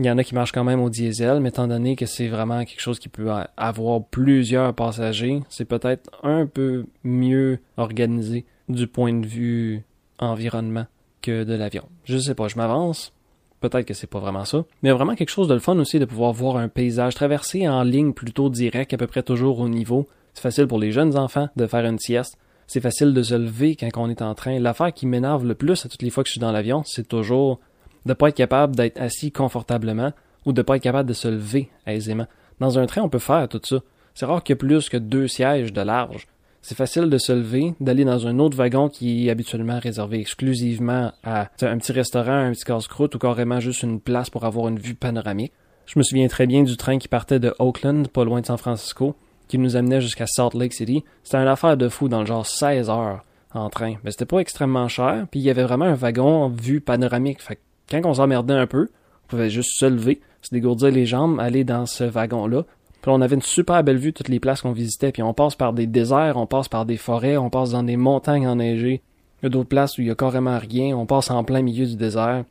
Il 0.00 0.04
y 0.04 0.10
en 0.10 0.18
a 0.18 0.24
qui 0.24 0.34
marchent 0.34 0.50
quand 0.50 0.64
même 0.64 0.80
au 0.80 0.90
diesel, 0.90 1.38
mais 1.38 1.50
étant 1.50 1.68
donné 1.68 1.94
que 1.94 2.06
c'est 2.06 2.26
vraiment 2.26 2.64
quelque 2.64 2.80
chose 2.80 2.98
qui 2.98 3.08
peut 3.08 3.30
avoir 3.56 4.02
plusieurs 4.02 4.74
passagers, 4.74 5.42
c'est 5.48 5.64
peut-être 5.64 6.10
un 6.24 6.46
peu 6.46 6.86
mieux 7.04 7.60
organisé 7.76 8.46
du 8.68 8.88
point 8.88 9.12
de 9.12 9.26
vue 9.28 9.84
environnement 10.18 10.86
de 11.30 11.54
l'avion. 11.54 11.84
Je 12.04 12.18
sais 12.18 12.34
pas, 12.34 12.48
je 12.48 12.56
m'avance. 12.56 13.12
Peut-être 13.60 13.86
que 13.86 13.94
c'est 13.94 14.06
pas 14.06 14.18
vraiment 14.18 14.44
ça. 14.44 14.64
Mais 14.82 14.90
vraiment 14.90 15.14
quelque 15.14 15.30
chose 15.30 15.48
de 15.48 15.54
le 15.54 15.60
fun 15.60 15.78
aussi 15.78 15.98
de 15.98 16.04
pouvoir 16.04 16.32
voir 16.32 16.56
un 16.56 16.68
paysage 16.68 17.14
traversé 17.14 17.66
en 17.66 17.82
ligne 17.82 18.12
plutôt 18.12 18.50
direct, 18.50 18.92
à 18.92 18.98
peu 18.98 19.06
près 19.06 19.22
toujours 19.22 19.60
au 19.60 19.68
niveau. 19.68 20.06
C'est 20.34 20.42
facile 20.42 20.66
pour 20.66 20.78
les 20.78 20.92
jeunes 20.92 21.16
enfants 21.16 21.48
de 21.56 21.66
faire 21.66 21.86
une 21.86 21.98
sieste. 21.98 22.36
C'est 22.66 22.80
facile 22.80 23.14
de 23.14 23.22
se 23.22 23.34
lever 23.34 23.76
quand 23.76 23.88
on 23.96 24.10
est 24.10 24.22
en 24.22 24.34
train. 24.34 24.58
L'affaire 24.58 24.92
qui 24.92 25.06
m'énerve 25.06 25.46
le 25.46 25.54
plus 25.54 25.84
à 25.84 25.88
toutes 25.88 26.02
les 26.02 26.10
fois 26.10 26.22
que 26.24 26.28
je 26.28 26.32
suis 26.32 26.40
dans 26.40 26.52
l'avion, 26.52 26.82
c'est 26.84 27.08
toujours 27.08 27.60
de 28.06 28.12
pas 28.12 28.28
être 28.28 28.36
capable 28.36 28.76
d'être 28.76 29.00
assis 29.00 29.32
confortablement 29.32 30.12
ou 30.44 30.52
de 30.52 30.62
pas 30.62 30.76
être 30.76 30.82
capable 30.82 31.08
de 31.08 31.14
se 31.14 31.28
lever 31.28 31.70
aisément. 31.86 32.26
Dans 32.60 32.78
un 32.78 32.86
train, 32.86 33.02
on 33.02 33.08
peut 33.08 33.18
faire 33.18 33.48
tout 33.48 33.60
ça. 33.64 33.76
C'est 34.14 34.26
rare 34.26 34.42
qu'il 34.42 34.52
y 34.52 34.56
ait 34.56 34.56
plus 34.56 34.88
que 34.88 34.96
deux 34.96 35.26
sièges 35.26 35.72
de 35.72 35.80
large. 35.80 36.26
C'est 36.66 36.78
facile 36.78 37.10
de 37.10 37.18
se 37.18 37.30
lever, 37.30 37.74
d'aller 37.78 38.06
dans 38.06 38.26
un 38.26 38.38
autre 38.38 38.56
wagon 38.56 38.88
qui 38.88 39.26
est 39.26 39.30
habituellement 39.30 39.78
réservé 39.78 40.18
exclusivement 40.18 41.12
à 41.22 41.50
un 41.60 41.76
petit 41.76 41.92
restaurant, 41.92 42.32
un 42.32 42.52
petit 42.52 42.64
casse-croûte 42.64 43.14
ou 43.14 43.18
carrément 43.18 43.60
juste 43.60 43.82
une 43.82 44.00
place 44.00 44.30
pour 44.30 44.46
avoir 44.46 44.68
une 44.68 44.78
vue 44.78 44.94
panoramique. 44.94 45.52
Je 45.84 45.98
me 45.98 46.02
souviens 46.02 46.26
très 46.26 46.46
bien 46.46 46.62
du 46.62 46.78
train 46.78 46.96
qui 46.96 47.06
partait 47.06 47.38
de 47.38 47.54
Oakland, 47.58 48.08
pas 48.08 48.24
loin 48.24 48.40
de 48.40 48.46
San 48.46 48.56
Francisco, 48.56 49.14
qui 49.46 49.58
nous 49.58 49.76
amenait 49.76 50.00
jusqu'à 50.00 50.26
Salt 50.26 50.56
Lake 50.56 50.72
City. 50.72 51.04
C'était 51.22 51.36
une 51.36 51.48
affaire 51.48 51.76
de 51.76 51.90
fou 51.90 52.08
dans 52.08 52.20
le 52.20 52.26
genre 52.26 52.46
16 52.46 52.88
heures 52.88 53.26
en 53.52 53.68
train. 53.68 53.96
Mais 54.02 54.10
c'était 54.10 54.24
pas 54.24 54.38
extrêmement 54.38 54.88
cher, 54.88 55.26
puis 55.30 55.40
il 55.40 55.42
y 55.42 55.50
avait 55.50 55.64
vraiment 55.64 55.84
un 55.84 55.94
wagon 55.94 56.44
en 56.44 56.48
vue 56.48 56.80
panoramique. 56.80 57.42
Fait 57.42 57.56
que 57.56 57.60
quand 57.90 58.08
on 58.08 58.14
s'emmerdait 58.14 58.54
un 58.54 58.66
peu, 58.66 58.88
on 59.24 59.28
pouvait 59.28 59.50
juste 59.50 59.78
se 59.78 59.84
lever, 59.84 60.22
se 60.40 60.48
dégourdir 60.54 60.90
les 60.92 61.04
jambes, 61.04 61.38
aller 61.40 61.64
dans 61.64 61.84
ce 61.84 62.04
wagon-là, 62.04 62.64
on 63.12 63.20
avait 63.20 63.34
une 63.34 63.42
super 63.42 63.82
belle 63.84 63.98
vue 63.98 64.12
toutes 64.12 64.28
les 64.28 64.40
places 64.40 64.62
qu'on 64.62 64.72
visitait. 64.72 65.12
Puis 65.12 65.22
on 65.22 65.34
passe 65.34 65.54
par 65.54 65.72
des 65.72 65.86
déserts, 65.86 66.36
on 66.36 66.46
passe 66.46 66.68
par 66.68 66.86
des 66.86 66.96
forêts, 66.96 67.36
on 67.36 67.50
passe 67.50 67.70
dans 67.70 67.82
des 67.82 67.96
montagnes 67.96 68.46
enneigées. 68.46 69.02
Il 69.42 69.44
y 69.44 69.46
a 69.46 69.50
d'autres 69.50 69.68
places 69.68 69.98
où 69.98 70.00
il 70.00 70.06
y 70.06 70.10
a 70.10 70.14
carrément 70.14 70.58
rien. 70.58 70.96
On 70.96 71.06
passe 71.06 71.30
en 71.30 71.44
plein 71.44 71.62
milieu 71.62 71.86
du 71.86 71.96
désert. 71.96 72.44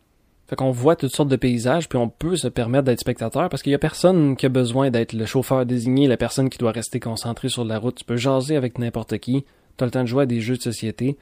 Fait 0.47 0.55
qu'on 0.55 0.71
voit 0.71 0.95
toutes 0.95 1.15
sortes 1.15 1.29
de 1.29 1.35
paysages, 1.37 1.87
puis 1.87 1.97
on 1.97 2.09
peut 2.09 2.35
se 2.35 2.49
permettre 2.49 2.83
d'être 2.83 2.99
spectateur 2.99 3.47
parce 3.49 3.63
qu'il 3.63 3.71
y 3.71 3.75
a 3.75 3.79
personne 3.79 4.35
qui 4.35 4.45
a 4.45 4.49
besoin 4.49 4.91
d'être 4.91 5.13
le 5.13 5.25
chauffeur 5.25 5.65
désigné, 5.65 6.07
la 6.07 6.17
personne 6.17 6.49
qui 6.49 6.57
doit 6.57 6.71
rester 6.71 6.99
concentrée 6.99 7.49
sur 7.49 7.63
la 7.63 7.79
route. 7.79 7.95
Tu 7.95 8.05
peux 8.05 8.17
jaser 8.17 8.57
avec 8.57 8.77
n'importe 8.77 9.17
qui. 9.19 9.45
Tu 9.77 9.83
as 9.83 9.85
le 9.85 9.91
temps 9.91 10.03
de 10.03 10.07
jouer 10.07 10.23
à 10.23 10.25
des 10.25 10.41
jeux 10.41 10.57
de 10.57 10.61
société. 10.61 11.17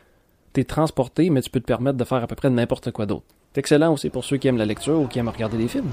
T'es 0.54 0.64
transporté, 0.64 1.30
mais 1.30 1.42
tu 1.42 1.50
peux 1.50 1.60
te 1.60 1.66
permettre 1.66 1.98
de 1.98 2.04
faire 2.04 2.24
à 2.24 2.28
peu 2.28 2.36
près 2.36 2.50
n'importe 2.50 2.92
quoi 2.92 3.06
d'autre. 3.06 3.26
C'est 3.54 3.60
excellent 3.60 3.94
aussi 3.94 4.10
pour 4.10 4.24
ceux 4.24 4.38
qui 4.38 4.48
aiment 4.48 4.58
la 4.58 4.66
lecture 4.66 5.00
ou 5.00 5.08
qui 5.08 5.20
aiment 5.20 5.30
regarder 5.30 5.58
des 5.58 5.68
films. 5.68 5.92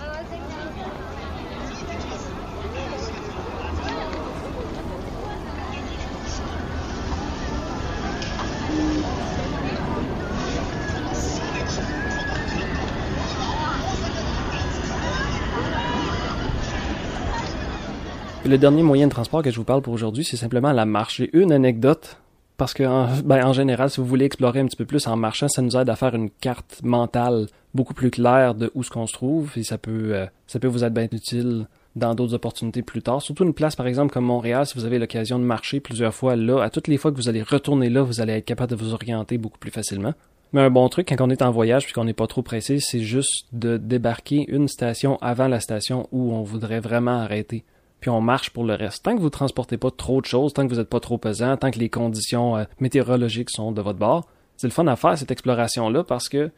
Le 18.49 18.57
dernier 18.57 18.83
moyen 18.83 19.07
de 19.07 19.13
transport 19.13 19.43
que 19.43 19.51
je 19.51 19.57
vous 19.57 19.65
parle 19.65 19.83
pour 19.83 19.93
aujourd'hui, 19.93 20.25
c'est 20.25 20.39
simplement 20.39 20.73
la 20.73 20.87
marche. 20.87 21.19
J'ai 21.19 21.31
une 21.37 21.53
anecdote 21.53 22.17
parce 22.57 22.73
que 22.73 22.83
en, 22.83 23.09
ben, 23.25 23.45
en 23.45 23.53
général, 23.53 23.91
si 23.91 24.01
vous 24.01 24.07
voulez 24.07 24.25
explorer 24.25 24.61
un 24.61 24.67
petit 24.67 24.77
peu 24.77 24.87
plus 24.87 25.07
en 25.07 25.17
marchant, 25.17 25.49
ça 25.49 25.61
nous 25.61 25.77
aide 25.77 25.91
à 25.91 25.97
faire 25.97 26.15
une 26.15 26.31
carte 26.31 26.81
mentale 26.83 27.47
beaucoup 27.75 27.95
plus 27.95 28.11
claire 28.11 28.55
de 28.55 28.71
où 28.75 28.83
ce 28.83 28.91
qu'on 28.91 29.07
se 29.07 29.13
trouve 29.13 29.53
et 29.57 29.63
ça 29.63 29.77
peut 29.77 30.15
euh, 30.15 30.27
ça 30.47 30.59
peut 30.59 30.67
vous 30.67 30.83
être 30.83 30.95
bien 30.95 31.09
utile 31.13 31.67
dans 31.95 32.15
d'autres 32.15 32.35
opportunités 32.35 32.83
plus 32.83 33.03
tard. 33.03 33.21
Surtout 33.21 33.45
une 33.45 33.53
place, 33.53 33.77
par 33.77 33.87
exemple, 33.87 34.13
comme 34.13 34.25
Montréal, 34.25 34.65
si 34.65 34.75
vous 34.79 34.87
avez 34.87 34.99
l'occasion 34.99 35.39
de 35.39 35.45
marcher 35.45 35.81
plusieurs 35.81 36.15
fois 36.15 36.35
là, 36.35 36.63
à 36.63 36.71
toutes 36.71 36.89
les 36.89 36.97
fois 36.97 37.11
que 37.11 37.17
vous 37.17 37.29
allez 37.29 37.43
retourner 37.43 37.91
là, 37.91 38.03
vous 38.03 38.21
allez 38.21 38.35
être 38.35 38.47
capable 38.47 38.71
de 38.71 38.77
vous 38.77 38.95
orienter 38.95 39.37
beaucoup 39.37 39.59
plus 39.59 39.71
facilement. 39.71 40.15
Mais 40.55 40.63
un 40.63 40.71
bon 40.71 40.89
truc 40.89 41.09
quand 41.09 41.21
on 41.21 41.29
est 41.29 41.43
en 41.43 41.51
voyage 41.51 41.85
puis 41.85 41.93
qu'on 41.93 42.05
n'est 42.05 42.15
pas 42.15 42.27
trop 42.27 42.41
pressé, 42.41 42.79
c'est 42.81 43.01
juste 43.01 43.47
de 43.53 43.77
débarquer 43.77 44.47
une 44.49 44.69
station 44.69 45.19
avant 45.21 45.49
la 45.49 45.61
station 45.61 46.09
où 46.13 46.33
on 46.33 46.43
voudrait 46.43 46.81
vraiment 46.81 47.21
arrêter 47.21 47.65
puis 48.01 48.11
on 48.11 48.21
marche 48.21 48.51
pour 48.51 48.65
le 48.65 48.75
reste. 48.75 49.05
Tant 49.05 49.17
que 49.17 49.21
vous 49.21 49.31
transportez 49.31 49.77
pas 49.77 49.91
trop 49.91 50.21
de 50.21 50.27
choses, 50.27 50.53
tant 50.53 50.65
que 50.67 50.73
vous 50.73 50.79
n'êtes 50.79 50.89
pas 50.89 51.01
trop 51.01 51.19
pesant, 51.19 51.57
tant 51.57 51.71
que 51.71 51.79
les 51.79 51.89
conditions 51.89 52.57
euh, 52.57 52.65
météorologiques 52.81 53.51
sont 53.51 53.73
de 53.73 53.83
votre 53.83 53.99
bord, 53.99 54.27
c'est 54.57 54.67
le 54.67 54.73
fun 54.73 54.87
à 54.87 54.97
faire 54.97 55.17
cette 55.17 55.31
exploration-là 55.31 56.05
parce 56.05 56.29
que 56.29 56.51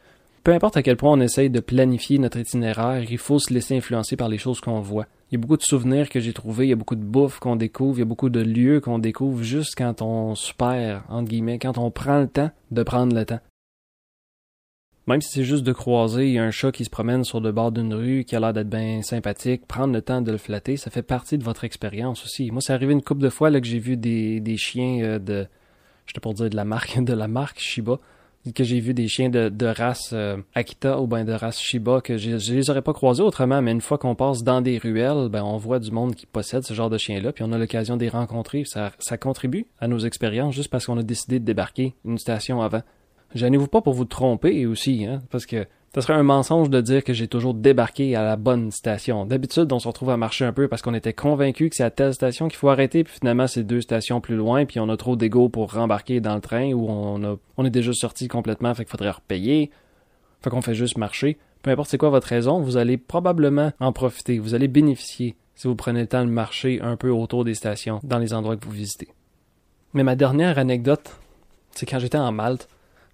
peu 0.43 0.53
importe 0.53 0.75
à 0.75 0.81
quel 0.81 0.97
point 0.97 1.11
on 1.11 1.19
essaye 1.19 1.51
de 1.51 1.59
planifier 1.59 2.17
notre 2.17 2.37
itinéraire, 2.37 3.03
il 3.09 3.17
faut 3.19 3.37
se 3.37 3.53
laisser 3.53 3.77
influencer 3.77 4.15
par 4.15 4.27
les 4.27 4.39
choses 4.39 4.59
qu'on 4.59 4.79
voit. 4.79 5.05
Il 5.31 5.35
y 5.35 5.37
a 5.37 5.39
beaucoup 5.39 5.57
de 5.57 5.61
souvenirs 5.61 6.09
que 6.09 6.19
j'ai 6.19 6.33
trouvés, 6.33 6.65
il 6.65 6.69
y 6.69 6.73
a 6.73 6.75
beaucoup 6.75 6.95
de 6.95 7.03
bouffe 7.03 7.39
qu'on 7.39 7.55
découvre, 7.55 7.97
il 7.97 8.01
y 8.01 8.03
a 8.03 8.05
beaucoup 8.05 8.29
de 8.29 8.41
lieux 8.41 8.81
qu'on 8.81 8.97
découvre 8.97 9.43
juste 9.43 9.75
quand 9.77 10.01
on 10.01 10.33
se 10.33 10.51
perd, 10.53 11.03
entre 11.09 11.29
guillemets, 11.29 11.59
quand 11.59 11.77
on 11.77 11.91
prend 11.91 12.19
le 12.19 12.27
temps 12.27 12.49
de 12.71 12.83
prendre 12.83 13.15
le 13.15 13.23
temps. 13.23 13.39
Même 15.07 15.21
si 15.21 15.29
c'est 15.31 15.43
juste 15.43 15.63
de 15.63 15.71
croiser 15.71 16.37
un 16.37 16.51
chat 16.51 16.71
qui 16.71 16.85
se 16.85 16.89
promène 16.89 17.23
sur 17.23 17.39
le 17.39 17.51
bord 17.51 17.71
d'une 17.71 17.93
rue, 17.93 18.23
qui 18.23 18.35
a 18.35 18.39
l'air 18.39 18.53
d'être 18.53 18.69
bien 18.69 19.01
sympathique, 19.01 19.65
prendre 19.65 19.93
le 19.93 20.01
temps 20.01 20.21
de 20.21 20.31
le 20.31 20.37
flatter, 20.37 20.77
ça 20.77 20.91
fait 20.91 21.01
partie 21.01 21.39
de 21.39 21.43
votre 21.43 21.63
expérience 21.63 22.23
aussi. 22.23 22.51
Moi, 22.51 22.61
c'est 22.61 22.73
arrivé 22.73 22.93
une 22.93 23.01
couple 23.01 23.21
de 23.21 23.29
fois 23.29 23.49
là, 23.49 23.59
que 23.59 23.67
j'ai 23.67 23.79
vu 23.79 23.97
des, 23.97 24.57
chiens 24.57 25.03
euh, 25.03 25.19
de, 25.19 25.47
je 26.05 26.19
pour 26.19 26.35
dire 26.35 26.49
de 26.49 26.55
la 26.55 26.65
marque, 26.65 26.99
de 27.03 27.13
la 27.13 27.27
marque 27.27 27.59
Shiba, 27.59 27.99
que 28.55 28.63
j'ai 28.63 28.79
vu 28.79 28.93
des 28.93 29.07
chiens 29.07 29.29
de, 29.29 29.65
race 29.65 30.11
euh, 30.13 30.37
Akita 30.53 30.99
ou 30.99 31.07
ben 31.07 31.23
de 31.23 31.33
race 31.33 31.59
Shiba 31.59 32.01
que 32.01 32.17
je, 32.17 32.37
je 32.37 32.53
les 32.53 32.69
aurais 32.69 32.81
pas 32.83 32.93
croisés 32.93 33.23
autrement, 33.23 33.61
mais 33.61 33.71
une 33.71 33.81
fois 33.81 33.97
qu'on 33.97 34.15
passe 34.15 34.43
dans 34.43 34.61
des 34.61 34.77
ruelles, 34.77 35.29
ben 35.29 35.43
on 35.43 35.57
voit 35.57 35.79
du 35.79 35.91
monde 35.91 36.13
qui 36.13 36.27
possède 36.27 36.63
ce 36.63 36.75
genre 36.75 36.91
de 36.91 36.97
chiens-là, 36.99 37.33
puis 37.33 37.43
on 37.43 37.51
a 37.53 37.57
l'occasion 37.57 37.97
de 37.97 38.03
les 38.03 38.09
rencontrer. 38.09 38.65
Ça, 38.65 38.91
ça 38.99 39.17
contribue 39.17 39.65
à 39.79 39.87
nos 39.87 39.99
expériences 39.99 40.53
juste 40.53 40.69
parce 40.69 40.85
qu'on 40.85 40.97
a 40.97 41.03
décidé 41.03 41.39
de 41.39 41.45
débarquer 41.45 41.95
une 42.05 42.19
station 42.19 42.61
avant. 42.61 42.81
Gênez-vous 43.35 43.67
pas 43.67 43.81
pour 43.81 43.93
vous 43.93 44.05
tromper 44.05 44.65
aussi, 44.65 45.05
hein, 45.05 45.21
parce 45.29 45.45
que 45.45 45.65
ce 45.93 46.01
serait 46.01 46.13
un 46.13 46.23
mensonge 46.23 46.69
de 46.69 46.79
dire 46.79 47.03
que 47.03 47.13
j'ai 47.13 47.27
toujours 47.27 47.53
débarqué 47.53 48.15
à 48.15 48.23
la 48.23 48.37
bonne 48.37 48.71
station. 48.71 49.25
D'habitude, 49.25 49.71
on 49.73 49.79
se 49.79 49.87
retrouve 49.87 50.09
à 50.09 50.17
marcher 50.17 50.45
un 50.45 50.53
peu 50.53 50.67
parce 50.67 50.81
qu'on 50.81 50.93
était 50.93 51.13
convaincu 51.13 51.69
que 51.69 51.75
c'est 51.75 51.83
à 51.83 51.89
telle 51.89 52.13
station 52.13 52.47
qu'il 52.47 52.57
faut 52.57 52.69
arrêter, 52.69 53.03
puis 53.03 53.13
finalement 53.19 53.47
c'est 53.47 53.63
deux 53.63 53.81
stations 53.81 54.21
plus 54.21 54.35
loin, 54.35 54.65
puis 54.65 54.79
on 54.79 54.87
a 54.89 54.95
trop 54.95 55.15
d'ego 55.15 55.49
pour 55.49 55.73
rembarquer 55.73 56.21
dans 56.21 56.35
le 56.35 56.41
train 56.41 56.71
ou 56.71 56.87
on, 56.89 57.39
on 57.57 57.65
est 57.65 57.69
déjà 57.69 57.93
sorti 57.93 58.27
complètement, 58.27 58.73
fait 58.73 58.85
qu'il 58.85 58.91
faudrait 58.91 59.11
repayer. 59.11 59.69
Fait 60.41 60.49
qu'on 60.49 60.61
fait 60.61 60.75
juste 60.75 60.97
marcher. 60.97 61.37
Peu 61.61 61.71
importe 61.71 61.89
c'est 61.89 61.97
quoi 61.97 62.09
votre 62.09 62.27
raison, 62.27 62.59
vous 62.59 62.77
allez 62.77 62.97
probablement 62.97 63.71
en 63.79 63.91
profiter, 63.91 64.39
vous 64.39 64.55
allez 64.55 64.67
bénéficier 64.67 65.35
si 65.55 65.67
vous 65.67 65.75
prenez 65.75 66.01
le 66.01 66.07
temps 66.07 66.25
de 66.25 66.29
marcher 66.31 66.81
un 66.81 66.95
peu 66.95 67.11
autour 67.11 67.43
des 67.43 67.53
stations 67.53 67.99
dans 68.03 68.17
les 68.17 68.33
endroits 68.33 68.57
que 68.57 68.65
vous 68.65 68.71
visitez. 68.71 69.09
Mais 69.93 70.03
ma 70.03 70.15
dernière 70.15 70.57
anecdote, 70.57 71.19
c'est 71.71 71.85
quand 71.85 71.99
j'étais 71.99 72.17
en 72.17 72.31
Malte. 72.31 72.67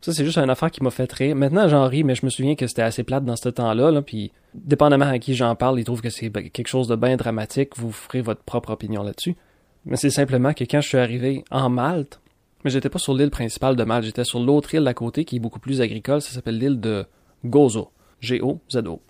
Ça, 0.07 0.13
c'est 0.13 0.23
juste 0.23 0.37
une 0.37 0.49
affaire 0.49 0.71
qui 0.71 0.81
m'a 0.81 0.89
fait 0.89 1.11
rire. 1.11 1.35
Maintenant, 1.35 1.67
j'en 1.67 1.85
ris, 1.85 2.05
mais 2.05 2.15
je 2.15 2.25
me 2.25 2.29
souviens 2.29 2.55
que 2.55 2.65
c'était 2.65 2.81
assez 2.81 3.03
plate 3.03 3.25
dans 3.25 3.35
ce 3.35 3.49
temps-là. 3.49 3.91
Là, 3.91 4.01
puis, 4.01 4.31
dépendamment 4.53 5.03
à 5.09 5.19
qui 5.19 5.35
j'en 5.35 5.53
parle, 5.53 5.81
ils 5.81 5.83
trouvent 5.83 5.99
que 5.99 6.09
c'est 6.09 6.31
quelque 6.31 6.69
chose 6.69 6.87
de 6.87 6.95
bien 6.95 7.17
dramatique. 7.17 7.71
Vous 7.75 7.91
ferez 7.91 8.21
votre 8.21 8.41
propre 8.41 8.69
opinion 8.69 9.03
là-dessus. 9.03 9.35
Mais 9.83 9.97
c'est 9.97 10.09
simplement 10.09 10.53
que 10.53 10.63
quand 10.63 10.79
je 10.79 10.87
suis 10.87 10.97
arrivé 10.97 11.43
en 11.51 11.69
Malte, 11.69 12.21
mais 12.63 12.71
j'étais 12.71 12.87
pas 12.87 12.99
sur 12.99 13.15
l'île 13.15 13.31
principale 13.31 13.75
de 13.75 13.83
Malte, 13.83 14.05
j'étais 14.05 14.23
sur 14.23 14.39
l'autre 14.39 14.73
île 14.73 14.85
d'à 14.85 14.93
côté 14.93 15.25
qui 15.25 15.35
est 15.35 15.39
beaucoup 15.39 15.59
plus 15.59 15.81
agricole. 15.81 16.21
Ça 16.21 16.31
s'appelle 16.31 16.57
l'île 16.57 16.79
de 16.79 17.05
Gozo. 17.43 17.91
G-O-Z-O. 18.21 19.01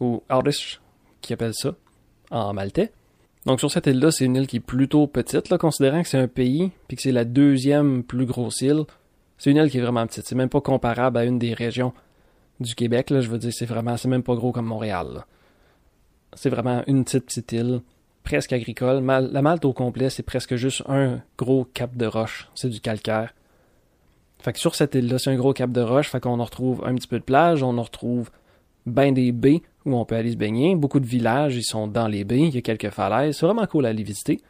Ou 0.00 0.22
Aurish, 0.28 0.82
qui 1.22 1.32
appelle 1.32 1.54
ça, 1.54 1.74
en 2.30 2.52
maltais. 2.52 2.92
Donc 3.46 3.60
sur 3.60 3.70
cette 3.70 3.86
île-là, 3.86 4.10
c'est 4.10 4.26
une 4.26 4.36
île 4.36 4.46
qui 4.46 4.56
est 4.56 4.60
plutôt 4.60 5.06
petite, 5.06 5.56
considérant 5.56 6.02
que 6.02 6.08
c'est 6.08 6.18
un 6.18 6.28
pays, 6.28 6.70
puis 6.86 6.98
que 6.98 7.02
c'est 7.02 7.12
la 7.12 7.24
deuxième 7.24 8.02
plus 8.02 8.26
grosse 8.26 8.60
île. 8.60 8.84
C'est 9.38 9.50
une 9.50 9.56
île 9.56 9.70
qui 9.70 9.78
est 9.78 9.82
vraiment 9.82 10.06
petite. 10.06 10.26
C'est 10.26 10.34
même 10.34 10.48
pas 10.48 10.60
comparable 10.60 11.16
à 11.16 11.24
une 11.24 11.38
des 11.38 11.54
régions 11.54 11.92
du 12.60 12.74
Québec. 12.74 13.10
Là, 13.10 13.20
je 13.20 13.28
veux 13.28 13.38
dire, 13.38 13.52
c'est 13.52 13.66
vraiment, 13.66 13.96
c'est 13.96 14.08
même 14.08 14.22
pas 14.22 14.34
gros 14.34 14.52
comme 14.52 14.66
Montréal. 14.66 15.24
C'est 16.34 16.50
vraiment 16.50 16.82
une 16.86 17.04
petite 17.04 17.26
petite 17.26 17.52
île, 17.52 17.80
presque 18.24 18.52
agricole. 18.52 19.02
la 19.04 19.42
Malte 19.42 19.64
au 19.64 19.72
complet, 19.72 20.10
c'est 20.10 20.22
presque 20.22 20.56
juste 20.56 20.82
un 20.88 21.20
gros 21.38 21.64
cap 21.64 21.96
de 21.96 22.06
roche. 22.06 22.48
C'est 22.54 22.68
du 22.68 22.80
calcaire. 22.80 23.32
Fait 24.40 24.52
que 24.52 24.58
sur 24.58 24.74
cette 24.74 24.94
île-là, 24.94 25.18
c'est 25.18 25.30
un 25.30 25.36
gros 25.36 25.52
cap 25.52 25.70
de 25.70 25.80
roche. 25.80 26.10
Fait 26.10 26.20
qu'on 26.20 26.38
en 26.38 26.44
retrouve 26.44 26.82
un 26.84 26.94
petit 26.94 27.08
peu 27.08 27.18
de 27.18 27.24
plage, 27.24 27.62
on 27.62 27.78
en 27.78 27.82
retrouve 27.82 28.30
ben 28.86 29.12
des 29.12 29.32
baies 29.32 29.62
où 29.84 29.96
on 29.96 30.04
peut 30.04 30.16
aller 30.16 30.32
se 30.32 30.36
baigner. 30.36 30.74
Beaucoup 30.74 31.00
de 31.00 31.06
villages, 31.06 31.56
ils 31.56 31.64
sont 31.64 31.86
dans 31.86 32.08
les 32.08 32.24
baies. 32.24 32.48
Il 32.48 32.54
y 32.54 32.58
a 32.58 32.62
quelques 32.62 32.90
falaises. 32.90 33.36
C'est 33.36 33.46
vraiment 33.46 33.66
cool 33.66 33.86
à 33.86 33.90
aller 33.90 34.02
visiter. 34.02 34.40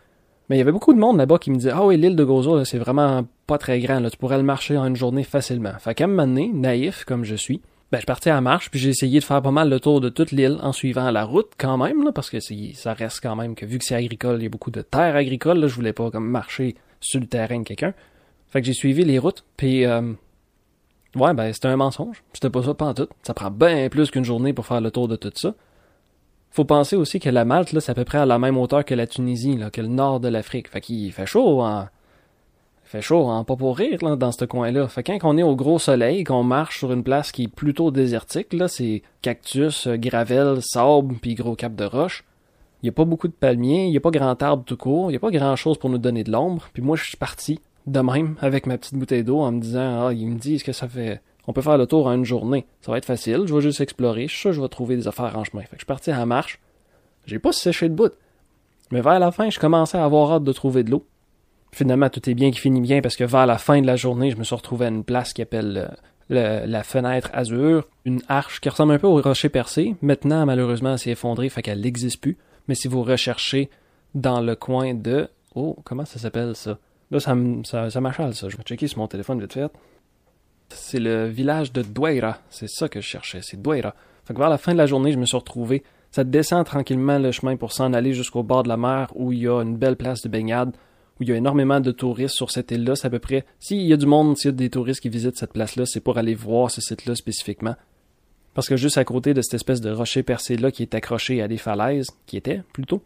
Mais 0.49 0.57
il 0.57 0.59
y 0.59 0.63
avait 0.63 0.73
beaucoup 0.73 0.95
de 0.95 0.99
monde 0.99 1.19
là-bas 1.19 1.39
qui 1.39 1.51
me 1.51 1.57
disait 1.57 1.73
Ah 1.75 1.85
oui, 1.85 1.97
l'île 1.97 2.17
de 2.17 2.25
Gozo, 2.25 2.65
c'est 2.65 2.79
vraiment 2.79 3.27
pas 3.47 3.59
très 3.59 3.81
grand, 3.81 4.01
là, 4.01 4.11
tu 4.11 4.17
pourrais 4.17 4.39
le 4.39 4.43
marcher 4.43 4.77
en 4.77 4.87
une 4.87 4.97
journée 4.97 5.25
facilement. 5.25 5.73
Fait 5.79 5.95
qu'à 5.95 6.05
un 6.05 6.09
moment 6.09 6.27
donné, 6.27 6.51
naïf 6.53 7.05
comme 7.05 7.25
je 7.25 7.35
suis, 7.35 7.61
ben 7.91 8.01
je 8.01 8.07
partais 8.07 8.31
à 8.31 8.41
marche, 8.41 8.71
puis 8.71 8.79
j'ai 8.79 8.91
essayé 8.91 9.21
de 9.21 9.25
faire 9.25 9.41
pas 9.41 9.51
mal 9.51 9.71
le 9.71 9.81
tour 9.81 10.01
de 10.01 10.09
toute 10.09 10.31
l'île 10.31 10.59
en 10.63 10.73
suivant 10.73 11.11
la 11.11 11.25
route 11.25 11.51
quand 11.57 11.77
même, 11.79 12.05
là, 12.05 12.13
parce 12.13 12.31
que 12.31 12.39
ça 12.41 12.93
reste 12.93 13.21
quand 13.23 13.37
même 13.37 13.55
que 13.55 13.65
vu 13.65 13.79
que 13.79 13.85
c'est 13.85 13.95
agricole, 13.95 14.37
il 14.41 14.45
y 14.45 14.47
a 14.47 14.51
beaucoup 14.51 14.71
de 14.71 14.83
terres 14.83 15.17
agricoles, 15.17 15.59
là, 15.59 15.69
je 15.69 15.75
voulais 15.75 15.93
pas 15.95 16.11
comme 16.11 16.29
marcher 16.29 16.77
sur 17.01 17.21
le 17.21 17.27
terrain 17.27 17.61
de 17.61 17.65
quelqu'un. 17.65 17.95
Fait 18.49 18.61
que 18.61 18.67
j'ai 18.67 18.75
suivi 18.75 19.05
les 19.05 19.19
routes, 19.19 19.45
puis 19.57 19.85
euh, 19.85 20.13
ouais, 21.17 21.35
ben 21.35 21.53
c'était 21.53 21.69
un 21.69 21.77
mensonge. 21.77 22.23
C'était 22.33 22.51
pas 22.51 22.63
ça 22.63 22.75
pas 22.75 22.95
tout. 22.95 23.09
Ça 23.23 23.35
prend 23.35 23.51
bien 23.51 23.89
plus 23.89 24.11
qu'une 24.11 24.25
journée 24.25 24.53
pour 24.53 24.67
faire 24.67 24.81
le 24.81 24.91
tour 24.91 25.09
de 25.09 25.17
tout 25.17 25.33
ça. 25.35 25.55
Faut 26.51 26.65
penser 26.65 26.97
aussi 26.97 27.21
que 27.21 27.29
la 27.29 27.45
Malte, 27.45 27.73
là, 27.73 27.81
c'est 27.81 27.93
à 27.93 27.95
peu 27.95 28.05
près 28.05 28.19
à 28.19 28.27
la 28.27 28.39
même 28.39 28.57
hauteur 28.57 28.85
que 28.85 28.95
la 28.95 29.07
Tunisie, 29.07 29.59
que 29.73 29.81
le 29.81 29.89
nord 29.89 30.21
de 30.21 30.29
l'Afrique. 30.29 30.69
Fait 30.69 30.81
qu'il 30.81 31.13
fait 31.13 31.27
chaud 31.27 31.63
en... 31.63 31.87
Il 32.85 32.91
fait 32.91 33.03
chaud 33.03 33.27
en 33.27 33.45
pas 33.45 33.55
pour 33.55 33.77
rire, 33.77 33.99
là, 34.03 34.17
dans 34.17 34.33
ce 34.33 34.47
coin-là. 34.47 34.89
Fait 34.89 35.03
quand 35.03 35.19
on 35.25 35.37
est 35.37 35.43
au 35.43 35.55
gros 35.55 35.79
soleil, 35.79 36.25
qu'on 36.25 36.43
marche 36.43 36.79
sur 36.79 36.91
une 36.91 37.03
place 37.03 37.33
qui 37.33 37.45
est 37.45 37.49
plutôt 37.49 37.91
désertique, 37.91 38.55
là, 38.55 38.67
c'est 38.67 39.03
cactus, 39.21 39.87
gravel, 39.89 40.63
sable, 40.63 41.17
puis 41.21 41.35
gros 41.35 41.55
cap 41.55 41.75
de 41.75 41.85
roche. 41.85 42.25
Il 42.83 42.87
y 42.87 42.89
a 42.89 42.93
pas 42.93 43.05
beaucoup 43.05 43.29
de 43.29 43.35
palmiers, 43.35 43.89
il 43.89 43.93
y 43.93 43.97
a 43.99 44.01
pas 44.01 44.11
grand 44.11 44.43
arbre 44.43 44.65
tout 44.65 44.77
court, 44.77 45.11
il 45.11 45.15
y 45.15 45.17
a 45.17 45.21
pas 45.21 45.31
grand 45.31 45.55
chose 45.55 45.77
pour 45.77 45.91
nous 45.91 45.99
donner 45.99 46.25
de 46.25 46.33
l'ombre. 46.33 46.71
Puis 46.73 46.83
moi, 46.83 46.97
je 46.97 47.05
suis 47.05 47.17
parti 47.19 47.61
de 47.87 48.01
même 48.01 48.37
avec 48.41 48.67
ma 48.67 48.79
petite 48.79 48.95
bouteille 48.95 49.25
d'eau 49.25 49.41
en 49.41 49.53
me 49.53 49.61
disant, 49.61 50.07
ah, 50.07 50.13
il 50.13 50.27
me 50.27 50.41
ce 50.41 50.65
que 50.65 50.73
ça 50.73 50.89
fait 50.89 51.21
on 51.49 51.55
peut 51.55 51.63
faire 51.63 51.79
le 51.79 51.87
tour 51.87 52.07
en 52.07 52.13
une 52.13 52.27
journée. 52.27 52.67
Ça 52.83 52.93
va 52.93 52.99
être 52.99 53.07
facile, 53.07 53.45
je 53.47 53.55
vais 53.55 53.63
juste 53.63 53.81
explorer, 53.81 54.29
je 54.29 54.53
je 54.53 54.61
vais 54.61 54.69
trouver 54.69 54.97
des 54.97 55.09
affaires 55.09 55.37
en 55.37 55.45
chemin. 55.45 55.63
Fait 55.63 55.71
que 55.71 55.77
je 55.77 55.81
suis 55.81 55.87
parti 55.87 56.11
à 56.11 56.19
la 56.19 56.27
marche. 56.27 56.61
J'ai 57.25 57.39
pas 57.39 57.53
séché 57.53 57.89
de 57.89 57.95
bout. 57.95 58.13
Mais 58.91 59.01
vers 59.01 59.19
la 59.19 59.33
fin, 59.33 59.49
je 59.49 59.59
commençais 59.59 59.97
à 59.97 60.05
avoir 60.05 60.31
hâte 60.31 60.45
de 60.45 60.53
trouver 60.53 60.85
de 60.85 60.91
l'eau. 60.91 61.07
Finalement, 61.73 62.11
tout 62.11 62.29
est 62.29 62.35
bien 62.35 62.51
qui 62.51 62.59
finit 62.59 62.83
bien 62.83 63.01
parce 63.01 63.17
que 63.17 63.25
vers 63.25 63.47
la 63.47 63.57
fin 63.57 63.81
de 63.81 63.87
la 63.87 63.97
journée, 63.97 64.31
je 64.31 64.37
me 64.37 64.45
suis 64.45 64.55
retrouvé 64.55 64.87
à 64.87 64.89
une 64.91 65.05
place 65.05 65.33
qui 65.33 65.41
appelle 65.41 65.91
euh, 66.31 66.67
la 66.67 66.83
fenêtre 66.83 67.31
azur, 67.33 67.89
une 68.05 68.21
arche 68.29 68.61
qui 68.61 68.69
ressemble 68.69 68.93
un 68.93 68.99
peu 68.99 69.07
au 69.07 69.21
rocher 69.21 69.49
percé. 69.49 69.97
Maintenant, 70.03 70.45
malheureusement, 70.45 70.93
elle 70.93 70.99
s'est 70.99 71.13
effondrée, 71.13 71.49
fait 71.49 71.63
qu'elle 71.63 71.81
n'existe 71.81 72.21
plus. 72.21 72.37
Mais 72.69 72.75
si 72.75 72.89
vous 72.89 73.03
recherchez 73.03 73.71
dans 74.15 74.43
le 74.43 74.55
coin 74.55 74.93
de... 74.93 75.29
Oh, 75.55 75.77
comment 75.85 76.05
ça 76.05 76.19
s'appelle 76.19 76.55
ça? 76.55 76.79
Là, 77.11 77.21
ça, 77.21 77.35
ça, 77.65 77.89
ça 77.89 78.01
m'achale, 78.03 78.35
ça. 78.35 78.51
Je 78.51 78.57
vais 78.59 78.65
checker 78.65 78.87
sur 78.87 78.99
mon 78.99 79.09
téléphone 79.09 79.41
vite 79.41 79.55
fait. 79.55 79.71
C'est 80.71 81.01
le 81.01 81.27
village 81.27 81.73
de 81.73 81.83
Douaira. 81.83 82.39
C'est 82.51 82.69
ça 82.69 82.89
que 82.89 83.01
je 83.01 83.07
cherchais, 83.07 83.41
c'est 83.43 83.61
Douaira. 83.61 83.95
Fait 84.25 84.35
que 84.35 84.39
vers 84.39 84.51
la 84.51 84.59
fin 84.59 84.73
de 84.73 84.79
la 84.79 84.87
journée, 84.87 85.13
je 85.13 85.19
me 85.19 85.25
suis 85.25 85.37
retrouvé. 85.37 85.83
Ça 86.11 86.25
descend 86.25 86.65
tranquillement 86.65 87.19
le 87.19 87.33
chemin 87.33 87.57
pour 87.57 87.73
s'en 87.73 87.93
aller 87.93 88.13
jusqu'au 88.13 88.43
bord 88.43 88.63
de 88.63 88.69
la 88.69 88.77
mer 88.77 89.13
où 89.15 89.33
il 89.33 89.41
y 89.41 89.49
a 89.49 89.61
une 89.63 89.77
belle 89.77 89.97
place 89.97 90.23
de 90.23 90.29
baignade, 90.29 90.71
où 91.19 91.23
il 91.23 91.29
y 91.29 91.33
a 91.33 91.37
énormément 91.37 91.81
de 91.81 91.91
touristes 91.91 92.35
sur 92.35 92.51
cette 92.51 92.71
île-là. 92.71 92.97
C'est 92.97 93.07
à 93.07 93.11
peu 93.11 93.19
près. 93.19 93.45
S'il 93.59 93.83
y 93.83 93.93
a 93.93 93.97
du 93.97 94.07
monde, 94.07 94.37
s'il 94.37 94.51
y 94.51 94.55
a 94.55 94.57
des 94.57 94.71
touristes 94.71 95.01
qui 95.01 95.09
visitent 95.09 95.37
cette 95.37 95.53
place-là, 95.53 95.87
c'est 95.87 96.01
pour 96.01 96.19
aller 96.19 96.35
voir 96.35 96.71
ce 96.71 96.81
site-là 96.81 97.15
spécifiquement. 97.15 97.77
Parce 98.55 98.69
que 98.69 98.77
juste 98.77 98.99
à 98.99 99.05
côté 99.05 99.35
de 99.35 99.43
cette 99.43 99.55
espèce 99.55 99.81
de 99.81 99.91
rocher 99.91 100.23
percé-là 100.23 100.71
qui 100.71 100.83
est 100.83 100.95
accroché 100.95 101.43
à 101.43 101.49
des 101.49 101.59
falaises, 101.59 102.09
qui 102.27 102.37
était 102.37 102.63
plutôt, 102.73 103.03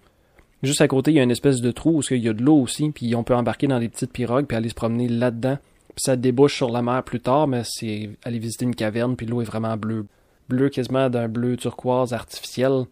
juste 0.63 0.81
à 0.81 0.89
côté, 0.89 1.11
il 1.11 1.17
y 1.17 1.21
a 1.21 1.23
une 1.23 1.31
espèce 1.31 1.61
de 1.61 1.71
trou 1.71 1.99
où 1.99 2.03
il 2.11 2.25
y 2.25 2.29
a 2.29 2.33
de 2.33 2.43
l'eau 2.43 2.57
aussi, 2.57 2.91
puis 2.91 3.15
on 3.15 3.25
peut 3.25 3.35
embarquer 3.35 3.67
dans 3.67 3.79
des 3.79 3.89
petites 3.89 4.13
pirogues 4.13 4.47
puis 4.47 4.57
aller 4.57 4.71
se 4.71 4.75
promener 4.75 5.09
là-dedans 5.09 5.59
ça 5.97 6.17
débouche 6.17 6.57
sur 6.57 6.71
la 6.71 6.83
mer 6.83 7.03
plus 7.03 7.21
tard, 7.21 7.47
mais 7.49 7.63
c'est 7.65 8.11
aller 8.25 8.39
visiter 8.39 8.65
une 8.65 8.75
caverne, 8.75 9.17
puis 9.17 9.27
l'eau 9.27 9.43
est 9.43 9.47
vraiment 9.47 9.77
bleue. 9.77 10.07
Bleu 10.49 10.69
quasiment 10.69 11.09
d'un 11.09 11.29
bleu 11.29 11.57
turquoise 11.57 12.13
artificiel. 12.13 12.85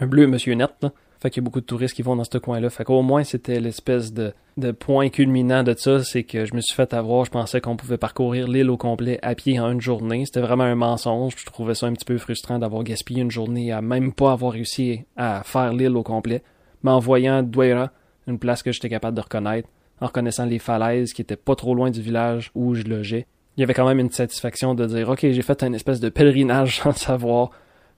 Un 0.00 0.06
bleu 0.06 0.26
monsieur 0.26 0.54
net, 0.54 0.72
là. 0.82 0.92
Fait 1.20 1.30
qu'il 1.30 1.42
y 1.42 1.44
a 1.44 1.46
beaucoup 1.46 1.60
de 1.60 1.66
touristes 1.66 1.94
qui 1.94 2.02
vont 2.02 2.14
dans 2.14 2.24
ce 2.24 2.36
coin-là. 2.36 2.68
Fait 2.68 2.84
qu'au 2.84 3.00
moins, 3.00 3.24
c'était 3.24 3.58
l'espèce 3.58 4.12
de, 4.12 4.32
point 4.72 5.08
culminant 5.08 5.62
de 5.62 5.74
ça, 5.76 6.04
c'est 6.04 6.24
que 6.24 6.44
je 6.44 6.54
me 6.54 6.60
suis 6.60 6.74
fait 6.74 6.92
avoir, 6.92 7.24
je 7.24 7.30
pensais 7.30 7.60
qu'on 7.60 7.76
pouvait 7.76 7.96
parcourir 7.96 8.48
l'île 8.48 8.70
au 8.70 8.76
complet 8.76 9.18
à 9.22 9.34
pied 9.34 9.58
en 9.58 9.72
une 9.72 9.80
journée. 9.80 10.26
C'était 10.26 10.40
vraiment 10.40 10.64
un 10.64 10.74
mensonge. 10.74 11.34
Je 11.38 11.46
trouvais 11.46 11.74
ça 11.74 11.86
un 11.86 11.94
petit 11.94 12.04
peu 12.04 12.18
frustrant 12.18 12.58
d'avoir 12.58 12.84
gaspillé 12.84 13.22
une 13.22 13.30
journée 13.30 13.72
à 13.72 13.80
même 13.80 14.12
pas 14.12 14.32
avoir 14.32 14.52
réussi 14.52 15.04
à 15.16 15.42
faire 15.42 15.72
l'île 15.72 15.96
au 15.96 16.02
complet. 16.02 16.42
Mais 16.82 16.90
en 16.90 16.98
voyant 16.98 17.42
Douera, 17.42 17.92
une 18.26 18.38
place 18.38 18.62
que 18.62 18.72
j'étais 18.72 18.90
capable 18.90 19.16
de 19.16 19.22
reconnaître, 19.22 19.68
en 20.00 20.06
reconnaissant 20.06 20.44
les 20.44 20.58
falaises 20.58 21.12
qui 21.12 21.22
étaient 21.22 21.36
pas 21.36 21.54
trop 21.54 21.74
loin 21.74 21.90
du 21.90 22.00
village 22.00 22.50
où 22.54 22.74
je 22.74 22.84
logeais. 22.84 23.26
Il 23.56 23.60
y 23.60 23.64
avait 23.64 23.74
quand 23.74 23.88
même 23.88 23.98
une 23.98 24.10
satisfaction 24.10 24.74
de 24.74 24.86
dire 24.86 25.08
OK, 25.08 25.20
j'ai 25.20 25.42
fait 25.42 25.62
un 25.62 25.72
espèce 25.72 26.00
de 26.00 26.08
pèlerinage 26.08 26.80
sans 26.82 26.92
savoir, 26.92 27.50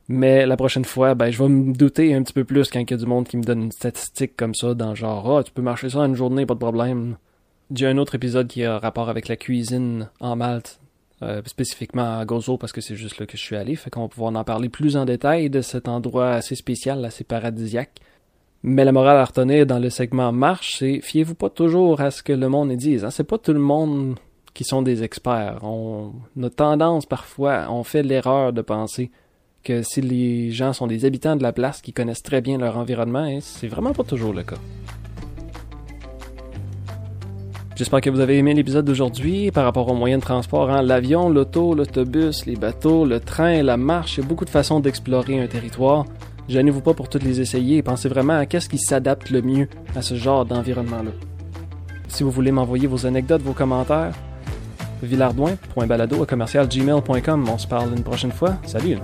mais 0.08 0.46
la 0.46 0.56
prochaine 0.56 0.84
fois, 0.84 1.14
ben 1.14 1.30
je 1.30 1.42
vais 1.42 1.48
me 1.48 1.72
douter 1.74 2.14
un 2.14 2.22
petit 2.22 2.32
peu 2.32 2.44
plus 2.44 2.70
quand 2.70 2.80
il 2.80 2.90
y 2.90 2.94
a 2.94 2.96
du 2.96 3.06
monde 3.06 3.26
qui 3.26 3.36
me 3.36 3.42
donne 3.42 3.64
une 3.64 3.72
statistique 3.72 4.36
comme 4.36 4.54
ça 4.54 4.74
dans 4.74 4.94
genre 4.94 5.38
Ah, 5.38 5.42
tu 5.42 5.52
peux 5.52 5.62
marcher 5.62 5.90
ça 5.90 6.00
une 6.00 6.14
journée, 6.14 6.46
pas 6.46 6.54
de 6.54 6.60
problème. 6.60 7.16
J'ai 7.74 7.86
un 7.86 7.98
autre 7.98 8.14
épisode 8.14 8.48
qui 8.48 8.64
a 8.64 8.78
rapport 8.78 9.10
avec 9.10 9.28
la 9.28 9.36
cuisine 9.36 10.08
en 10.20 10.36
Malte, 10.36 10.80
euh, 11.20 11.42
spécifiquement 11.44 12.18
à 12.18 12.24
Gozo 12.24 12.56
parce 12.56 12.72
que 12.72 12.80
c'est 12.80 12.96
juste 12.96 13.18
là 13.18 13.26
que 13.26 13.36
je 13.36 13.42
suis 13.42 13.56
allé, 13.56 13.76
fait 13.76 13.90
qu'on 13.90 14.02
va 14.02 14.08
pouvoir 14.08 14.34
en 14.34 14.44
parler 14.44 14.68
plus 14.68 14.96
en 14.96 15.04
détail 15.04 15.50
de 15.50 15.60
cet 15.60 15.88
endroit 15.88 16.30
assez 16.30 16.54
spécial, 16.54 17.04
assez 17.04 17.24
paradisiaque. 17.24 18.00
Mais 18.62 18.84
la 18.84 18.90
morale 18.90 19.18
à 19.18 19.24
retenir 19.24 19.66
dans 19.66 19.78
le 19.78 19.88
segment 19.88 20.32
marche, 20.32 20.78
c'est 20.78 21.00
fiez-vous 21.00 21.36
pas 21.36 21.48
toujours 21.48 22.00
à 22.00 22.10
ce 22.10 22.22
que 22.22 22.32
le 22.32 22.48
monde 22.48 22.72
dise. 22.72 23.04
Hein? 23.04 23.10
C'est 23.10 23.24
pas 23.24 23.38
tout 23.38 23.52
le 23.52 23.60
monde 23.60 24.16
qui 24.52 24.64
sont 24.64 24.82
des 24.82 25.04
experts. 25.04 25.60
On 25.62 26.12
a 26.42 26.50
tendance 26.50 27.06
parfois, 27.06 27.66
on 27.70 27.84
fait 27.84 28.02
l'erreur 28.02 28.52
de 28.52 28.60
penser 28.62 29.12
que 29.62 29.82
si 29.82 30.00
les 30.00 30.50
gens 30.50 30.72
sont 30.72 30.88
des 30.88 31.04
habitants 31.04 31.36
de 31.36 31.42
la 31.44 31.52
place 31.52 31.80
qui 31.80 31.92
connaissent 31.92 32.22
très 32.22 32.40
bien 32.40 32.58
leur 32.58 32.76
environnement, 32.76 33.20
hein, 33.20 33.38
c'est 33.40 33.68
vraiment 33.68 33.92
pas 33.92 34.02
toujours 34.02 34.32
le 34.32 34.42
cas. 34.42 34.56
J'espère 37.76 38.00
que 38.00 38.10
vous 38.10 38.18
avez 38.18 38.38
aimé 38.38 38.54
l'épisode 38.54 38.84
d'aujourd'hui 38.84 39.52
par 39.52 39.62
rapport 39.62 39.88
aux 39.88 39.94
moyens 39.94 40.20
de 40.20 40.24
transport, 40.26 40.68
hein? 40.68 40.82
l'avion, 40.82 41.28
l'auto, 41.28 41.74
l'autobus, 41.74 42.44
les 42.44 42.56
bateaux, 42.56 43.04
le 43.04 43.20
train, 43.20 43.62
la 43.62 43.76
marche, 43.76 44.16
il 44.16 44.22
y 44.22 44.24
a 44.24 44.26
beaucoup 44.26 44.44
de 44.44 44.50
façons 44.50 44.80
d'explorer 44.80 45.38
un 45.38 45.46
territoire. 45.46 46.04
Gênez-vous 46.48 46.80
pas 46.80 46.94
pour 46.94 47.08
toutes 47.08 47.24
les 47.24 47.40
essayer 47.40 47.76
et 47.76 47.82
pensez 47.82 48.08
vraiment 48.08 48.38
à 48.38 48.46
qu'est-ce 48.46 48.68
qui 48.68 48.78
s'adapte 48.78 49.30
le 49.30 49.42
mieux 49.42 49.68
à 49.94 50.02
ce 50.02 50.14
genre 50.14 50.44
d'environnement-là. 50.44 51.10
Si 52.08 52.22
vous 52.22 52.30
voulez 52.30 52.52
m'envoyer 52.52 52.86
vos 52.86 53.06
anecdotes, 53.06 53.42
vos 53.42 53.52
commentaires, 53.52 54.14
villardouin.balado 55.02 56.22
à 56.22 56.26
commercialgmail.com. 56.26 57.48
On 57.52 57.58
se 57.58 57.66
parle 57.66 57.90
une 57.96 58.02
prochaine 58.02 58.32
fois. 58.32 58.56
Salut! 58.64 58.96